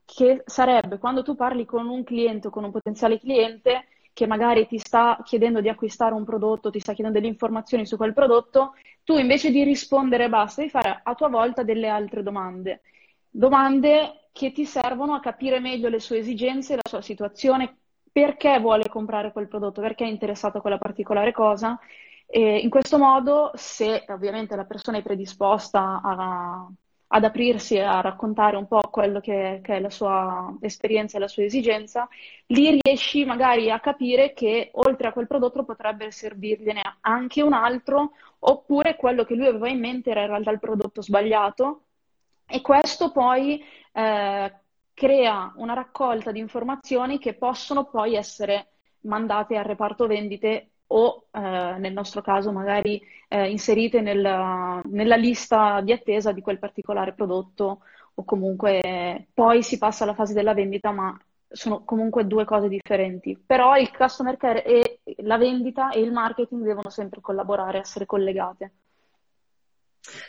che 0.05 0.45
sarebbe 0.47 0.99
quando 0.99 1.25
tu 1.25 1.35
parli 1.35 1.65
con 1.65 1.89
un 1.89 2.05
cliente 2.05 2.47
o 2.47 2.51
con 2.51 2.63
un 2.63 2.71
potenziale 2.71 3.19
cliente 3.19 3.89
che 4.13 4.25
magari 4.29 4.69
ti 4.69 4.79
sta 4.79 5.19
chiedendo 5.25 5.61
di 5.61 5.69
acquistare 5.69 6.15
un 6.15 6.25
prodotto, 6.25 6.71
ti 6.71 6.79
sta 6.79 6.93
chiedendo 6.93 7.19
delle 7.19 7.31
informazioni 7.31 7.85
su 7.87 7.97
quel 7.97 8.13
prodotto, 8.13 8.75
tu 9.03 9.19
invece 9.19 9.51
di 9.51 9.65
rispondere 9.65 10.29
basta, 10.29 10.61
devi 10.61 10.71
fare 10.71 11.01
a 11.03 11.15
tua 11.17 11.29
volta 11.29 11.65
delle 11.65 11.89
altre 11.89 12.23
domande. 12.23 12.83
Domande 13.29 14.29
che 14.31 14.53
ti 14.53 14.65
servono 14.65 15.15
a 15.15 15.21
capire 15.21 15.59
meglio 15.59 15.89
le 15.89 15.99
sue 15.99 16.19
esigenze, 16.19 16.77
la 16.77 16.89
sua 16.89 17.01
situazione, 17.01 17.79
perché 18.13 18.61
vuole 18.61 18.89
comprare 18.89 19.33
quel 19.33 19.49
prodotto, 19.49 19.81
perché 19.81 20.05
è 20.05 20.09
interessato 20.09 20.59
a 20.59 20.61
quella 20.61 20.79
particolare 20.79 21.33
cosa 21.33 21.77
e 22.27 22.59
in 22.59 22.71
questo 22.71 22.99
modo, 22.99 23.53
se 23.55 24.05
ovviamente 24.09 24.57
la 24.57 24.65
persona 24.65 24.99
è 24.99 25.03
predisposta 25.03 26.01
a, 26.03 26.69
ad 27.09 27.25
aprirsi 27.25 27.77
e 27.77 27.83
a 27.83 28.01
raccontare 28.01 28.57
un 28.57 28.67
po' 28.67 28.81
quello 28.91 29.21
che, 29.21 29.61
che, 29.63 29.77
è 29.77 29.81
la 29.81 29.91
sua 29.91 30.57
esperienza 30.61 31.17
e 31.17 31.21
la 31.21 31.29
sua 31.29 31.45
esigenza, 31.45 32.09
lì 32.47 32.79
riesci 32.83 33.25
magari 33.25 33.71
a 33.71 33.79
capire 33.79 34.33
che 34.35 34.71
oltre 34.75 35.09
a 35.09 35.13
quel 35.13 35.29
prodotto 35.29 35.65
potrebbe 35.65 36.11
servirgliene 36.11 36.83
anche 37.03 37.43
un 37.43 37.53
altro, 37.53 38.13
oppure 38.41 38.97
quello 38.97 39.25
che 39.25 39.35
lui 39.35 39.47
aveva 39.47 39.69
in 39.69 39.79
mente 39.79 40.11
era 40.11 40.23
in 40.23 40.29
realtà 40.29 40.51
il 40.51 40.59
prodotto 40.59 41.03
sbagliato. 41.03 41.83
E 42.49 42.61
questo 42.61 43.13
poi 43.13 43.63
eh, 43.93 44.55
crea 44.95 45.53
una 45.57 45.75
raccolta 45.75 46.33
di 46.33 46.39
informazioni 46.41 47.19
che 47.19 47.35
possono 47.35 47.85
poi 47.85 48.15
essere 48.15 48.69
mandate 49.01 49.57
al 49.57 49.65
reparto 49.65 50.07
vendite 50.07 50.71
o 50.89 51.27
eh, 51.31 51.41
nel 51.79 51.93
nostro 51.93 52.23
caso 52.23 52.53
magari 52.53 53.03
eh, 53.29 53.51
inserite 53.51 54.01
nella, 54.01 54.81
nella, 54.85 55.17
lista 55.17 55.81
di 55.81 55.93
attesa 55.93 56.33
di 56.33 56.41
quel 56.41 56.59
particolare 56.59 57.13
prodotto 57.13 57.81
o 58.15 58.25
comunque 58.25 59.27
poi 59.35 59.63
si 59.63 59.79
passa 59.79 60.05
alla 60.05 60.15
fase 60.15 60.33
della 60.33 60.55
vendita, 60.55 60.91
ma 60.91 61.19
sono 61.49 61.85
comunque 61.85 62.27
due 62.27 62.45
cose 62.45 62.69
differenti. 62.69 63.39
Però 63.45 63.77
il 63.77 63.91
customer 63.95 64.37
care 64.37 64.65
e 64.65 65.01
la 65.19 65.37
vendita 65.37 65.91
e 65.91 66.01
il 66.01 66.13
marketing 66.13 66.65
devono 66.65 66.91
sempre 66.91 67.21
collaborare, 67.21 67.79
essere 67.79 68.07
collegate. 68.07 68.73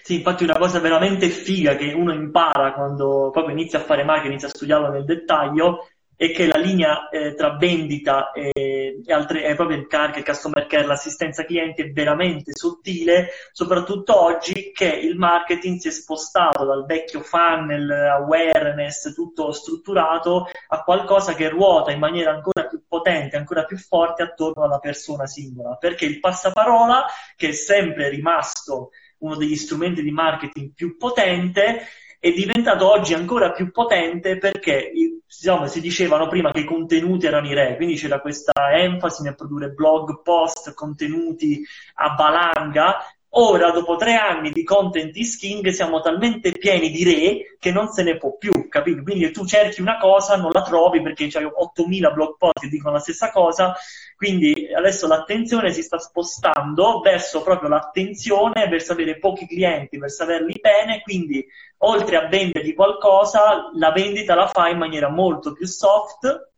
Sì, 0.01 0.15
infatti 0.15 0.43
una 0.43 0.57
cosa 0.57 0.79
veramente 0.79 1.29
figa 1.29 1.75
che 1.75 1.93
uno 1.93 2.11
impara 2.11 2.73
quando 2.73 3.29
proprio 3.31 3.53
inizia 3.53 3.79
a 3.79 3.83
fare 3.83 4.03
marketing, 4.03 4.31
inizia 4.31 4.47
a 4.47 4.55
studiarlo 4.55 4.89
nel 4.89 5.05
dettaglio, 5.05 5.87
è 6.17 6.31
che 6.31 6.47
la 6.47 6.57
linea 6.57 7.09
eh, 7.09 7.35
tra 7.35 7.55
vendita 7.57 8.31
e, 8.31 8.99
e 9.05 9.13
altre, 9.13 9.43
è 9.43 9.53
proprio 9.53 9.77
il 9.77 9.87
il 9.87 10.23
customer 10.23 10.65
care, 10.65 10.87
l'assistenza 10.87 11.45
clienti 11.45 11.83
è 11.83 11.91
veramente 11.91 12.53
sottile, 12.55 13.29
soprattutto 13.51 14.19
oggi 14.19 14.71
che 14.73 14.87
il 14.87 15.15
marketing 15.15 15.77
si 15.77 15.89
è 15.89 15.91
spostato 15.91 16.65
dal 16.65 16.85
vecchio 16.87 17.21
funnel, 17.21 17.91
awareness, 17.91 19.13
tutto 19.13 19.51
strutturato, 19.51 20.47
a 20.69 20.81
qualcosa 20.81 21.35
che 21.35 21.49
ruota 21.49 21.91
in 21.91 21.99
maniera 21.99 22.31
ancora 22.31 22.65
più 22.65 22.81
potente, 22.87 23.37
ancora 23.37 23.65
più 23.65 23.77
forte 23.77 24.23
attorno 24.23 24.63
alla 24.63 24.79
persona 24.79 25.27
singola, 25.27 25.75
perché 25.75 26.05
il 26.05 26.19
passaparola, 26.19 27.05
che 27.35 27.49
è 27.49 27.51
sempre 27.51 28.09
rimasto 28.09 28.89
uno 29.19 29.35
degli 29.35 29.55
strumenti 29.55 30.01
di 30.01 30.11
marketing 30.11 30.73
più 30.73 30.97
potente, 30.97 31.85
è 32.19 32.31
diventato 32.31 32.89
oggi 32.89 33.13
ancora 33.13 33.51
più 33.51 33.71
potente 33.71 34.37
perché 34.37 34.91
diciamo, 35.27 35.67
si 35.67 35.81
dicevano 35.81 36.27
prima 36.27 36.51
che 36.51 36.61
i 36.61 36.65
contenuti 36.65 37.27
erano 37.27 37.47
i 37.47 37.53
re, 37.53 37.75
quindi 37.75 37.95
c'era 37.95 38.19
questa 38.19 38.53
enfasi 38.71 39.23
nel 39.23 39.35
produrre 39.35 39.69
blog, 39.69 40.21
post, 40.21 40.73
contenuti 40.73 41.63
a 41.95 42.15
valanga. 42.15 42.97
Ora, 43.31 43.71
dopo 43.71 43.97
tre 43.97 44.15
anni 44.15 44.51
di 44.51 44.63
content 44.63 45.15
is 45.15 45.37
king, 45.37 45.67
siamo 45.69 45.99
talmente 45.99 46.53
pieni 46.53 46.89
di 46.89 47.03
re 47.03 47.57
che 47.59 47.71
non 47.71 47.89
se 47.89 48.01
ne 48.01 48.17
può 48.17 48.35
più, 48.35 48.67
capito? 48.69 49.03
Quindi 49.03 49.29
tu 49.31 49.45
cerchi 49.45 49.81
una 49.81 49.97
cosa, 49.97 50.37
non 50.37 50.49
la 50.51 50.63
trovi 50.63 51.01
perché 51.01 51.27
c'hai 51.27 51.43
8000 51.43 52.11
blog 52.11 52.37
post 52.37 52.61
che 52.61 52.69
dicono 52.69 52.93
la 52.93 52.99
stessa 52.99 53.29
cosa, 53.29 53.75
quindi 54.15 54.69
adesso 54.73 55.05
l'attenzione 55.05 55.71
si 55.71 55.83
sta 55.83 55.99
spostando 55.99 57.01
verso 57.01 57.43
proprio 57.43 57.69
l'attenzione, 57.69 58.67
verso 58.69 58.93
avere 58.93 59.19
pochi 59.19 59.45
clienti, 59.45 59.99
verso 59.99 60.23
averli 60.23 60.57
bene, 60.59 61.01
quindi 61.01 61.45
oltre 61.79 62.17
a 62.17 62.27
vendergli 62.27 62.73
qualcosa, 62.73 63.69
la 63.73 63.91
vendita 63.91 64.35
la 64.35 64.47
fai 64.47 64.71
in 64.71 64.77
maniera 64.77 65.09
molto 65.09 65.53
più 65.53 65.65
soft, 65.65 66.51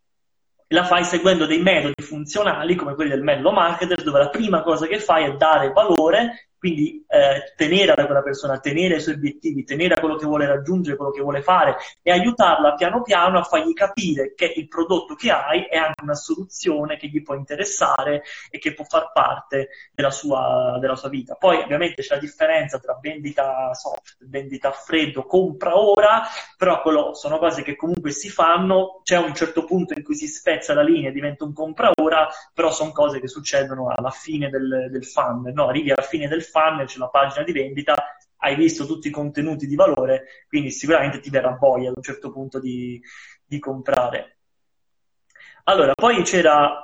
la 0.67 0.83
fai 0.85 1.03
seguendo 1.03 1.45
dei 1.45 1.61
metodi 1.61 2.01
funzionali 2.03 2.75
come 2.75 2.95
quelli 2.95 3.09
del 3.09 3.23
mello 3.23 3.51
marketer, 3.51 4.03
dove 4.03 4.19
la 4.19 4.29
prima 4.29 4.61
cosa 4.61 4.85
che 4.85 4.99
fai 4.99 5.25
è 5.25 5.35
dare 5.35 5.71
valore 5.71 6.49
quindi 6.59 7.05
eh, 7.11 7.53
tenere 7.55 7.91
a 7.91 8.05
quella 8.05 8.21
persona, 8.21 8.59
tenere 8.59 8.97
i 8.97 9.01
suoi 9.01 9.15
obiettivi, 9.15 9.63
tenere 9.63 9.95
a 9.95 9.99
quello 9.99 10.15
che 10.15 10.25
vuole 10.25 10.45
raggiungere, 10.45 10.95
quello 10.95 11.11
che 11.11 11.21
vuole 11.21 11.41
fare 11.41 11.77
e 12.03 12.11
aiutarla 12.11 12.75
piano 12.75 13.01
piano 13.01 13.39
a 13.39 13.43
fargli 13.43 13.73
capire 13.73 14.33
che 14.35 14.53
il 14.55 14.67
prodotto 14.67 15.15
che 15.15 15.31
hai 15.31 15.63
è 15.63 15.77
anche 15.77 16.03
una 16.03 16.13
soluzione 16.13 16.97
che 16.97 17.07
gli 17.07 17.23
può 17.23 17.33
interessare 17.33 18.21
e 18.51 18.59
che 18.59 18.73
può 18.73 18.85
far 18.85 19.11
parte 19.11 19.69
della 19.91 20.11
sua, 20.11 20.77
della 20.79 20.95
sua 20.95 21.09
vita. 21.09 21.33
Poi 21.33 21.57
ovviamente 21.57 22.03
c'è 22.03 22.13
la 22.13 22.19
differenza 22.19 22.77
tra 22.79 22.97
vendita 23.01 23.73
soft, 23.73 24.17
vendita 24.19 24.69
a 24.69 24.73
freddo, 24.73 25.25
compra 25.25 25.79
ora, 25.79 26.21
però 26.57 26.81
quello 26.81 27.15
sono 27.15 27.39
cose 27.39 27.63
che 27.63 27.75
comunque 27.75 28.11
si 28.11 28.29
fanno, 28.29 29.01
c'è 29.03 29.17
un 29.17 29.33
certo 29.33 29.65
punto 29.65 29.93
in 29.93 30.03
cui 30.03 30.15
si 30.15 30.27
spezza 30.27 30.75
la 30.75 30.83
linea 30.83 31.09
e 31.09 31.13
diventa 31.13 31.43
un 31.43 31.53
compra 31.53 31.91
ora, 31.95 32.27
però 32.53 32.71
sono 32.71 32.91
cose 32.91 33.19
che 33.19 33.27
succedono 33.27 33.89
alla 33.89 34.11
fine 34.11 34.49
del, 34.49 34.89
del 34.91 35.05
funnel, 35.05 35.53
no? 35.53 35.67
arrivi 35.67 35.91
alla 35.91 36.05
fine 36.05 36.27
del 36.27 36.43
funnel, 36.43 36.87
c'è 36.99 37.05
la 37.05 37.07
pagina 37.07 37.43
di 37.43 37.53
vendita, 37.53 37.95
hai 38.37 38.55
visto 38.55 38.85
tutti 38.85 39.07
i 39.07 39.11
contenuti 39.11 39.65
di 39.65 39.75
valore, 39.75 40.25
quindi 40.47 40.71
sicuramente 40.71 41.19
ti 41.19 41.29
verrà 41.29 41.57
voglia 41.59 41.89
ad 41.89 41.95
un 41.95 42.03
certo 42.03 42.31
punto 42.31 42.59
di, 42.59 43.01
di 43.45 43.59
comprare. 43.59 44.37
Allora, 45.63 45.93
poi 45.93 46.23
c'era 46.23 46.83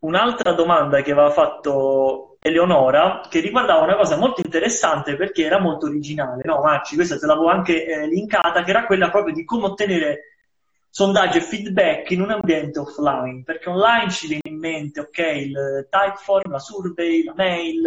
un'altra 0.00 0.52
domanda 0.52 1.00
che 1.02 1.12
aveva 1.12 1.30
fatto 1.30 2.36
Eleonora 2.40 3.22
che 3.28 3.40
riguardava 3.40 3.82
una 3.82 3.96
cosa 3.96 4.16
molto 4.16 4.40
interessante 4.40 5.16
perché 5.16 5.44
era 5.44 5.58
molto 5.58 5.86
originale, 5.86 6.42
no 6.44 6.60
Marci, 6.62 6.94
questa 6.94 7.18
te 7.18 7.26
l'avevo 7.26 7.48
anche 7.48 7.84
eh, 7.84 8.06
linkata, 8.06 8.62
che 8.62 8.70
era 8.70 8.86
quella 8.86 9.10
proprio 9.10 9.34
di 9.34 9.44
come 9.44 9.66
ottenere 9.66 10.35
sondaggio 10.96 11.36
e 11.36 11.42
feedback 11.42 12.10
in 12.12 12.22
un 12.22 12.30
ambiente 12.30 12.78
offline, 12.78 13.42
perché 13.42 13.68
online 13.68 14.10
ci 14.10 14.28
viene 14.28 14.48
in 14.48 14.58
mente, 14.58 15.00
ok, 15.00 15.18
il 15.18 15.88
typeform, 15.90 16.50
la 16.50 16.58
survey, 16.58 17.22
la 17.22 17.34
mail, 17.36 17.86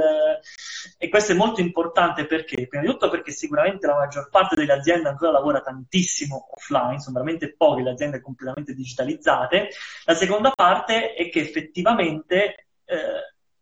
e 0.96 1.10
questo 1.10 1.32
è 1.32 1.36
molto 1.36 1.60
importante 1.60 2.28
perché? 2.28 2.68
Prima 2.68 2.84
di 2.84 2.92
tutto 2.92 3.10
perché 3.10 3.32
sicuramente 3.32 3.88
la 3.88 3.96
maggior 3.96 4.30
parte 4.30 4.56
delle 4.56 4.74
aziende 4.74 5.10
ancora 5.10 5.32
lavora 5.32 5.62
tantissimo 5.62 6.50
offline, 6.52 7.00
sono 7.00 7.16
veramente 7.16 7.56
poche 7.58 7.82
le 7.82 7.90
aziende 7.90 8.22
completamente 8.22 8.76
digitalizzate. 8.76 9.70
La 10.06 10.14
seconda 10.14 10.52
parte 10.52 11.16
è 11.16 11.30
che 11.30 11.40
effettivamente 11.40 12.68
eh, 12.86 12.98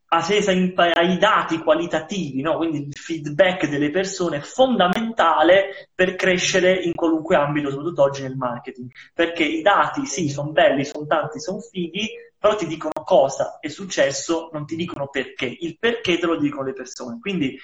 attesa 0.09 0.51
ai 0.51 1.17
dati 1.17 1.57
qualitativi, 1.59 2.41
no? 2.41 2.57
quindi 2.57 2.87
il 2.87 2.93
feedback 2.93 3.67
delle 3.67 3.89
persone 3.89 4.37
è 4.37 4.41
fondamentale 4.41 5.89
per 5.93 6.15
crescere 6.15 6.73
in 6.81 6.93
qualunque 6.93 7.35
ambito, 7.35 7.69
soprattutto 7.69 8.03
oggi 8.03 8.21
nel 8.21 8.35
marketing, 8.35 8.89
perché 9.13 9.43
i 9.43 9.61
dati 9.61 10.05
sì, 10.05 10.29
sono 10.29 10.51
belli, 10.51 10.85
sono 10.85 11.05
tanti, 11.05 11.39
sono 11.39 11.59
fighi, 11.59 12.09
però 12.47 12.55
ti 12.55 12.67
dicono 12.67 13.03
cosa 13.03 13.57
è 13.59 13.67
successo, 13.67 14.49
non 14.53 14.65
ti 14.65 14.77
dicono 14.77 15.09
perché. 15.09 15.45
Il 15.59 15.77
perché 15.77 16.17
te 16.17 16.25
lo 16.25 16.37
dicono 16.37 16.63
le 16.63 16.73
persone. 16.73 17.17
Quindi 17.19 17.59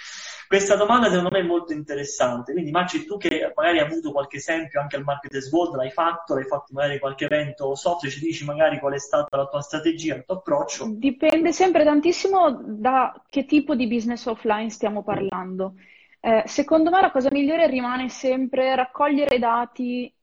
questa 0.45 0.75
domanda 0.75 1.07
secondo 1.07 1.29
me 1.31 1.39
è 1.39 1.43
molto 1.43 1.71
interessante. 1.71 2.51
Quindi 2.51 2.71
Marci, 2.71 3.05
tu 3.05 3.15
che 3.15 3.53
magari 3.55 3.79
hai 3.79 3.85
avuto 3.85 4.11
qualche 4.11 4.37
esempio 4.37 4.81
anche 4.81 4.97
al 4.97 5.03
Marketers 5.03 5.49
World, 5.51 5.75
l'hai 5.75 5.91
fatto, 5.91 6.35
l'hai 6.35 6.43
fatto 6.43 6.73
magari 6.73 6.99
qualche 6.99 7.25
evento 7.25 7.73
software, 7.75 8.13
ci 8.13 8.19
dici 8.19 8.43
magari 8.43 8.79
qual 8.79 8.93
è 8.93 8.99
stata 8.99 9.37
la 9.37 9.47
tua 9.47 9.61
strategia, 9.61 10.15
il 10.15 10.25
tuo 10.25 10.35
approccio? 10.35 10.87
Dipende 10.89 11.53
sempre 11.53 11.85
tantissimo 11.85 12.61
da 12.61 13.13
che 13.29 13.45
tipo 13.45 13.75
di 13.75 13.87
business 13.87 14.25
offline 14.25 14.69
stiamo 14.69 15.01
parlando. 15.01 15.75
Eh, 16.19 16.43
secondo 16.45 16.89
me 16.89 16.99
la 16.99 17.11
cosa 17.11 17.29
migliore 17.31 17.67
rimane 17.67 18.09
sempre 18.09 18.75
raccogliere 18.75 19.39
dati 19.39 20.13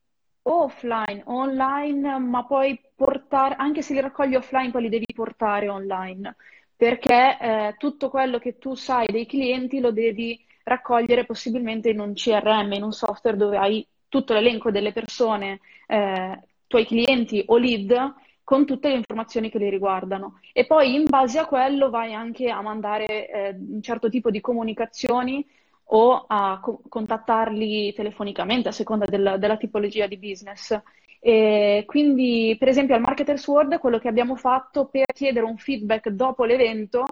offline, 0.42 1.22
online, 1.26 2.18
ma 2.18 2.44
poi 2.44 2.80
portare, 2.94 3.54
anche 3.56 3.82
se 3.82 3.94
li 3.94 4.00
raccogli 4.00 4.34
offline, 4.34 4.70
poi 4.70 4.82
li 4.82 4.88
devi 4.88 5.06
portare 5.14 5.68
online, 5.68 6.36
perché 6.76 7.38
eh, 7.40 7.74
tutto 7.78 8.08
quello 8.08 8.38
che 8.38 8.58
tu 8.58 8.74
sai 8.74 9.06
dei 9.06 9.26
clienti 9.26 9.80
lo 9.80 9.92
devi 9.92 10.38
raccogliere 10.62 11.24
possibilmente 11.24 11.90
in 11.90 12.00
un 12.00 12.14
CRM, 12.14 12.72
in 12.72 12.82
un 12.82 12.92
software 12.92 13.36
dove 13.36 13.56
hai 13.56 13.86
tutto 14.08 14.32
l'elenco 14.34 14.70
delle 14.70 14.92
persone, 14.92 15.60
eh, 15.86 16.40
tuoi 16.66 16.86
clienti 16.86 17.42
o 17.46 17.56
lead, 17.56 18.14
con 18.44 18.66
tutte 18.66 18.88
le 18.88 18.96
informazioni 18.96 19.48
che 19.48 19.58
li 19.58 19.70
riguardano. 19.70 20.40
E 20.52 20.66
poi 20.66 20.94
in 20.94 21.04
base 21.04 21.38
a 21.38 21.46
quello 21.46 21.88
vai 21.88 22.14
anche 22.14 22.50
a 22.50 22.60
mandare 22.60 23.30
eh, 23.30 23.56
un 23.56 23.80
certo 23.80 24.08
tipo 24.08 24.30
di 24.30 24.40
comunicazioni 24.40 25.46
o 25.92 26.24
a 26.26 26.60
co- 26.60 26.82
contattarli 26.88 27.92
telefonicamente 27.94 28.68
a 28.68 28.72
seconda 28.72 29.06
del, 29.06 29.36
della 29.38 29.56
tipologia 29.56 30.06
di 30.06 30.18
business. 30.18 30.78
E 31.20 31.84
quindi, 31.86 32.56
per 32.58 32.68
esempio, 32.68 32.94
al 32.94 33.00
Marketers 33.00 33.46
World 33.46 33.78
quello 33.78 33.98
che 33.98 34.08
abbiamo 34.08 34.36
fatto 34.36 34.86
per 34.86 35.06
chiedere 35.12 35.44
un 35.44 35.56
feedback 35.56 36.08
dopo 36.08 36.44
l'evento 36.44 37.04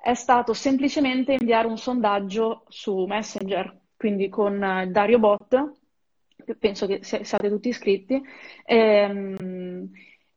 è 0.00 0.14
stato 0.14 0.52
semplicemente 0.52 1.36
inviare 1.38 1.68
un 1.68 1.78
sondaggio 1.78 2.64
su 2.68 3.04
Messenger, 3.06 3.78
quindi 3.96 4.28
con 4.28 4.62
eh, 4.62 4.88
Dario 4.88 5.18
Bot, 5.18 5.72
penso 6.58 6.86
che 6.86 7.00
siate 7.02 7.48
tutti 7.48 7.68
iscritti. 7.68 8.20
Ehm, 8.64 9.88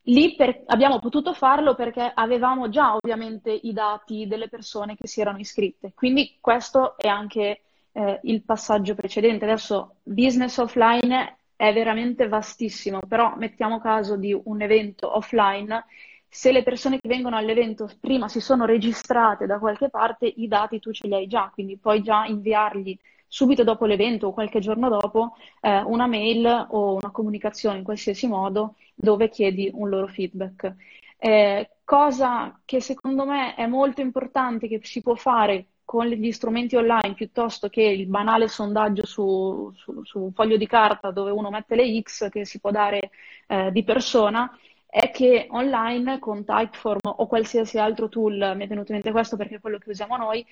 lì 0.04 0.36
per, 0.36 0.64
abbiamo 0.68 1.00
potuto 1.00 1.34
farlo 1.34 1.74
perché 1.74 2.12
avevamo 2.14 2.70
già 2.70 2.96
ovviamente 2.96 3.52
i 3.52 3.74
dati 3.74 4.28
delle 4.28 4.50
persone 4.50 4.96
che 4.96 5.08
si 5.08 5.22
erano 5.22 5.40
iscritte, 5.40 5.94
quindi 5.96 6.38
questo 6.40 6.96
è 6.98 7.08
anche 7.08 7.62
eh, 7.96 8.20
il 8.24 8.44
passaggio 8.44 8.94
precedente. 8.94 9.46
Adesso 9.46 9.96
business 10.04 10.58
offline 10.58 11.38
è 11.56 11.74
veramente 11.74 12.28
vastissimo, 12.28 13.00
però 13.08 13.36
mettiamo 13.38 13.80
caso 13.80 14.18
di 14.18 14.38
un 14.44 14.62
evento 14.62 15.16
offline, 15.16 15.86
se 16.28 16.52
le 16.52 16.64
persone 16.64 17.00
che 17.00 17.08
vengono 17.08 17.38
all'evento 17.38 17.90
prima 18.00 18.28
si 18.28 18.42
sono 18.42 18.66
registrate 18.66 19.46
da 19.46 19.58
qualche 19.58 19.90
parte, 19.90 20.26
i 20.26 20.48
dati 20.50 20.80
tu 20.80 20.92
ce 20.92 21.08
li 21.08 21.14
hai 21.14 21.28
già, 21.28 21.50
quindi 21.54 21.78
puoi 21.78 22.02
già 22.02 22.26
inviargli 22.26 22.98
subito 23.28 23.64
dopo 23.64 23.86
l'evento 23.86 24.28
o 24.28 24.34
qualche 24.34 24.60
giorno 24.60 24.90
dopo 24.90 25.36
eh, 25.62 25.82
una 25.82 26.08
mail 26.08 26.68
o 26.72 26.96
una 26.96 27.12
comunicazione 27.12 27.78
in 27.78 27.84
qualsiasi 27.86 28.28
modo 28.28 28.76
dove 28.94 29.30
chiedi 29.30 29.72
un 29.74 29.88
loro 29.90 30.08
feedback. 30.08 30.76
Eh, 31.18 31.70
cosa 31.86 32.60
che 32.66 32.82
secondo 32.82 33.26
me 33.26 33.56
è 33.56 33.66
molto 33.66 34.02
importante 34.02 34.68
che 34.68 34.82
si 34.84 35.02
può 35.02 35.16
fare 35.16 35.68
con 35.86 36.08
gli 36.08 36.32
strumenti 36.32 36.76
online 36.76 37.14
piuttosto 37.14 37.70
che 37.70 37.84
il 37.84 38.08
banale 38.08 38.48
sondaggio 38.48 39.06
su, 39.06 39.72
su, 39.76 40.04
su, 40.04 40.20
un 40.20 40.34
foglio 40.34 40.58
di 40.58 40.68
carta 40.68 41.12
dove 41.12 41.32
uno 41.32 41.50
mette 41.50 41.76
le 41.76 42.02
X 42.02 42.30
che 42.30 42.44
si 42.44 42.60
può 42.60 42.72
dare 42.72 43.12
eh, 43.48 43.72
di 43.72 43.84
persona, 43.84 44.52
è 44.88 45.12
che 45.12 45.48
online 45.52 46.20
con 46.20 46.44
Typeform 46.44 47.00
o 47.04 47.28
qualsiasi 47.28 47.78
altro 47.78 48.10
tool, 48.10 48.54
mi 48.56 48.64
è 48.64 48.68
venuto 48.68 48.92
in 48.92 48.96
mente 48.98 49.12
questo 49.12 49.38
perché 49.38 49.56
è 49.56 49.60
quello 49.62 49.78
che 49.78 49.92
usiamo 49.92 50.18
noi, 50.18 50.46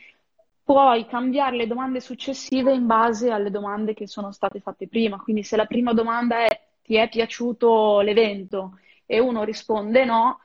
puoi 0.63 1.05
cambiare 1.07 1.57
le 1.57 1.67
domande 1.67 1.99
successive 1.99 2.71
in 2.73 2.85
base 2.85 3.31
alle 3.31 3.51
domande 3.51 3.93
che 3.93 4.07
sono 4.07 4.31
state 4.31 4.59
fatte 4.59 4.87
prima. 4.87 5.17
Quindi 5.17 5.43
se 5.43 5.55
la 5.57 5.65
prima 5.65 5.93
domanda 5.93 6.45
è 6.45 6.61
ti 6.83 6.95
è 6.95 7.09
piaciuto 7.09 8.01
l'evento 8.01 8.77
e 9.05 9.19
uno 9.19 9.43
risponde 9.43 10.05
no, 10.05 10.39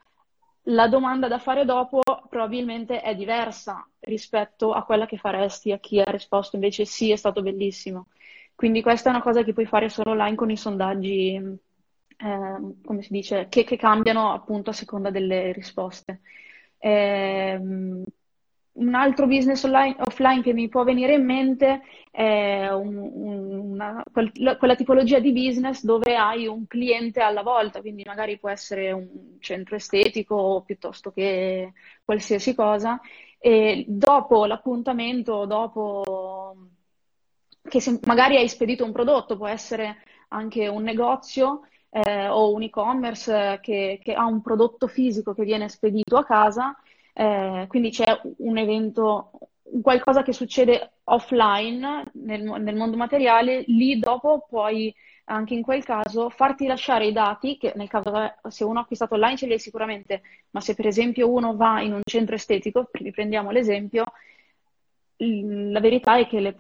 la 0.69 0.89
domanda 0.89 1.29
da 1.29 1.39
fare 1.39 1.65
dopo 1.65 2.01
probabilmente 2.29 3.01
è 3.01 3.15
diversa 3.15 3.87
rispetto 4.01 4.73
a 4.73 4.85
quella 4.85 5.07
che 5.07 5.17
faresti 5.17 5.73
a 5.73 5.79
chi 5.79 6.01
ha 6.01 6.11
risposto 6.11 6.57
invece 6.57 6.85
sì, 6.85 7.11
è 7.11 7.17
stato 7.17 7.43
bellissimo. 7.43 8.09
Quindi 8.55 8.83
questa 8.83 9.09
è 9.09 9.13
una 9.13 9.23
cosa 9.23 9.43
che 9.45 9.53
puoi 9.53 9.67
fare 9.67 9.89
solo 9.89 10.11
online 10.11 10.35
con 10.35 10.51
i 10.51 10.57
sondaggi, 10.57 11.35
eh, 11.37 12.75
come 12.85 13.03
si 13.03 13.13
dice, 13.13 13.47
che, 13.49 13.65
che, 13.65 13.77
cambiano 13.77 14.33
appunto 14.33 14.71
a 14.71 14.73
seconda 14.73 15.11
delle 15.11 15.53
risposte. 15.53 16.21
Eh, 16.79 17.61
un 18.79 18.95
altro 18.95 19.27
business 19.27 19.63
online, 19.65 19.97
offline 19.99 20.43
che 20.43 20.53
mi 20.53 20.69
può 20.69 20.85
venire 20.85 21.15
in 21.15 21.25
mente 21.25 21.83
è 22.11 22.69
un, 22.71 22.97
una, 22.97 24.03
quella 24.11 24.75
tipologia 24.75 25.19
di 25.19 25.33
business 25.33 25.85
dove 25.85 26.17
hai 26.17 26.47
un 26.47 26.67
cliente 26.67 27.21
alla 27.21 27.43
volta, 27.43 27.81
quindi 27.81 28.03
magari 28.05 28.39
può 28.39 28.49
essere 28.49 28.93
un 28.93 29.37
centro 29.41 29.77
estetico 29.77 30.63
piuttosto 30.65 31.13
che 31.13 31.73
qualsiasi 32.05 32.55
cosa, 32.55 33.01
e 33.39 33.85
dopo 33.87 34.47
l'appuntamento, 34.47 35.45
dopo 35.45 36.57
che 37.63 37.99
magari 38.05 38.37
hai 38.37 38.49
spedito 38.49 38.85
un 38.85 38.93
prodotto, 38.93 39.37
può 39.37 39.47
essere 39.47 39.99
anche 40.29 40.67
un 40.69 40.83
negozio 40.83 41.63
eh, 41.91 42.29
o 42.29 42.53
un 42.53 42.63
e-commerce 42.63 43.59
che, 43.63 44.01
che 44.03 44.13
ha 44.15 44.25
un 44.25 44.41
prodotto 44.43 44.87
fisico 44.89 45.35
che 45.35 45.45
viene 45.45 45.69
spedito 45.69 46.17
a 46.17 46.25
casa 46.25 46.77
eh, 47.19 47.65
quindi 47.67 47.91
c'è 47.91 48.21
un 48.39 48.59
evento, 48.59 49.33
qualcosa 49.83 50.23
che 50.23 50.33
succede 50.33 50.99
offline 51.05 52.13
nel, 52.13 52.43
nel, 52.43 52.77
mondo 52.77 52.97
materiale, 52.97 53.65
lì 53.67 53.99
dopo 53.99 54.47
puoi 54.49 54.95
anche 55.25 55.55
in 55.55 55.63
quel 55.63 55.83
caso 55.83 56.31
farti 56.31 56.67
lasciare 56.67 57.07
i 57.07 57.13
dati, 57.13 57.59
che 57.59 57.73
nel 57.75 57.89
caso 57.89 58.13
se 58.49 58.63
uno 58.63 58.79
ha 58.79 58.83
acquistato 58.83 59.15
online 59.15 59.37
ce 59.37 59.47
li 59.47 59.53
hai 59.55 59.59
sicuramente, 59.59 60.23
ma 60.51 60.61
se 60.61 60.77
per 60.77 60.87
esempio 60.87 61.29
uno 61.29 61.57
va 61.57 61.81
in 61.81 61.93
un 61.93 62.03
centro 62.05 62.37
estetico, 62.37 62.89
riprendiamo 62.93 63.51
l'esempio, 63.51 64.05
la 65.17 65.81
verità 65.81 66.19
è 66.19 66.29
che 66.29 66.39
le, 66.39 66.55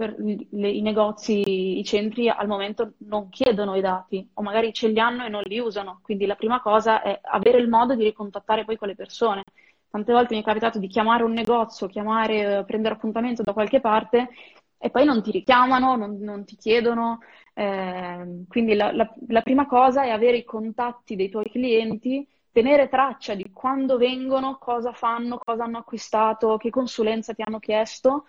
le, 0.50 0.68
i 0.70 0.80
negozi, 0.82 1.78
i 1.78 1.84
centri 1.84 2.28
al 2.28 2.48
momento 2.48 2.94
non 3.06 3.28
chiedono 3.28 3.76
i 3.76 3.80
dati 3.80 4.28
o 4.34 4.42
magari 4.42 4.72
ce 4.72 4.88
li 4.88 4.98
hanno 4.98 5.24
e 5.24 5.28
non 5.28 5.42
li 5.44 5.60
usano, 5.60 6.00
quindi 6.02 6.26
la 6.26 6.34
prima 6.34 6.60
cosa 6.60 7.00
è 7.00 7.16
avere 7.22 7.58
il 7.58 7.68
modo 7.68 7.94
di 7.94 8.02
ricontattare 8.02 8.64
poi 8.64 8.76
quelle 8.76 8.96
persone. 8.96 9.44
Tante 9.90 10.12
volte 10.12 10.34
mi 10.34 10.42
è 10.42 10.44
capitato 10.44 10.78
di 10.78 10.86
chiamare 10.86 11.22
un 11.22 11.32
negozio, 11.32 11.86
chiamare, 11.86 12.64
prendere 12.66 12.94
appuntamento 12.94 13.42
da 13.42 13.52
qualche 13.52 13.80
parte 13.80 14.28
e 14.78 14.90
poi 14.90 15.04
non 15.04 15.22
ti 15.22 15.30
richiamano, 15.30 15.96
non, 15.96 16.18
non 16.20 16.44
ti 16.44 16.56
chiedono. 16.56 17.20
Eh, 17.54 18.44
quindi 18.48 18.74
la, 18.74 18.92
la, 18.92 19.12
la 19.28 19.42
prima 19.42 19.66
cosa 19.66 20.04
è 20.04 20.10
avere 20.10 20.36
i 20.36 20.44
contatti 20.44 21.16
dei 21.16 21.28
tuoi 21.28 21.50
clienti, 21.50 22.26
tenere 22.52 22.88
traccia 22.88 23.34
di 23.34 23.50
quando 23.52 23.96
vengono, 23.96 24.58
cosa 24.58 24.92
fanno, 24.92 25.38
cosa 25.38 25.64
hanno 25.64 25.78
acquistato, 25.78 26.56
che 26.56 26.70
consulenza 26.70 27.34
ti 27.34 27.42
hanno 27.42 27.58
chiesto 27.58 28.24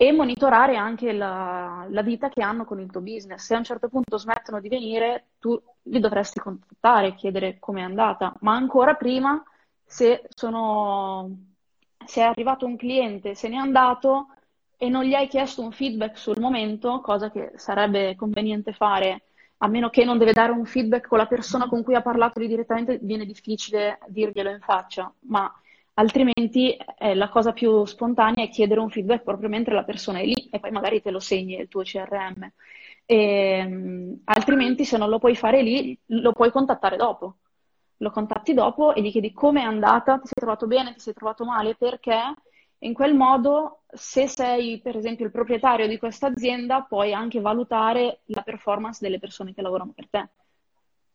e 0.00 0.12
monitorare 0.12 0.76
anche 0.76 1.12
la, 1.12 1.84
la, 1.88 2.02
vita 2.02 2.28
che 2.28 2.40
hanno 2.40 2.64
con 2.64 2.78
il 2.78 2.88
tuo 2.88 3.00
business. 3.00 3.44
Se 3.44 3.54
a 3.54 3.58
un 3.58 3.64
certo 3.64 3.88
punto 3.88 4.16
smettono 4.16 4.60
di 4.60 4.68
venire, 4.68 5.30
tu 5.40 5.60
li 5.82 5.98
dovresti 5.98 6.38
contattare, 6.38 7.14
chiedere 7.14 7.58
com'è 7.58 7.82
andata, 7.82 8.32
ma 8.40 8.54
ancora 8.54 8.94
prima 8.94 9.42
se, 9.88 10.28
sono, 10.34 11.30
se 12.04 12.20
è 12.20 12.24
arrivato 12.24 12.66
un 12.66 12.76
cliente, 12.76 13.34
se 13.34 13.48
n'è 13.48 13.56
andato 13.56 14.28
e 14.76 14.88
non 14.90 15.02
gli 15.04 15.14
hai 15.14 15.28
chiesto 15.28 15.62
un 15.62 15.72
feedback 15.72 16.18
sul 16.18 16.38
momento, 16.38 17.00
cosa 17.00 17.30
che 17.30 17.52
sarebbe 17.56 18.14
conveniente 18.14 18.72
fare, 18.72 19.22
a 19.58 19.66
meno 19.66 19.88
che 19.88 20.04
non 20.04 20.18
deve 20.18 20.32
dare 20.32 20.52
un 20.52 20.66
feedback 20.66 21.08
con 21.08 21.18
la 21.18 21.26
persona 21.26 21.68
con 21.68 21.82
cui 21.82 21.94
ha 21.94 22.02
parlato 22.02 22.38
lì 22.38 22.46
direttamente, 22.46 22.98
viene 23.02 23.24
difficile 23.24 23.98
dirglielo 24.08 24.50
in 24.50 24.60
faccia, 24.60 25.12
ma 25.20 25.50
altrimenti 25.94 26.76
eh, 26.98 27.14
la 27.14 27.28
cosa 27.28 27.52
più 27.52 27.84
spontanea 27.86 28.44
è 28.44 28.50
chiedere 28.50 28.80
un 28.80 28.90
feedback 28.90 29.24
proprio 29.24 29.48
mentre 29.48 29.74
la 29.74 29.84
persona 29.84 30.20
è 30.20 30.24
lì 30.24 30.48
e 30.50 30.60
poi 30.60 30.70
magari 30.70 31.00
te 31.00 31.10
lo 31.10 31.18
segni 31.18 31.56
il 31.58 31.68
tuo 31.68 31.82
CRM. 31.82 32.52
E, 33.06 33.16
ehm, 33.16 34.20
altrimenti 34.24 34.84
se 34.84 34.98
non 34.98 35.08
lo 35.08 35.18
puoi 35.18 35.34
fare 35.34 35.62
lì, 35.62 35.98
lo 36.06 36.32
puoi 36.32 36.50
contattare 36.50 36.96
dopo 36.96 37.38
lo 37.98 38.10
contatti 38.10 38.54
dopo 38.54 38.94
e 38.94 39.02
gli 39.02 39.10
chiedi 39.10 39.32
come 39.32 39.60
è 39.60 39.64
andata, 39.64 40.18
ti 40.18 40.26
sei 40.26 40.40
trovato 40.40 40.66
bene, 40.66 40.92
ti 40.94 41.00
sei 41.00 41.14
trovato 41.14 41.44
male, 41.44 41.74
perché 41.74 42.34
in 42.78 42.94
quel 42.94 43.14
modo, 43.14 43.82
se 43.88 44.28
sei 44.28 44.80
per 44.80 44.96
esempio 44.96 45.24
il 45.24 45.32
proprietario 45.32 45.88
di 45.88 45.98
questa 45.98 46.28
azienda, 46.28 46.82
puoi 46.82 47.12
anche 47.12 47.40
valutare 47.40 48.20
la 48.26 48.42
performance 48.42 49.00
delle 49.02 49.18
persone 49.18 49.52
che 49.52 49.62
lavorano 49.62 49.92
per 49.94 50.08
te. 50.08 50.28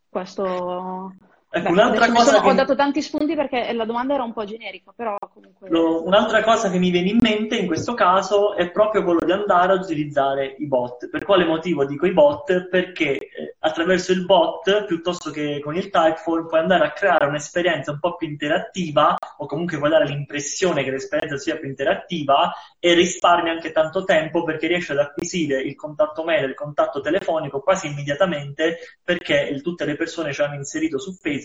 Questo 0.09 1.13
Ecco, 1.56 1.66
Beh, 1.66 1.72
un'altra 1.72 2.08
cosa 2.12 2.32
sono, 2.32 2.41
che... 2.41 2.49
Ho 2.49 2.54
dato 2.54 2.76
tanti 2.76 3.01
spunti 3.04 3.36
perché 3.36 3.72
la 3.74 3.86
domanda 3.86 4.16
era 4.16 4.24
un 4.24 4.34
po' 4.34 4.43
generica, 4.43 4.91
però 4.95 5.16
comunque... 5.32 5.70
No, 5.70 6.01
un'altra 6.01 6.41
cosa 6.41 6.72
che 6.72 6.80
mi 6.80 6.89
viene 6.89 7.10
in 7.10 7.20
mente 7.22 7.58
in 7.58 7.68
questo 7.68 7.93
caso 7.93 8.56
è 8.56 8.72
proprio 8.72 9.04
quello 9.04 9.20
di 9.24 9.32
andare 9.32 9.74
a 9.74 9.76
utilizzare 9.76 10.56
i 10.58 10.66
bot. 10.66 11.10
Per 11.10 11.24
quale 11.24 11.45
motivo 11.45 11.86
dico 11.86 12.08
i 12.08 12.12
bot? 12.12 12.70
Perché 12.70 13.18
eh, 13.18 13.56
attraverso 13.60 14.12
il 14.12 14.26
bot 14.26 14.86
piuttosto 14.86 15.30
che 15.30 15.60
con 15.64 15.76
il 15.76 15.89
Typeform 15.89 16.47
puoi 16.47 16.60
andare 16.60 16.86
a 16.86 16.91
creare 16.91 17.28
un'esperienza 17.28 17.91
un 17.91 17.99
po' 17.99 18.16
più 18.16 18.28
interattiva 18.28 19.16
o 19.38 19.45
comunque 19.45 19.78
puoi 19.78 19.89
dare 19.89 20.08
l'impressione 20.08 20.84
che 20.84 20.89
l'esperienza 20.91 21.38
sia 21.38 21.58
più 21.58 21.70
interattiva 21.70 22.51
e 22.80 22.93
risparmi 22.93 23.49
anche 23.49 23.72
tanto 23.72 24.04
tempo 24.04 24.43
perché 24.43 24.68
riesci 24.68 24.91
ad 24.91 24.97
acquisire 24.97 25.62
il 25.62 25.76
contatto 25.76 26.24
mail 26.24 26.49
il 26.49 26.56
contatto 26.56 26.99
telefonico 26.99 27.62
quasi 27.62 27.88
immediatamente 27.88 28.78
perché 29.04 29.60
tutte 29.62 29.86
le 29.86 29.95
persone 29.95 30.34
ci 30.34 30.41
hanno 30.41 30.56
inserito 30.56 30.99
su 30.99 31.14
Facebook, 31.14 31.43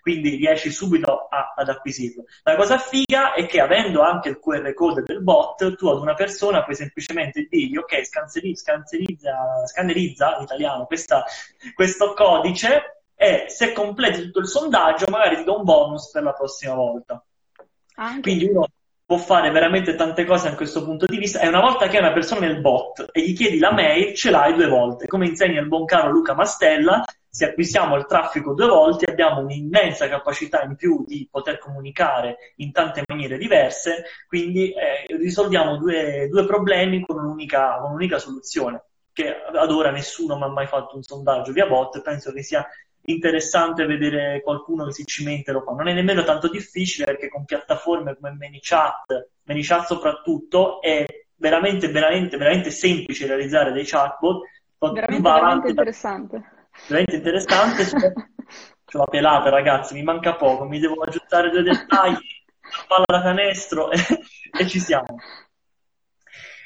quindi 0.00 0.36
riesci 0.36 0.70
subito 0.70 1.26
a, 1.28 1.54
ad 1.56 1.68
acquisirlo. 1.68 2.24
La 2.42 2.56
cosa 2.56 2.78
figa 2.78 3.34
è 3.34 3.46
che 3.46 3.60
avendo 3.60 4.02
anche 4.02 4.30
il 4.30 4.38
QR 4.40 4.72
code 4.74 5.02
del 5.02 5.22
bot, 5.22 5.74
tu 5.76 5.88
ad 5.88 6.00
una 6.00 6.14
persona 6.14 6.62
puoi 6.64 6.76
semplicemente 6.76 7.46
dirgli 7.48 7.76
ok, 7.76 8.06
scannerizza 9.64 10.36
in 10.36 10.42
italiano 10.42 10.86
questa 10.86 11.24
questo 11.74 12.14
codice 12.14 13.04
e 13.14 13.44
se 13.48 13.72
completi 13.72 14.22
tutto 14.22 14.40
il 14.40 14.46
sondaggio 14.46 15.06
magari 15.10 15.36
ti 15.36 15.44
do 15.44 15.58
un 15.58 15.64
bonus 15.64 16.10
per 16.10 16.22
la 16.22 16.32
prossima 16.32 16.74
volta. 16.74 17.22
Anche. 17.96 18.20
Quindi 18.20 18.46
uno 18.46 18.66
può 19.10 19.18
fare 19.18 19.50
veramente 19.50 19.96
tante 19.96 20.24
cose 20.24 20.50
da 20.50 20.54
questo 20.54 20.84
punto 20.84 21.04
di 21.04 21.18
vista 21.18 21.40
e 21.40 21.48
una 21.48 21.60
volta 21.60 21.88
che 21.88 21.96
hai 21.96 22.04
una 22.04 22.12
persona 22.12 22.46
nel 22.46 22.60
bot 22.60 23.08
e 23.10 23.22
gli 23.22 23.34
chiedi 23.34 23.58
la 23.58 23.72
mail, 23.72 24.14
ce 24.14 24.30
l'hai 24.30 24.54
due 24.54 24.68
volte. 24.68 25.08
Come 25.08 25.26
insegna 25.26 25.60
il 25.60 25.66
buon 25.66 25.84
caro 25.84 26.10
Luca 26.10 26.32
Mastella, 26.32 27.04
se 27.30 27.46
acquistiamo 27.46 27.96
il 27.96 28.06
traffico 28.06 28.54
due 28.54 28.66
volte 28.66 29.10
abbiamo 29.10 29.40
un'immensa 29.40 30.08
capacità 30.08 30.62
in 30.62 30.74
più 30.74 31.04
di 31.06 31.28
poter 31.30 31.58
comunicare 31.58 32.54
in 32.56 32.72
tante 32.72 33.02
maniere 33.06 33.38
diverse, 33.38 34.04
quindi 34.26 34.72
eh, 34.72 35.06
risolviamo 35.16 35.76
due, 35.76 36.28
due 36.28 36.44
problemi 36.44 37.04
con 37.06 37.18
un'unica, 37.18 37.78
con 37.78 37.90
un'unica 37.90 38.18
soluzione 38.18 38.84
che 39.12 39.34
ad 39.34 39.70
ora 39.70 39.90
nessuno 39.90 40.36
mi 40.36 40.44
ha 40.44 40.48
mai 40.48 40.66
fatto 40.66 40.96
un 40.96 41.02
sondaggio 41.02 41.52
via 41.52 41.66
bot 41.66 42.00
penso 42.00 42.32
che 42.32 42.42
sia 42.42 42.66
interessante 43.02 43.86
vedere 43.86 44.40
qualcuno 44.42 44.84
che 44.86 44.92
si 44.92 45.04
cimenta 45.04 45.52
lo 45.52 45.62
fa. 45.62 45.72
Non 45.72 45.88
è 45.88 45.92
nemmeno 45.92 46.22
tanto 46.22 46.48
difficile 46.48 47.06
perché 47.06 47.28
con 47.28 47.44
piattaforme 47.44 48.16
come 48.16 48.36
ManyChat, 48.38 49.30
ManyChat 49.44 49.86
soprattutto, 49.86 50.80
è 50.80 51.04
veramente, 51.36 51.88
veramente, 51.88 52.36
veramente 52.36 52.70
semplice 52.70 53.26
realizzare 53.26 53.72
dei 53.72 53.84
chatbot. 53.84 54.42
Veramente, 54.78 55.22
veramente 55.22 55.68
interessante. 55.68 56.59
Veramente 56.86 57.16
interessante. 57.16 57.84
C'ho 57.84 58.98
la 58.98 59.04
pelata, 59.04 59.50
ragazzi, 59.50 59.94
mi 59.94 60.02
manca 60.02 60.34
poco, 60.34 60.64
mi 60.64 60.80
devo 60.80 61.02
aggiustare 61.02 61.50
due 61.50 61.62
dettagli, 61.62 62.14
la 62.14 62.84
palla 62.88 63.04
da 63.06 63.22
canestro 63.22 63.90
e, 63.90 63.98
e 64.58 64.66
ci 64.66 64.80
siamo. 64.80 65.16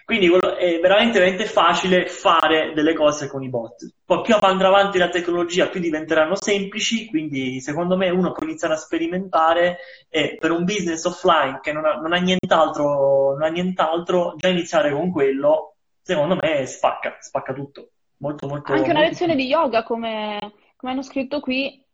Quindi 0.05 0.27
è 0.27 0.81
veramente, 0.81 1.19
veramente 1.19 1.47
facile 1.47 2.07
fare 2.07 2.73
delle 2.75 2.93
cose 2.93 3.27
con 3.27 3.43
i 3.43 3.49
bot. 3.49 3.95
Poi 4.05 4.21
più 4.21 4.37
andrà 4.39 4.69
avanti 4.69 4.99
la 4.99 5.09
tecnologia, 5.09 5.69
più 5.69 5.81
diventeranno 5.81 6.37
semplici, 6.37 7.09
quindi 7.09 7.59
secondo 7.63 7.97
me 7.97 8.11
uno 8.11 8.33
può 8.33 8.45
iniziare 8.45 8.75
a 8.75 8.79
sperimentare 8.79 9.79
e 10.11 10.37
per 10.39 10.51
un 10.51 10.65
business 10.65 11.05
offline 11.05 11.61
che 11.63 11.73
non 11.73 11.87
ha, 11.87 11.95
non 11.95 12.13
ha, 12.13 12.19
nient'altro, 12.19 13.33
non 13.33 13.43
ha 13.45 13.49
nient'altro, 13.49 14.35
già 14.37 14.49
iniziare 14.49 14.93
con 14.93 15.11
quello, 15.11 15.77
secondo 16.03 16.37
me 16.37 16.67
spacca, 16.67 17.17
spacca 17.21 17.55
tutto. 17.55 17.93
Molto, 18.25 18.47
molto, 18.47 18.73
Anche 18.73 18.91
una 18.91 19.03
lezione 19.03 19.37
di 19.37 19.45
yoga, 19.45 19.83
come, 19.83 20.39
come 20.77 20.93
hanno 20.93 21.03
scritto 21.03 21.41
qui, 21.41 21.85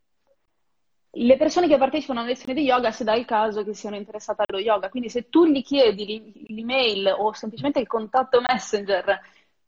le 1.12 1.36
persone 1.36 1.66
che 1.66 1.76
partecipano 1.76 2.20
a 2.20 2.22
una 2.22 2.30
lezione 2.30 2.54
di 2.54 2.62
yoga, 2.62 2.92
se 2.92 3.02
dà 3.02 3.14
il 3.16 3.24
caso 3.24 3.64
che 3.64 3.74
siano 3.74 3.96
interessate 3.96 4.44
allo 4.46 4.60
yoga, 4.60 4.90
quindi 4.90 5.08
se 5.08 5.28
tu 5.28 5.44
gli 5.46 5.60
chiedi 5.60 6.46
l'email 6.46 7.16
o 7.18 7.32
semplicemente 7.32 7.80
il 7.80 7.88
contatto 7.88 8.40
messenger 8.40 9.20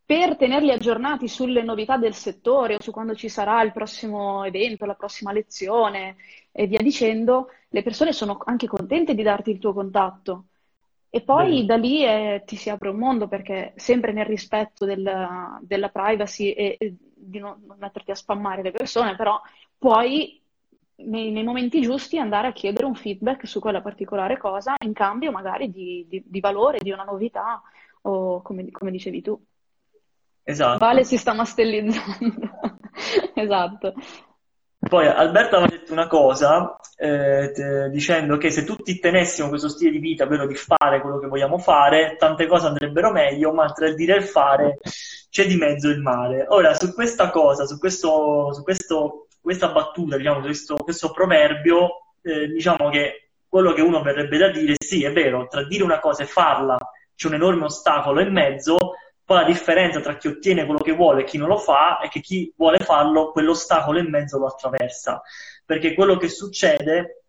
per 0.05 0.37
tenerli 0.37 0.71
aggiornati 0.71 1.27
sulle 1.27 1.65
novità 1.65 1.97
del 1.97 2.15
settore 2.15 2.77
o 2.77 2.81
su 2.81 2.93
quando 2.93 3.17
ci 3.17 3.29
sarà 3.29 3.61
il 3.63 3.73
prossimo 3.73 4.45
evento, 4.45 4.85
la 4.85 4.95
prossima 4.95 5.33
lezione 5.33 6.15
e 6.53 6.69
via 6.69 6.81
dicendo, 6.81 7.49
le 7.71 7.83
persone 7.83 8.13
sono 8.13 8.39
anche 8.45 8.69
contente 8.69 9.17
di 9.17 9.23
darti 9.25 9.51
il 9.51 9.59
tuo 9.59 9.73
contatto. 9.73 10.45
E 11.15 11.21
poi 11.21 11.51
Bene. 11.51 11.67
da 11.67 11.77
lì 11.77 12.01
è, 12.01 12.43
ti 12.47 12.57
si 12.57 12.71
apre 12.71 12.89
un 12.89 12.97
mondo 12.97 13.29
perché 13.29 13.75
sempre 13.77 14.13
nel 14.13 14.25
rispetto 14.25 14.87
della, 14.87 15.59
della 15.61 15.91
privacy 15.91 16.53
e, 16.53 16.77
e, 16.79 16.95
di 17.15 17.39
non, 17.39 17.63
non 17.67 17.77
metterti 17.79 18.13
a 18.13 18.15
spammare 18.15 18.63
le 18.63 18.71
persone, 18.71 19.15
però 19.15 19.39
puoi 19.77 20.43
nei, 21.05 21.31
nei, 21.31 21.43
momenti 21.43 21.83
giusti 21.83 22.19
andare 22.19 22.49
a 22.49 22.53
chiedere 22.53 22.87
un 22.87 22.95
feedback 22.95 23.47
su 23.47 23.61
quella 23.61 23.83
particolare 23.83 24.39
cosa 24.39 24.75
in 24.83 24.95
cambio 24.95 25.31
magari 25.31 25.71
di, 25.71 26.07
di, 26.09 26.23
di 26.25 26.41
valore, 26.41 26.79
di 26.81 26.91
una 26.91 27.05
novità 27.05 27.61
o 28.01 28.41
come, 28.41 28.71
come, 28.71 28.91
dicevi 28.91 29.21
tu. 29.21 29.39
Esatto. 30.45 30.79
Vale 30.79 31.05
si 31.05 31.19
sta 31.19 31.35
mastellizzando. 31.35 32.51
esatto. 33.37 33.95
Poi 34.89 35.07
Alberto 35.07 35.57
aveva 35.57 35.71
detto 35.71 35.93
una 35.93 36.09
cosa 36.09 36.77
eh, 36.97 37.53
dicendo 37.91 38.37
che 38.37 38.51
se 38.51 38.65
tutti 38.65 38.99
tenessimo 38.99 39.49
questo 39.49 39.69
stile 39.69 39.93
di 39.93 39.99
vita, 39.99 40.25
ovvero 40.25 40.47
di 40.47 40.57
fare 40.57 41.01
quello 41.01 41.19
che 41.19 41.29
vogliamo 41.29 41.59
fare, 41.59 42.17
tante 42.19 42.47
cose 42.47 42.67
andrebbero 42.67 43.13
meglio, 43.13 43.53
ma 43.53 43.71
tra 43.71 43.87
il 43.87 43.95
dire 43.95 44.15
e 44.15 44.19
il 44.19 44.25
fare 44.25 44.79
c'è 45.31 45.47
di 45.47 45.57
mezzo 45.57 45.89
il 45.89 46.01
male. 46.01 46.47
Ora, 46.49 46.75
su 46.75 46.93
questa 46.93 47.31
cosa, 47.31 47.65
su 47.65 47.79
questo, 47.79 48.53
su 48.53 48.63
questo 48.63 49.29
questa 49.43 49.73
battuta, 49.73 50.17
diciamo, 50.17 50.41
questo, 50.41 50.77
questo 50.77 51.11
proverbio, 51.11 52.15
eh, 52.23 52.47
diciamo 52.47 52.89
che 52.91 53.31
quello 53.49 53.73
che 53.73 53.83
uno 53.83 54.01
verrebbe 54.01 54.39
da 54.39 54.49
dire, 54.49 54.75
sì, 54.79 55.05
è 55.05 55.13
vero, 55.13 55.47
tra 55.49 55.65
dire 55.65 55.83
una 55.83 55.99
cosa 55.99 56.23
e 56.23 56.27
farla 56.27 56.77
c'è 57.15 57.27
un 57.27 57.35
enorme 57.35 57.65
ostacolo 57.65 58.21
in 58.21 58.33
mezzo, 58.33 58.82
poi 59.33 59.41
la 59.41 59.47
differenza 59.47 60.01
tra 60.01 60.19
chi 60.19 60.29
ottiene 60.29 60.67
quello 60.67 60.81
che 60.81 60.93
vuole 60.93 61.23
e 61.23 61.25
chi 61.25 61.39
non 61.39 61.49
lo 61.49 61.57
fa 61.57 62.01
è 62.01 62.09
che 62.09 62.21
chi 62.21 62.53
vuole 62.55 62.77
farlo, 62.79 63.31
quell'ostacolo 63.31 63.99
in 63.99 64.11
mezzo 64.11 64.39
lo 64.39 64.47
attraversa. 64.47 65.23
Perché 65.65 65.95
quello 65.95 66.19
che 66.19 66.29
succede 66.29 67.23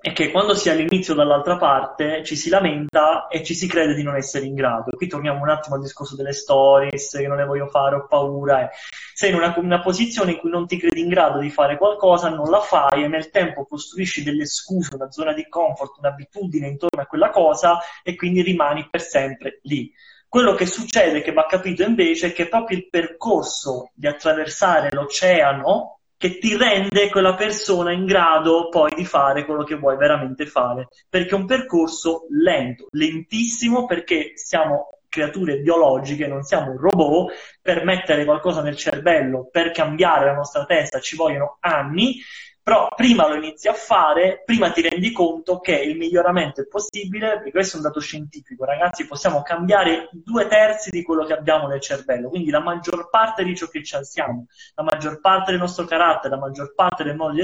è 0.00 0.12
che 0.14 0.30
quando 0.30 0.54
si 0.54 0.70
è 0.70 0.72
all'inizio 0.72 1.12
dall'altra 1.12 1.58
parte 1.58 2.24
ci 2.24 2.34
si 2.34 2.48
lamenta 2.48 3.26
e 3.28 3.42
ci 3.42 3.54
si 3.54 3.66
crede 3.66 3.92
di 3.92 4.02
non 4.02 4.16
essere 4.16 4.46
in 4.46 4.54
grado. 4.54 4.90
Qui 4.96 5.06
torniamo 5.06 5.42
un 5.42 5.50
attimo 5.50 5.74
al 5.74 5.82
discorso 5.82 6.16
delle 6.16 6.32
stories, 6.32 7.10
che 7.10 7.26
non 7.26 7.36
le 7.36 7.44
voglio 7.44 7.66
fare, 7.66 7.96
ho 7.96 8.06
paura. 8.06 8.62
Eh. 8.62 8.70
Sei 9.12 9.28
in 9.28 9.36
una, 9.36 9.54
una, 9.58 9.80
posizione 9.80 10.32
in 10.32 10.38
cui 10.38 10.48
non 10.48 10.66
ti 10.66 10.78
credi 10.78 11.00
in 11.00 11.08
grado 11.08 11.40
di 11.40 11.50
fare 11.50 11.76
qualcosa, 11.76 12.30
non 12.30 12.48
la 12.48 12.60
fai 12.60 13.04
e 13.04 13.08
nel 13.08 13.28
tempo 13.28 13.66
costruisci 13.66 14.22
delle 14.22 14.46
scuse, 14.46 14.94
una 14.94 15.10
zona 15.10 15.34
di 15.34 15.46
comfort, 15.46 15.98
un'abitudine 15.98 16.68
intorno 16.68 17.02
a 17.02 17.06
quella 17.06 17.28
cosa 17.28 17.78
e 18.02 18.14
quindi 18.14 18.40
rimani 18.40 18.88
per 18.90 19.02
sempre 19.02 19.60
lì. 19.64 19.92
Quello 20.34 20.54
che 20.54 20.66
succede, 20.66 21.22
che 21.22 21.32
va 21.32 21.46
capito 21.46 21.84
invece, 21.84 22.26
è 22.26 22.32
che 22.32 22.48
proprio 22.48 22.76
il 22.76 22.88
percorso 22.88 23.92
di 23.94 24.08
attraversare 24.08 24.88
l'oceano 24.90 26.00
che 26.16 26.38
ti 26.38 26.56
rende 26.56 27.08
quella 27.08 27.36
persona 27.36 27.92
in 27.92 28.04
grado 28.04 28.68
poi 28.68 28.92
di 28.96 29.04
fare 29.04 29.44
quello 29.44 29.62
che 29.62 29.76
vuoi 29.76 29.96
veramente 29.96 30.44
fare. 30.46 30.88
Perché 31.08 31.36
è 31.36 31.38
un 31.38 31.46
percorso 31.46 32.26
lento, 32.30 32.88
lentissimo, 32.90 33.86
perché 33.86 34.32
siamo 34.34 34.98
creature 35.08 35.60
biologiche, 35.60 36.26
non 36.26 36.42
siamo 36.42 36.72
un 36.72 36.78
robot, 36.78 37.32
per 37.62 37.84
mettere 37.84 38.24
qualcosa 38.24 38.60
nel 38.60 38.74
cervello, 38.74 39.48
per 39.52 39.70
cambiare 39.70 40.24
la 40.24 40.34
nostra 40.34 40.64
testa 40.64 40.98
ci 40.98 41.14
vogliono 41.14 41.58
anni 41.60 42.16
però 42.64 42.88
prima 42.96 43.28
lo 43.28 43.34
inizi 43.34 43.68
a 43.68 43.74
fare, 43.74 44.42
prima 44.42 44.72
ti 44.72 44.80
rendi 44.80 45.12
conto 45.12 45.60
che 45.60 45.76
il 45.76 45.98
miglioramento 45.98 46.62
è 46.62 46.66
possibile, 46.66 47.34
perché 47.34 47.50
questo 47.50 47.76
è 47.76 47.80
un 47.80 47.84
dato 47.84 48.00
scientifico, 48.00 48.64
ragazzi, 48.64 49.06
possiamo 49.06 49.42
cambiare 49.42 50.08
due 50.12 50.46
terzi 50.46 50.88
di 50.88 51.02
quello 51.02 51.26
che 51.26 51.34
abbiamo 51.34 51.66
nel 51.66 51.82
cervello, 51.82 52.30
quindi 52.30 52.48
la 52.48 52.62
maggior 52.62 53.10
parte 53.10 53.44
di 53.44 53.54
ciò 53.54 53.66
che 53.66 53.84
ci 53.84 53.94
alziamo, 53.94 54.46
la 54.76 54.82
maggior 54.82 55.20
parte 55.20 55.50
del 55.50 55.60
nostro 55.60 55.84
carattere, 55.84 56.36
la 56.36 56.40
maggior 56.40 56.72
parte 56.74 57.04
del 57.04 57.16
modo 57.16 57.34
di 57.34 57.42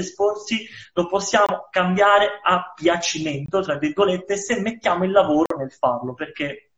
lo 0.93 1.05
possiamo 1.05 1.67
cambiare 1.69 2.39
a 2.41 2.73
piacimento, 2.73 3.61
tra 3.61 3.77
virgolette, 3.77 4.35
se 4.37 4.59
mettiamo 4.59 5.03
il 5.03 5.11
lavoro 5.11 5.55
nel 5.55 5.71
farlo, 5.71 6.15
perché 6.15 6.71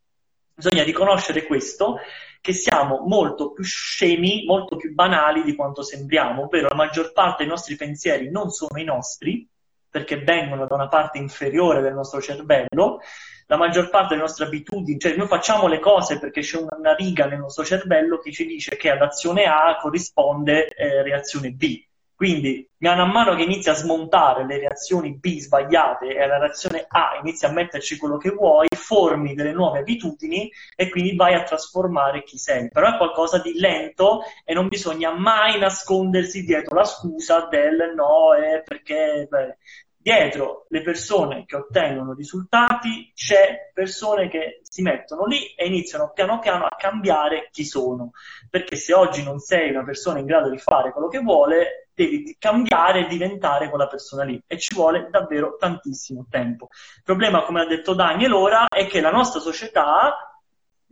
bisogna 0.53 0.83
riconoscere 0.83 1.45
questo 1.45 1.95
che 2.43 2.51
siamo 2.51 3.05
molto 3.07 3.53
più 3.53 3.63
scemi, 3.63 4.43
molto 4.45 4.75
più 4.75 4.93
banali 4.93 5.43
di 5.43 5.55
quanto 5.55 5.81
sembriamo, 5.81 6.43
ovvero 6.43 6.67
la 6.67 6.75
maggior 6.75 7.13
parte 7.13 7.43
dei 7.43 7.47
nostri 7.47 7.77
pensieri 7.77 8.29
non 8.29 8.49
sono 8.49 8.77
i 8.81 8.83
nostri, 8.83 9.47
perché 9.89 10.17
vengono 10.17 10.65
da 10.65 10.75
una 10.75 10.89
parte 10.89 11.19
inferiore 11.19 11.79
del 11.79 11.93
nostro 11.93 12.19
cervello, 12.19 12.99
la 13.45 13.55
maggior 13.55 13.89
parte 13.89 14.09
delle 14.09 14.23
nostre 14.23 14.47
abitudini, 14.47 14.99
cioè 14.99 15.15
noi 15.15 15.27
facciamo 15.27 15.67
le 15.67 15.79
cose 15.79 16.19
perché 16.19 16.41
c'è 16.41 16.57
una 16.57 16.93
riga 16.95 17.27
nel 17.27 17.39
nostro 17.39 17.63
cervello 17.63 18.17
che 18.17 18.33
ci 18.33 18.45
dice 18.45 18.75
che 18.75 18.89
ad 18.89 19.01
azione 19.01 19.45
A 19.45 19.77
corrisponde 19.79 20.67
eh, 20.67 21.01
reazione 21.01 21.51
B. 21.51 21.81
Quindi, 22.15 22.69
man 22.77 23.09
mano 23.11 23.35
che 23.35 23.43
inizi 23.43 23.69
a 23.69 23.73
smontare 23.73 24.45
le 24.45 24.59
reazioni 24.59 25.17
B 25.17 25.37
sbagliate 25.39 26.07
e 26.07 26.21
alla 26.21 26.37
reazione 26.37 26.85
A 26.87 27.17
inizi 27.19 27.45
a 27.45 27.51
metterci 27.51 27.97
quello 27.97 28.17
che 28.17 28.29
vuoi, 28.29 28.67
formi 28.69 29.33
delle 29.33 29.51
nuove 29.51 29.79
abitudini 29.79 30.49
e 30.75 30.89
quindi 30.89 31.15
vai 31.15 31.33
a 31.33 31.43
trasformare 31.43 32.23
chi 32.23 32.37
sei. 32.37 32.69
Però 32.69 32.87
è 32.87 32.97
qualcosa 32.97 33.39
di 33.39 33.59
lento 33.59 34.21
e 34.43 34.53
non 34.53 34.67
bisogna 34.67 35.11
mai 35.11 35.59
nascondersi 35.59 36.43
dietro 36.43 36.75
la 36.75 36.85
scusa 36.85 37.47
del 37.49 37.93
no, 37.95 38.33
è 38.35 38.61
perché 38.63 39.27
beh, 39.29 39.57
dietro 40.03 40.65
le 40.67 40.81
persone 40.81 41.45
che 41.45 41.55
ottengono 41.55 42.13
risultati 42.13 43.11
c'è 43.15 43.71
persone 43.73 44.27
che 44.27 44.59
si 44.63 44.81
mettono 44.81 45.25
lì 45.25 45.53
e 45.55 45.65
iniziano 45.65 46.11
piano 46.13 46.39
piano 46.39 46.65
a 46.65 46.75
cambiare 46.77 47.47
chi 47.51 47.63
sono. 47.63 48.11
Perché 48.49 48.75
se 48.75 48.93
oggi 48.93 49.23
non 49.23 49.39
sei 49.39 49.69
una 49.69 49.85
persona 49.85 50.19
in 50.19 50.25
grado 50.25 50.49
di 50.49 50.57
fare 50.57 50.91
quello 50.91 51.07
che 51.07 51.19
vuole, 51.19 51.82
devi 51.93 52.35
cambiare 52.39 53.01
e 53.01 53.07
diventare 53.07 53.69
quella 53.69 53.87
persona 53.87 54.23
lì 54.23 54.41
e 54.47 54.57
ci 54.57 54.73
vuole 54.73 55.07
davvero 55.09 55.55
tantissimo 55.57 56.25
tempo. 56.29 56.67
Il 56.97 57.03
problema, 57.03 57.43
come 57.43 57.61
ha 57.61 57.65
detto 57.65 57.93
Daniel 57.93 58.33
ora, 58.33 58.67
è 58.67 58.87
che 58.87 59.01
la 59.01 59.11
nostra 59.11 59.39
società 59.39 60.33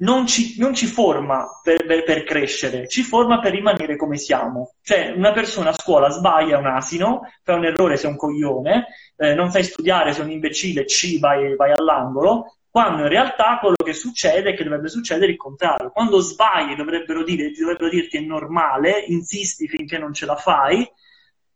non 0.02 0.26
ci, 0.26 0.56
non 0.60 0.74
ci 0.74 0.88
forma 0.88 1.48
per, 1.62 1.86
per, 1.86 2.04
per, 2.04 2.24
crescere, 2.24 2.88
ci 2.88 3.04
forma 3.04 3.40
per 3.40 3.52
rimanere 3.52 3.96
come 3.96 4.18
siamo. 4.18 4.74
Cioè, 4.82 5.14
una 5.16 5.32
persona 5.32 5.70
a 5.70 5.74
scuola 5.74 6.10
sbaglia, 6.10 6.58
un 6.58 6.66
asino, 6.66 7.22
fa 7.44 7.56
un 7.56 7.66
errore, 7.66 7.98
sei 7.98 8.10
un 8.10 8.18
coglione, 8.18 8.88
eh, 9.18 9.34
non 9.34 9.52
sai 9.52 9.64
studiare, 9.64 10.14
sei 10.14 10.26
un 10.26 10.32
imbecille, 10.32 10.88
ci 10.88 11.20
vai, 11.20 11.56
vai 11.56 11.72
all'angolo, 11.72 12.56
quando 12.72 13.04
in 13.04 13.10
realtà 13.10 13.58
quello 13.60 13.76
che 13.76 13.94
succede 13.94 14.52
è 14.52 14.56
che 14.56 14.64
dovrebbe 14.64 14.88
succedere 14.88 15.34
il 15.34 15.38
contrario. 15.38 15.92
Quando 15.92 16.20
sbagli 16.22 16.76
dovrebbero, 16.76 17.24
dire, 17.24 17.52
dovrebbero 17.52 17.90
dirti 17.90 18.18
è 18.18 18.22
normale, 18.22 19.04
insisti 19.08 19.68
finché 19.68 19.98
non 19.98 20.14
ce 20.14 20.26
la 20.26 20.38
fai, 20.38 20.90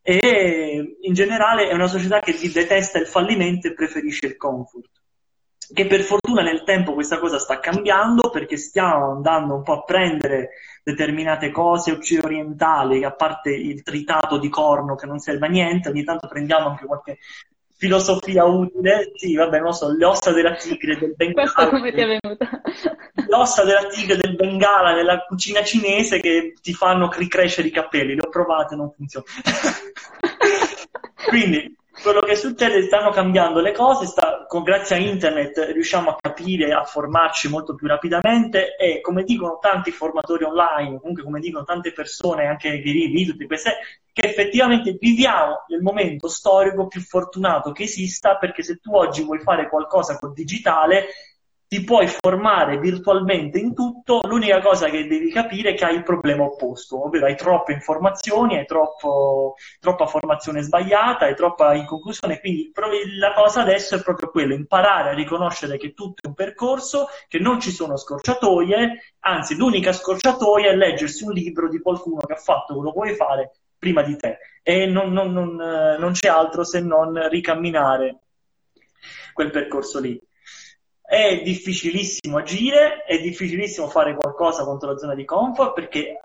e 0.02 0.98
in 1.00 1.14
generale 1.14 1.70
è 1.70 1.74
una 1.74 1.88
società 1.88 2.20
che 2.20 2.38
detesta 2.52 3.00
il 3.00 3.08
fallimento 3.08 3.68
e 3.68 3.74
preferisce 3.74 4.28
il 4.28 4.38
comfort 4.38 4.92
che 5.74 5.88
per 5.88 6.02
fortuna 6.02 6.42
nel 6.44 6.64
tempo 6.64 6.94
questa 6.94 7.20
cosa 7.20 7.40
sta 7.40 7.60
cambiando 7.60 8.30
perché 8.30 8.58
stiamo 8.58 9.12
andando 9.14 9.56
un 9.56 9.64
po' 9.64 9.80
a 9.80 9.84
prendere 9.84 10.50
determinate 10.84 11.50
cose 11.52 11.92
occidentali, 11.92 13.04
a 13.04 13.12
parte 13.12 13.50
il 13.50 13.82
tritato 13.82 14.38
di 14.38 14.50
corno 14.50 14.96
che 14.96 15.08
non 15.08 15.20
serve 15.20 15.48
a 15.48 15.50
niente, 15.50 15.90
ogni 15.90 16.04
tanto 16.04 16.28
prendiamo 16.28 16.70
anche 16.70 16.86
qualche 16.86 17.18
filosofia 17.86 18.46
utile, 18.46 19.12
sì, 19.16 19.36
vabbè, 19.36 19.60
non 19.60 19.74
so, 19.74 19.96
le 19.96 20.06
ossa 20.06 20.32
della 20.32 20.56
tigre 20.56 20.98
del 20.98 21.14
Bengala. 21.16 21.52
Questo 21.52 21.70
come 21.70 21.94
ti 21.94 22.02
è 22.02 22.06
venuta? 22.06 22.62
Le 23.14 23.36
ossa 23.36 23.64
della 23.64 23.86
tigre 23.86 24.18
del 24.18 24.36
Bengala 24.36 24.94
nella 24.94 25.20
cucina 25.20 25.64
cinese 25.64 26.20
che 26.20 26.56
ti 26.62 26.74
fanno 26.74 27.10
ricrescere 27.16 27.68
i 27.68 27.72
capelli, 27.72 28.16
le 28.16 28.24
ho 28.26 28.30
provate, 28.30 28.76
non 28.76 28.92
funziona. 28.92 29.26
Quindi, 31.28 31.76
quello 32.02 32.22
che 32.22 32.36
succede 32.36 32.84
stanno 32.84 33.12
cambiando 33.12 33.62
le 33.62 33.72
cose, 33.72 34.06
sta, 34.06 34.35
con, 34.56 34.64
grazie 34.64 34.96
a 34.96 35.00
internet 35.00 35.72
riusciamo 35.74 36.12
a 36.12 36.18
capire, 36.18 36.72
a 36.72 36.86
formarci 36.86 37.50
molto 37.50 37.76
più 37.76 37.88
rapidamente 37.88 38.78
e 38.78 39.02
come 39.02 39.24
dicono 39.24 39.58
tanti 39.60 39.92
formatori 39.92 40.46
online, 40.46 41.00
comunque 41.00 41.24
come 41.24 41.42
dicono 41.42 41.66
tante 41.66 41.92
persone, 41.92 42.46
anche 42.46 42.80
di 42.80 43.26
tutte 43.26 43.48
queste, 43.48 43.74
che 44.14 44.30
effettivamente 44.30 44.96
viviamo 44.98 45.66
nel 45.68 45.82
momento 45.82 46.30
storico 46.30 46.88
più 46.88 47.02
fortunato 47.02 47.74
che 47.74 47.84
esista 47.84 48.38
perché 48.38 48.64
se 48.64 48.78
tu 48.78 48.96
oggi 48.96 49.24
vuoi 49.24 49.40
fare 49.40 49.68
qualcosa 49.68 50.18
col 50.18 50.32
digitale 50.32 51.08
ti 51.68 51.84
puoi 51.84 52.08
formare 52.08 52.78
virtualmente 52.78 53.58
in 53.58 53.74
tutto, 53.74 54.22
l'unica 54.24 54.62
cosa 54.62 54.90
che 54.90 55.08
devi 55.08 55.32
capire 55.32 55.72
è 55.72 55.74
che 55.74 55.86
hai 55.86 55.96
il 55.96 56.04
problema 56.04 56.44
opposto, 56.44 57.06
ovvero 57.06 57.26
hai 57.26 57.36
troppe 57.36 57.74
informazioni, 57.74 58.58
hai 58.58 58.66
troppo, 58.66 59.56
troppa 59.80 60.06
formazione 60.06 60.62
sbagliata, 60.62 61.26
hai 61.26 61.36
troppa 61.36 61.74
inconclusione, 61.74 62.40
quindi 62.40 62.72
la 63.18 63.34
cosa 63.34 63.62
adesso 63.62 63.96
è 63.96 64.04
proprio 64.04 64.30
quello, 64.30 64.54
imparare 64.54 65.10
a 65.10 65.14
riconoscere 65.14 65.78
che 65.78 65.94
tutto 65.94 66.22
è 66.24 66.28
un 66.28 66.36
percorso, 66.36 67.08
che 67.28 67.40
non 67.40 67.60
ci 67.60 67.72
sono 67.72 67.98
scorciatoie, 67.98 69.16
anzi 69.22 69.56
l'unica 69.56 69.92
scorciatoia 69.92 70.70
è 70.72 70.76
leggersi 70.76 71.24
un 71.24 71.32
libro 71.32 71.68
di 71.68 71.82
qualcuno 71.82 72.22
che 72.22 72.34
ha 72.34 72.38
fatto 72.38 72.76
quello 72.76 72.92
che 72.92 73.00
vuoi 73.00 73.16
fare 73.16 73.52
prima 73.78 74.04
di 74.04 74.16
te 74.16 74.38
e 74.62 74.86
non, 74.86 75.12
non, 75.12 75.32
non, 75.32 75.56
non 75.56 76.12
c'è 76.14 76.28
altro 76.28 76.64
se 76.64 76.80
non 76.80 77.28
ricamminare 77.30 78.20
quel 79.34 79.52
percorso 79.52 80.00
lì. 80.00 80.20
È 81.08 81.42
difficilissimo 81.44 82.38
agire, 82.38 83.04
è 83.04 83.20
difficilissimo 83.20 83.88
fare 83.88 84.16
qualcosa 84.16 84.64
contro 84.64 84.92
la 84.92 84.98
zona 84.98 85.14
di 85.14 85.24
comfort 85.24 85.74
perché 85.74 86.20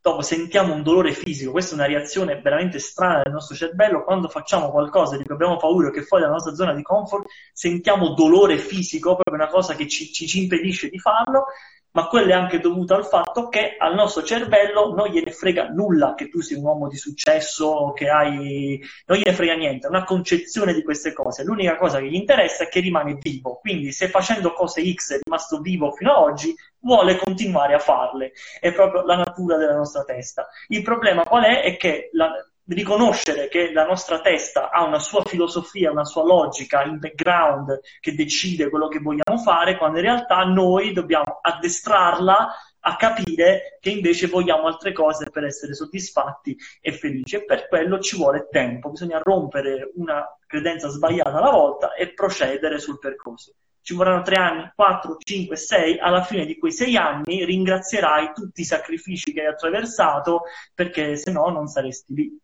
dopo 0.00 0.22
sentiamo 0.22 0.72
un 0.72 0.82
dolore 0.82 1.12
fisico, 1.12 1.50
questa 1.50 1.72
è 1.72 1.78
una 1.78 1.86
reazione 1.86 2.40
veramente 2.40 2.78
strana 2.78 3.22
del 3.22 3.32
nostro 3.32 3.54
cervello, 3.54 4.04
quando 4.04 4.28
facciamo 4.28 4.70
qualcosa 4.70 5.16
di 5.16 5.24
cui 5.24 5.34
abbiamo 5.34 5.56
paura 5.56 5.90
che 5.90 6.02
fuori 6.02 6.22
dalla 6.22 6.36
nostra 6.36 6.54
zona 6.54 6.72
di 6.72 6.82
comfort, 6.82 7.26
sentiamo 7.52 8.14
dolore 8.14 8.56
fisico, 8.56 9.14
proprio 9.14 9.34
una 9.34 9.48
cosa 9.48 9.74
che 9.74 9.86
ci, 9.86 10.10
ci 10.10 10.42
impedisce 10.42 10.88
di 10.88 10.98
farlo 10.98 11.46
ma 11.92 12.06
quello 12.06 12.30
è 12.30 12.34
anche 12.34 12.60
dovuto 12.60 12.94
al 12.94 13.06
fatto 13.06 13.48
che 13.48 13.76
al 13.78 13.94
nostro 13.94 14.22
cervello 14.22 14.94
non 14.94 15.08
gliene 15.08 15.32
frega 15.32 15.68
nulla 15.68 16.14
che 16.14 16.28
tu 16.28 16.40
sia 16.40 16.58
un 16.58 16.64
uomo 16.64 16.88
di 16.88 16.96
successo, 16.96 17.92
che 17.94 18.08
hai... 18.08 18.80
non 19.06 19.18
gliene 19.18 19.34
frega 19.34 19.54
niente, 19.54 19.86
è 19.86 19.90
una 19.90 20.04
concezione 20.04 20.74
di 20.74 20.82
queste 20.82 21.12
cose. 21.12 21.44
L'unica 21.44 21.76
cosa 21.76 21.98
che 21.98 22.08
gli 22.08 22.14
interessa 22.14 22.64
è 22.64 22.68
che 22.68 22.80
rimane 22.80 23.18
vivo, 23.20 23.58
quindi 23.60 23.92
se 23.92 24.08
facendo 24.08 24.52
cose 24.52 24.82
X 24.92 25.14
è 25.14 25.18
rimasto 25.22 25.60
vivo 25.60 25.92
fino 25.92 26.12
ad 26.12 26.22
oggi, 26.22 26.54
vuole 26.80 27.16
continuare 27.16 27.74
a 27.74 27.78
farle. 27.78 28.32
È 28.60 28.72
proprio 28.72 29.04
la 29.04 29.16
natura 29.16 29.56
della 29.56 29.76
nostra 29.76 30.04
testa. 30.04 30.48
Il 30.68 30.82
problema 30.82 31.24
qual 31.24 31.44
è? 31.44 31.62
È 31.62 31.76
che 31.76 32.10
la, 32.12 32.30
riconoscere 32.68 33.48
che 33.48 33.72
la 33.72 33.84
nostra 33.84 34.20
testa 34.20 34.70
ha 34.70 34.84
una 34.84 34.98
sua 34.98 35.22
filosofia, 35.24 35.90
una 35.90 36.04
sua 36.04 36.24
logica, 36.24 36.82
il 36.82 36.98
background 36.98 37.80
che 38.00 38.14
decide 38.14 38.68
quello 38.68 38.88
che 38.88 38.98
vogliamo 38.98 39.38
fare, 39.38 39.76
quando 39.76 39.98
in 39.98 40.04
realtà 40.04 40.44
noi 40.44 40.92
dobbiamo 40.92 41.38
addestrarla 41.40 42.48
a 42.80 42.96
capire 42.96 43.78
che 43.80 43.90
invece 43.90 44.28
vogliamo 44.28 44.66
altre 44.66 44.92
cose 44.92 45.30
per 45.30 45.44
essere 45.44 45.74
soddisfatti 45.74 46.56
e 46.80 46.92
felici. 46.92 47.36
E 47.36 47.44
per 47.44 47.68
quello 47.68 47.98
ci 48.00 48.16
vuole 48.16 48.48
tempo, 48.50 48.90
bisogna 48.90 49.20
rompere 49.22 49.90
una 49.94 50.24
credenza 50.46 50.88
sbagliata 50.88 51.38
alla 51.38 51.50
volta 51.50 51.94
e 51.94 52.12
procedere 52.12 52.78
sul 52.78 52.98
percorso. 52.98 53.54
Ci 53.80 53.94
vorranno 53.94 54.22
tre 54.22 54.36
anni, 54.36 54.70
quattro, 54.74 55.16
cinque, 55.18 55.56
sei, 55.56 55.98
alla 55.98 56.22
fine 56.22 56.44
di 56.44 56.58
quei 56.58 56.72
sei 56.72 56.96
anni 56.96 57.44
ringrazierai 57.44 58.32
tutti 58.34 58.60
i 58.60 58.64
sacrifici 58.64 59.32
che 59.32 59.40
hai 59.40 59.46
attraversato 59.46 60.42
perché 60.74 61.16
se 61.16 61.30
no 61.30 61.48
non 61.48 61.68
saresti 61.68 62.12
lì 62.12 62.38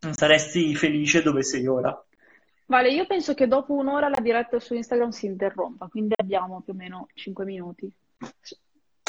non 0.00 0.14
saresti 0.14 0.74
felice 0.74 1.22
dove 1.22 1.42
sei 1.42 1.66
ora. 1.66 2.04
Vale, 2.66 2.90
io 2.90 3.04
penso 3.06 3.34
che 3.34 3.48
dopo 3.48 3.74
un'ora 3.74 4.08
la 4.08 4.20
diretta 4.20 4.60
su 4.60 4.74
Instagram 4.74 5.10
si 5.10 5.26
interrompa, 5.26 5.88
quindi 5.88 6.14
abbiamo 6.16 6.62
più 6.64 6.72
o 6.72 6.76
meno 6.76 7.08
5 7.14 7.44
minuti. 7.44 7.92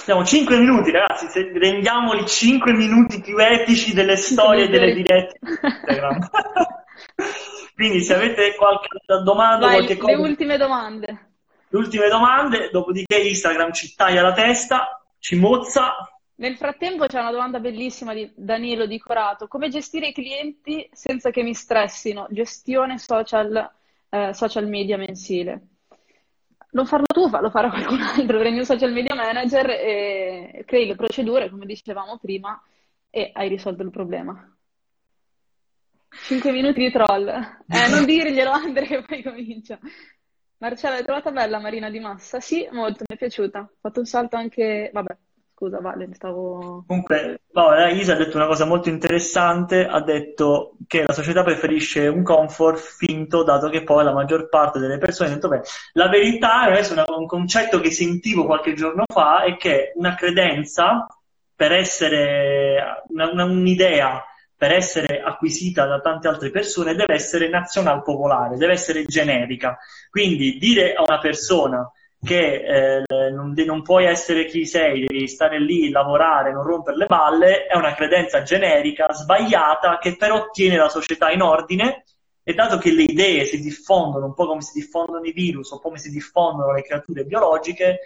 Abbiamo 0.01 0.25
5 0.25 0.57
minuti, 0.57 0.89
ragazzi, 0.89 1.27
se 1.27 1.51
rendiamoli 1.53 2.25
5 2.25 2.73
minuti 2.73 3.21
più 3.21 3.37
etici 3.37 3.93
delle 3.93 4.15
storie 4.15 4.67
delle 4.67 4.93
dirette 4.93 5.39
Instagram. 5.41 6.29
quindi 7.75 8.01
se 8.01 8.15
avete 8.15 8.55
qualche 8.55 8.87
domanda, 9.23 9.67
Vai, 9.67 9.75
qualche 9.75 9.97
cosa... 9.97 10.15
Le 10.15 10.21
ultime 10.21 10.57
domande. 10.57 11.27
Le 11.67 11.77
ultime 11.77 12.09
domande, 12.09 12.69
dopodiché 12.71 13.15
Instagram 13.17 13.71
ci 13.73 13.93
taglia 13.95 14.23
la 14.23 14.33
testa, 14.33 15.03
ci 15.19 15.35
mozza, 15.35 15.93
nel 16.41 16.57
frattempo 16.57 17.05
c'è 17.05 17.19
una 17.19 17.31
domanda 17.31 17.59
bellissima 17.59 18.15
di 18.15 18.31
Danilo 18.35 18.87
Di 18.87 18.97
Corato. 18.97 19.47
Come 19.47 19.69
gestire 19.69 20.07
i 20.07 20.13
clienti 20.13 20.89
senza 20.91 21.29
che 21.29 21.43
mi 21.43 21.53
stressino? 21.53 22.25
Gestione 22.31 22.97
social, 22.97 23.71
eh, 24.09 24.33
social 24.33 24.67
media 24.67 24.97
mensile. 24.97 25.67
Non 26.71 26.87
farlo 26.87 27.05
tu, 27.05 27.29
fallo 27.29 27.51
fare 27.51 27.67
a 27.67 27.69
qualcun 27.73 28.01
altro. 28.01 28.39
Prendi 28.39 28.57
un 28.57 28.65
social 28.65 28.91
media 28.91 29.13
manager 29.13 29.69
e 29.69 30.63
crei 30.65 30.87
le 30.87 30.95
procedure, 30.95 31.47
come 31.51 31.67
dicevamo 31.67 32.17
prima, 32.17 32.59
e 33.11 33.29
hai 33.33 33.47
risolto 33.47 33.83
il 33.83 33.91
problema. 33.91 34.55
5 36.09 36.51
minuti 36.51 36.79
di 36.79 36.91
troll. 36.91 37.27
Eh, 37.27 37.87
non 37.93 38.03
dirglielo, 38.03 38.49
Andre, 38.49 38.87
che 38.87 39.03
poi 39.03 39.21
comincia. 39.21 39.77
Marcella, 40.57 40.95
l'hai 40.95 41.03
trovata 41.03 41.29
bella 41.29 41.59
Marina 41.59 41.91
Di 41.91 41.99
Massa? 41.99 42.39
Sì, 42.39 42.67
molto, 42.71 43.03
mi 43.07 43.15
è 43.15 43.17
piaciuta. 43.17 43.59
Ho 43.59 43.77
fatto 43.79 43.99
un 43.99 44.05
salto 44.07 44.37
anche... 44.37 44.89
Vabbè, 44.91 45.17
Scusa, 45.61 45.79
Vale, 45.79 46.09
stavo... 46.13 46.83
Comunque, 46.87 47.41
no, 47.51 47.71
Isa 47.89 48.13
ha 48.13 48.15
detto 48.15 48.35
una 48.35 48.47
cosa 48.47 48.65
molto 48.65 48.89
interessante, 48.89 49.85
ha 49.85 50.01
detto 50.01 50.71
che 50.87 51.03
la 51.05 51.13
società 51.13 51.43
preferisce 51.43 52.07
un 52.07 52.23
comfort 52.23 52.79
finto, 52.79 53.43
dato 53.43 53.69
che 53.69 53.83
poi 53.83 54.03
la 54.03 54.11
maggior 54.11 54.49
parte 54.49 54.79
delle 54.79 54.97
persone 54.97 55.29
ha 55.29 55.33
detto, 55.35 55.49
beh, 55.49 55.61
la 55.93 56.09
verità, 56.09 56.67
è 56.67 56.81
un 57.15 57.27
concetto 57.27 57.79
che 57.79 57.91
sentivo 57.91 58.47
qualche 58.47 58.73
giorno 58.73 59.03
fa, 59.05 59.43
è 59.43 59.55
che 59.57 59.91
una 59.97 60.15
credenza, 60.15 61.05
per 61.55 61.73
essere 61.73 63.03
una, 63.09 63.29
una, 63.29 63.43
un'idea, 63.43 64.25
per 64.57 64.71
essere 64.71 65.21
acquisita 65.21 65.85
da 65.85 65.99
tante 65.99 66.27
altre 66.27 66.49
persone, 66.49 66.95
deve 66.95 67.13
essere 67.13 67.49
nazional 67.49 68.01
popolare, 68.01 68.57
deve 68.57 68.73
essere 68.73 69.05
generica. 69.05 69.77
Quindi 70.09 70.57
dire 70.57 70.95
a 70.95 71.03
una 71.03 71.19
persona 71.19 71.87
che 72.23 73.03
eh, 73.07 73.31
non, 73.31 73.53
non, 73.65 73.81
puoi 73.81 74.05
essere 74.05 74.45
chi 74.45 74.65
sei, 74.65 75.05
devi 75.05 75.27
stare 75.27 75.59
lì, 75.59 75.89
lavorare, 75.89 76.51
non 76.51 76.63
rompere 76.63 76.97
le 76.97 77.07
balle, 77.07 77.65
è 77.65 77.75
una 77.75 77.95
credenza 77.95 78.43
generica, 78.43 79.11
sbagliata, 79.11 79.97
che 79.97 80.15
però 80.15 80.49
tiene 80.51 80.77
la 80.77 80.89
società 80.89 81.31
in 81.31 81.41
ordine 81.41 82.03
e 82.43 82.53
dato 82.53 82.77
che 82.77 82.91
le 82.91 83.03
idee 83.03 83.45
si 83.45 83.59
diffondono 83.59 84.25
un 84.27 84.33
po' 84.33 84.47
come 84.47 84.61
si 84.61 84.79
diffondono 84.79 85.25
i 85.25 85.31
virus 85.31 85.71
o 85.71 85.79
come 85.79 85.97
si 85.97 86.09
diffondono 86.11 86.73
le 86.73 86.83
creature 86.83 87.23
biologiche, 87.23 87.99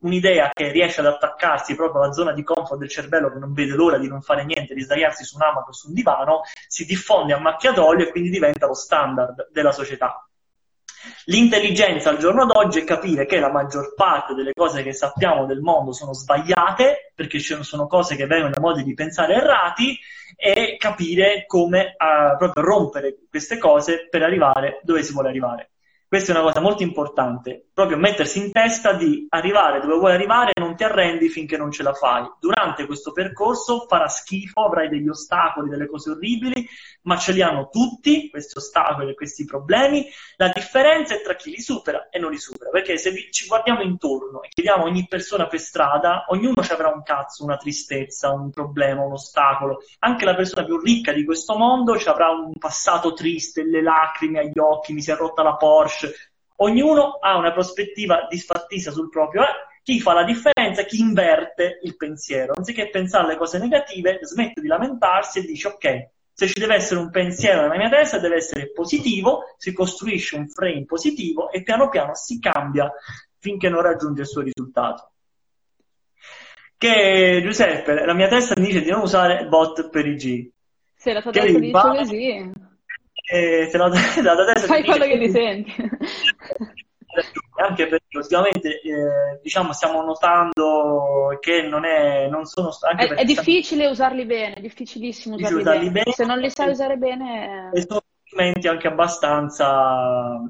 un'idea 0.00 0.50
che 0.52 0.70
riesce 0.70 1.00
ad 1.00 1.06
attaccarsi 1.06 1.74
proprio 1.74 2.02
alla 2.02 2.12
zona 2.12 2.32
di 2.32 2.42
comfort 2.42 2.78
del 2.78 2.88
cervello 2.88 3.30
che 3.30 3.38
non 3.38 3.52
vede 3.52 3.74
l'ora 3.74 3.98
di 3.98 4.08
non 4.08 4.22
fare 4.22 4.44
niente, 4.44 4.74
di 4.74 4.82
sdraiarsi 4.82 5.24
su 5.24 5.36
un 5.36 5.42
amaco 5.42 5.70
o 5.70 5.72
su 5.72 5.88
un 5.88 5.94
divano, 5.94 6.42
si 6.66 6.84
diffonde 6.84 7.32
a 7.32 7.38
macchia 7.38 7.72
d'olio 7.72 8.06
e 8.06 8.10
quindi 8.10 8.30
diventa 8.30 8.66
lo 8.66 8.74
standard 8.74 9.48
della 9.50 9.72
società. 9.72 10.27
L'intelligenza 11.26 12.10
al 12.10 12.18
giorno 12.18 12.46
d'oggi 12.46 12.80
è 12.80 12.84
capire 12.84 13.26
che 13.26 13.38
la 13.38 13.50
maggior 13.50 13.94
parte 13.94 14.34
delle 14.34 14.52
cose 14.52 14.82
che 14.82 14.92
sappiamo 14.92 15.46
del 15.46 15.60
mondo 15.60 15.92
sono 15.92 16.12
sbagliate, 16.12 17.12
perché 17.14 17.38
sono 17.38 17.86
cose 17.86 18.16
che 18.16 18.26
vengono 18.26 18.52
da 18.52 18.60
modi 18.60 18.82
di 18.82 18.94
pensare 18.94 19.34
errati, 19.34 19.98
e 20.36 20.76
capire 20.78 21.44
come 21.46 21.96
uh, 21.98 22.36
proprio 22.36 22.62
rompere 22.62 23.18
queste 23.28 23.58
cose 23.58 24.06
per 24.08 24.22
arrivare 24.22 24.80
dove 24.82 25.02
si 25.02 25.12
vuole 25.12 25.28
arrivare. 25.28 25.70
Questa 26.06 26.32
è 26.32 26.36
una 26.36 26.44
cosa 26.44 26.60
molto 26.60 26.82
importante, 26.82 27.67
proprio 27.78 27.96
mettersi 27.96 28.40
in 28.40 28.50
testa 28.50 28.94
di 28.94 29.24
arrivare 29.28 29.78
dove 29.78 29.94
vuoi 29.98 30.12
arrivare 30.12 30.50
e 30.52 30.60
non 30.60 30.74
ti 30.74 30.82
arrendi 30.82 31.28
finché 31.28 31.56
non 31.56 31.70
ce 31.70 31.84
la 31.84 31.92
fai. 31.92 32.28
Durante 32.40 32.86
questo 32.86 33.12
percorso 33.12 33.86
farà 33.86 34.08
schifo, 34.08 34.64
avrai 34.64 34.88
degli 34.88 35.08
ostacoli, 35.08 35.68
delle 35.68 35.86
cose 35.86 36.10
orribili, 36.10 36.68
ma 37.02 37.16
ce 37.16 37.30
li 37.30 37.40
hanno 37.40 37.68
tutti, 37.68 38.30
questi 38.30 38.58
ostacoli 38.58 39.10
e 39.10 39.14
questi 39.14 39.44
problemi. 39.44 40.04
La 40.38 40.50
differenza 40.52 41.14
è 41.14 41.22
tra 41.22 41.36
chi 41.36 41.50
li 41.50 41.60
supera 41.60 42.08
e 42.08 42.18
non 42.18 42.32
li 42.32 42.38
supera, 42.38 42.68
perché 42.70 42.98
se 42.98 43.28
ci 43.30 43.46
guardiamo 43.46 43.82
intorno 43.82 44.42
e 44.42 44.48
chiediamo 44.48 44.82
a 44.82 44.86
ogni 44.88 45.06
persona 45.06 45.46
per 45.46 45.60
strada, 45.60 46.24
ognuno 46.30 46.60
ci 46.64 46.72
avrà 46.72 46.88
un 46.88 47.04
cazzo, 47.04 47.44
una 47.44 47.58
tristezza, 47.58 48.32
un 48.32 48.50
problema, 48.50 49.04
un 49.04 49.12
ostacolo. 49.12 49.84
Anche 50.00 50.24
la 50.24 50.34
persona 50.34 50.64
più 50.64 50.80
ricca 50.80 51.12
di 51.12 51.24
questo 51.24 51.56
mondo 51.56 51.96
ci 51.96 52.08
avrà 52.08 52.28
un 52.30 52.54
passato 52.58 53.12
triste, 53.12 53.62
le 53.62 53.82
lacrime 53.82 54.40
agli 54.40 54.58
occhi, 54.58 54.92
mi 54.92 55.00
si 55.00 55.12
è 55.12 55.14
rotta 55.14 55.44
la 55.44 55.54
Porsche, 55.54 56.12
Ognuno 56.60 57.18
ha 57.20 57.36
una 57.36 57.52
prospettiva 57.52 58.26
disfattista 58.28 58.90
sul 58.90 59.08
proprio, 59.08 59.42
eh? 59.42 59.66
chi 59.82 60.00
fa 60.00 60.12
la 60.12 60.24
differenza, 60.24 60.82
chi 60.82 61.00
inverte 61.00 61.78
il 61.82 61.96
pensiero. 61.96 62.52
Anziché 62.56 62.90
pensare 62.90 63.24
alle 63.24 63.36
cose 63.36 63.58
negative, 63.58 64.18
smette 64.22 64.60
di 64.60 64.66
lamentarsi 64.66 65.38
e 65.38 65.42
dice 65.42 65.68
ok, 65.68 66.08
se 66.32 66.46
ci 66.46 66.60
deve 66.60 66.74
essere 66.74 67.00
un 67.00 67.10
pensiero 67.10 67.62
nella 67.62 67.76
mia 67.76 67.88
testa 67.88 68.18
deve 68.18 68.36
essere 68.36 68.70
positivo, 68.70 69.54
si 69.56 69.72
costruisce 69.72 70.36
un 70.36 70.48
frame 70.48 70.84
positivo 70.84 71.50
e 71.50 71.62
piano 71.62 71.88
piano 71.88 72.14
si 72.14 72.38
cambia 72.38 72.92
finché 73.38 73.68
non 73.68 73.82
raggiunge 73.82 74.22
il 74.22 74.28
suo 74.28 74.42
risultato. 74.42 75.12
Che 76.76 77.40
Giuseppe, 77.42 78.04
la 78.04 78.14
mia 78.14 78.28
testa 78.28 78.54
dice 78.54 78.82
di 78.82 78.90
non 78.90 79.00
usare 79.00 79.46
bot 79.46 79.88
per 79.90 80.06
i 80.06 80.14
G. 80.14 80.50
Se 80.94 81.12
la 81.12 81.22
tua 81.22 81.32
testa 81.32 81.58
dice 81.58 81.72
così 81.72 82.52
e 83.30 83.68
se 83.70 83.76
la, 83.76 83.88
la, 83.88 84.34
la 84.34 84.52
testa 84.52 84.66
fai 84.66 84.84
quello 84.84 85.04
che 85.04 85.18
ti 85.18 85.30
senti 85.30 85.72
anche 87.60 87.86
perché 87.88 88.16
ultimamente 88.16 88.80
eh, 88.80 89.40
diciamo 89.42 89.72
stiamo 89.72 90.02
notando 90.02 91.36
che 91.40 91.62
non 91.62 91.84
è 91.84 92.28
non 92.28 92.44
sono 92.44 92.70
anche 92.88 93.06
è, 93.06 93.14
è 93.14 93.24
difficile 93.24 93.62
stiamo... 93.62 93.90
usarli 93.90 94.24
bene 94.24 94.54
è 94.54 94.60
difficilissimo 94.60 95.34
usarli, 95.34 95.60
usarli 95.60 95.90
bene. 95.90 95.90
bene. 95.90 96.12
se 96.12 96.24
non 96.24 96.38
li 96.38 96.50
sai 96.50 96.70
usare 96.70 96.96
bene 96.96 97.70
e 97.72 97.80
sono 97.82 98.02
strumenti 98.24 98.68
anche 98.68 98.86
abbastanza 98.86 100.40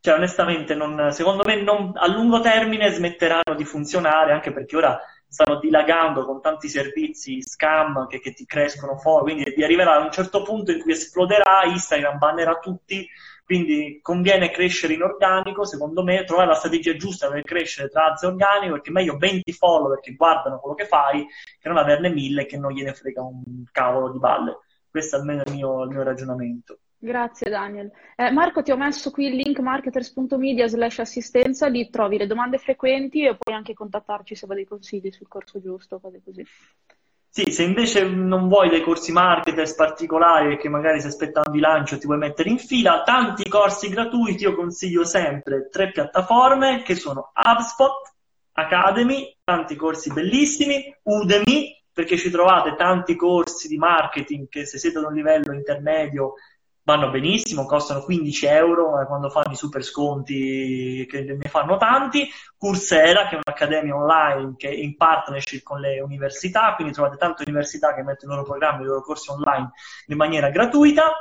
cioè 0.00 0.14
onestamente 0.14 0.74
non, 0.74 1.12
secondo 1.12 1.44
me 1.44 1.60
non, 1.60 1.92
a 1.94 2.06
lungo 2.08 2.40
termine 2.40 2.90
smetteranno 2.90 3.54
di 3.56 3.64
funzionare 3.64 4.32
anche 4.32 4.52
perché 4.52 4.76
ora 4.76 4.98
stanno 5.28 5.58
dilagando 5.58 6.24
con 6.24 6.40
tanti 6.40 6.68
servizi 6.68 7.42
scam 7.42 8.06
che, 8.06 8.18
che 8.18 8.32
ti 8.32 8.46
crescono 8.46 8.96
fuori, 8.96 9.34
quindi 9.34 9.52
vi 9.54 9.62
arriverà 9.62 9.96
a 9.96 10.04
un 10.04 10.10
certo 10.10 10.42
punto 10.42 10.72
in 10.72 10.80
cui 10.80 10.92
esploderà, 10.92 11.64
Instagram 11.64 12.18
bannerà 12.18 12.58
tutti, 12.58 13.06
quindi 13.44 14.00
conviene 14.02 14.50
crescere 14.50 14.94
in 14.94 15.02
organico, 15.02 15.64
secondo 15.64 16.02
me, 16.02 16.24
trovare 16.24 16.48
la 16.48 16.54
strategia 16.54 16.96
giusta 16.96 17.30
per 17.30 17.42
crescere 17.42 17.88
tra 17.88 18.06
alze 18.06 18.26
organico, 18.26 18.74
perché 18.74 18.90
è 18.90 18.92
meglio 18.92 19.16
20 19.16 19.52
follower 19.52 20.00
che 20.00 20.14
guardano 20.14 20.58
quello 20.58 20.74
che 20.74 20.86
fai, 20.86 21.26
che 21.58 21.68
non 21.68 21.78
averne 21.78 22.10
mille 22.10 22.46
che 22.46 22.58
non 22.58 22.72
gliene 22.72 22.92
frega 22.92 23.22
un 23.22 23.64
cavolo 23.70 24.10
di 24.10 24.18
balle. 24.18 24.58
Questo 24.90 25.16
è 25.16 25.20
almeno 25.20 25.42
il 25.46 25.52
mio, 25.52 25.82
il 25.84 25.90
mio 25.90 26.02
ragionamento. 26.02 26.78
Grazie 27.00 27.48
Daniel. 27.48 27.92
Eh, 28.16 28.32
Marco, 28.32 28.62
ti 28.62 28.72
ho 28.72 28.76
messo 28.76 29.12
qui 29.12 29.26
il 29.26 29.36
link 29.36 29.60
marketers.media 29.60 30.66
slash 30.66 30.98
assistenza, 30.98 31.68
lì 31.68 31.88
trovi 31.90 32.18
le 32.18 32.26
domande 32.26 32.58
frequenti 32.58 33.24
e 33.24 33.36
puoi 33.36 33.54
anche 33.54 33.72
contattarci 33.72 34.34
se 34.34 34.46
vuoi 34.46 34.58
dei 34.58 34.66
consigli 34.66 35.10
sul 35.12 35.28
corso 35.28 35.60
giusto, 35.60 36.00
cose 36.00 36.20
così. 36.24 36.44
Sì, 37.30 37.52
se 37.52 37.62
invece 37.62 38.08
non 38.08 38.48
vuoi 38.48 38.68
dei 38.68 38.82
corsi 38.82 39.12
marketers 39.12 39.76
particolari 39.76 40.56
che 40.56 40.68
magari 40.68 40.98
stai 40.98 41.12
aspettando 41.12 41.50
di 41.50 41.60
lancio 41.60 41.98
ti 41.98 42.06
vuoi 42.06 42.18
mettere 42.18 42.48
in 42.48 42.58
fila, 42.58 43.02
tanti 43.04 43.48
corsi 43.48 43.88
gratuiti, 43.88 44.42
io 44.42 44.56
consiglio 44.56 45.04
sempre 45.04 45.68
tre 45.70 45.92
piattaforme 45.92 46.82
che 46.82 46.96
sono 46.96 47.30
HubSpot, 47.32 48.12
Academy, 48.52 49.36
tanti 49.44 49.76
corsi 49.76 50.12
bellissimi, 50.12 50.92
Udemy, 51.02 51.76
perché 51.92 52.16
ci 52.16 52.30
trovate 52.30 52.74
tanti 52.74 53.14
corsi 53.14 53.68
di 53.68 53.76
marketing 53.76 54.48
che 54.48 54.66
se 54.66 54.78
siete 54.78 54.98
ad 54.98 55.04
un 55.04 55.14
livello 55.14 55.52
intermedio 55.52 56.34
vanno 56.88 57.10
benissimo, 57.10 57.66
costano 57.66 58.00
15 58.00 58.46
euro 58.46 59.04
quando 59.06 59.28
fanno 59.28 59.52
i 59.52 59.56
super 59.56 59.84
sconti, 59.84 61.06
che 61.06 61.20
ne 61.20 61.48
fanno 61.50 61.76
tanti. 61.76 62.26
Coursera, 62.56 63.28
che 63.28 63.36
è 63.36 63.40
un'accademia 63.44 63.94
online 63.94 64.54
che 64.56 64.70
è 64.70 64.72
in 64.72 64.96
partnership 64.96 65.62
con 65.62 65.80
le 65.80 66.00
università, 66.00 66.72
quindi 66.76 66.94
trovate 66.94 67.18
tante 67.18 67.44
università 67.46 67.94
che 67.94 68.02
mettono 68.02 68.32
i 68.32 68.36
loro 68.36 68.48
programmi, 68.48 68.84
i 68.84 68.86
loro 68.86 69.02
corsi 69.02 69.30
online 69.30 69.72
in 70.06 70.16
maniera 70.16 70.48
gratuita. 70.48 71.12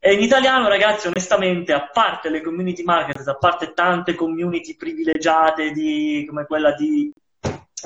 E 0.00 0.12
in 0.12 0.22
italiano, 0.22 0.68
ragazzi, 0.68 1.06
onestamente, 1.06 1.72
a 1.72 1.88
parte 1.88 2.28
le 2.28 2.40
community 2.40 2.82
marketers, 2.82 3.28
a 3.28 3.36
parte 3.36 3.72
tante 3.74 4.16
community 4.16 4.74
privilegiate 4.74 5.70
di, 5.70 6.24
come 6.28 6.46
quella 6.46 6.72
di 6.72 7.12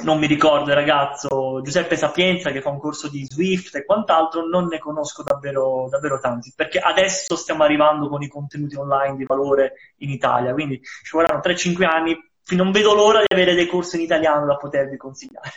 non 0.00 0.18
mi 0.18 0.26
ricordo 0.26 0.70
il 0.70 0.76
ragazzo 0.76 1.60
Giuseppe 1.62 1.96
Sapienza 1.96 2.50
che 2.50 2.62
fa 2.62 2.70
un 2.70 2.78
corso 2.78 3.08
di 3.08 3.24
Swift 3.24 3.74
e 3.74 3.84
quant'altro, 3.84 4.46
non 4.46 4.66
ne 4.66 4.78
conosco 4.78 5.22
davvero, 5.22 5.88
davvero 5.90 6.18
tanti, 6.18 6.52
perché 6.56 6.78
adesso 6.78 7.36
stiamo 7.36 7.62
arrivando 7.62 8.08
con 8.08 8.22
i 8.22 8.28
contenuti 8.28 8.76
online 8.76 9.16
di 9.16 9.24
valore 9.24 9.74
in 9.98 10.10
Italia, 10.10 10.54
quindi 10.54 10.80
ci 10.80 11.10
vorranno 11.12 11.40
3-5 11.44 11.84
anni, 11.84 12.16
non 12.50 12.72
vedo 12.72 12.94
l'ora 12.94 13.18
di 13.20 13.26
avere 13.28 13.54
dei 13.54 13.66
corsi 13.66 13.96
in 13.96 14.02
italiano 14.02 14.46
da 14.46 14.56
potervi 14.56 14.96
consigliare. 14.96 15.50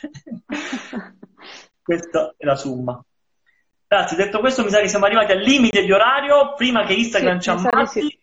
Questa 1.82 2.34
è 2.38 2.46
la 2.46 2.56
somma. 2.56 3.02
Grazie, 3.88 4.18
detto 4.18 4.40
questo 4.40 4.64
mi 4.64 4.72
sa 4.72 4.80
che 4.80 4.88
siamo 4.88 5.06
arrivati 5.06 5.32
al 5.32 5.40
limite 5.40 5.84
di 5.84 5.92
orario, 5.92 6.56
prima 6.56 6.84
che 6.84 6.94
Instagram 6.94 7.38
sì, 7.38 7.44
ci 7.44 7.50
ammazzi. 7.52 8.02
Sì. 8.02 8.20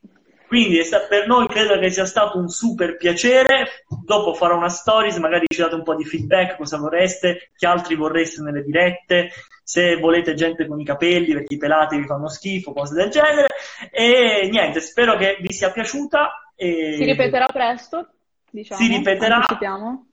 Quindi 0.52 0.82
per 1.08 1.26
noi 1.26 1.46
credo 1.46 1.78
che 1.78 1.88
sia 1.88 2.04
stato 2.04 2.36
un 2.36 2.46
super 2.46 2.98
piacere. 2.98 3.86
Dopo 4.04 4.34
farò 4.34 4.58
una 4.58 4.68
stories, 4.68 5.16
magari 5.16 5.46
ci 5.48 5.62
date 5.62 5.76
un 5.76 5.82
po' 5.82 5.94
di 5.94 6.04
feedback, 6.04 6.58
cosa 6.58 6.76
vorreste, 6.76 7.52
che 7.56 7.66
altri 7.66 7.94
vorreste 7.94 8.42
nelle 8.42 8.62
dirette, 8.62 9.30
se 9.64 9.96
volete 9.96 10.34
gente 10.34 10.66
con 10.66 10.78
i 10.78 10.84
capelli 10.84 11.32
perché 11.32 11.54
i 11.54 11.56
pelati 11.56 11.96
vi 11.96 12.04
fanno 12.04 12.28
schifo, 12.28 12.74
cose 12.74 12.92
del 12.92 13.08
genere. 13.08 13.48
E 13.90 14.46
niente, 14.50 14.80
spero 14.80 15.16
che 15.16 15.38
vi 15.40 15.54
sia 15.54 15.70
piaciuta. 15.70 16.52
E... 16.54 16.96
Si 16.98 17.04
ripeterà 17.06 17.46
presto, 17.46 18.08
diciamo. 18.50 18.78
Si 18.78 18.88
ripeterà. 18.88 19.36
Anticipiamo. 19.36 20.06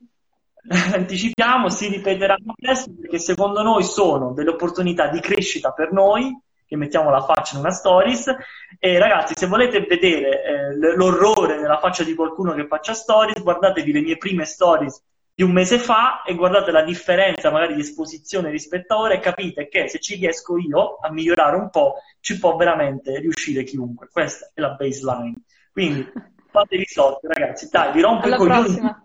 Anticipiamo, 0.93 1.69
si 1.69 1.89
ripeterà 1.89 2.37
presto 2.55 2.91
perché 2.97 3.19
secondo 3.19 3.61
noi 3.61 3.83
sono 3.83 4.31
delle 4.31 4.51
opportunità 4.51 5.09
di 5.09 5.19
crescita 5.19 5.73
per 5.73 5.91
noi 5.91 6.33
che 6.69 6.77
mettiamo 6.77 7.09
la 7.09 7.21
faccia 7.21 7.55
in 7.55 7.61
una 7.61 7.71
stories. 7.71 8.31
E 8.77 8.99
ragazzi, 8.99 9.33
se 9.35 9.47
volete 9.47 9.81
vedere 9.81 10.43
eh, 10.43 10.95
l'orrore 10.95 11.59
nella 11.59 11.79
faccia 11.79 12.03
di 12.03 12.13
qualcuno 12.13 12.53
che 12.53 12.67
faccia 12.67 12.93
stories, 12.93 13.41
guardatevi 13.41 13.91
le 13.91 14.01
mie 14.01 14.17
prime 14.17 14.45
stories 14.45 15.03
di 15.33 15.41
un 15.41 15.51
mese 15.51 15.79
fa 15.79 16.21
e 16.21 16.35
guardate 16.35 16.69
la 16.69 16.83
differenza 16.83 17.49
magari 17.49 17.73
di 17.73 17.81
esposizione 17.81 18.51
rispetto 18.51 18.93
a 18.93 18.99
ora 18.99 19.15
e 19.15 19.19
capite 19.19 19.67
che 19.67 19.87
se 19.87 19.97
ci 19.99 20.13
riesco 20.15 20.57
io 20.57 20.97
a 20.97 21.11
migliorare 21.11 21.55
un 21.55 21.71
po', 21.71 21.95
ci 22.19 22.37
può 22.37 22.55
veramente 22.55 23.17
riuscire 23.19 23.63
chiunque. 23.63 24.09
Questa 24.11 24.51
è 24.53 24.61
la 24.61 24.69
baseline. 24.71 25.37
Quindi 25.71 26.07
fatevi 26.51 26.85
sorte, 26.85 27.27
ragazzi. 27.27 27.67
Dai, 27.71 27.93
vi 27.93 28.01
rompo 28.01 28.25
Alla 28.25 28.35
il 28.35 28.41
coglione. 28.41 28.61
Prossima. 28.61 29.03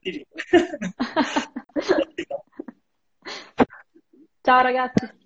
Ciao 4.42 4.62
ragazzi. 4.62 5.18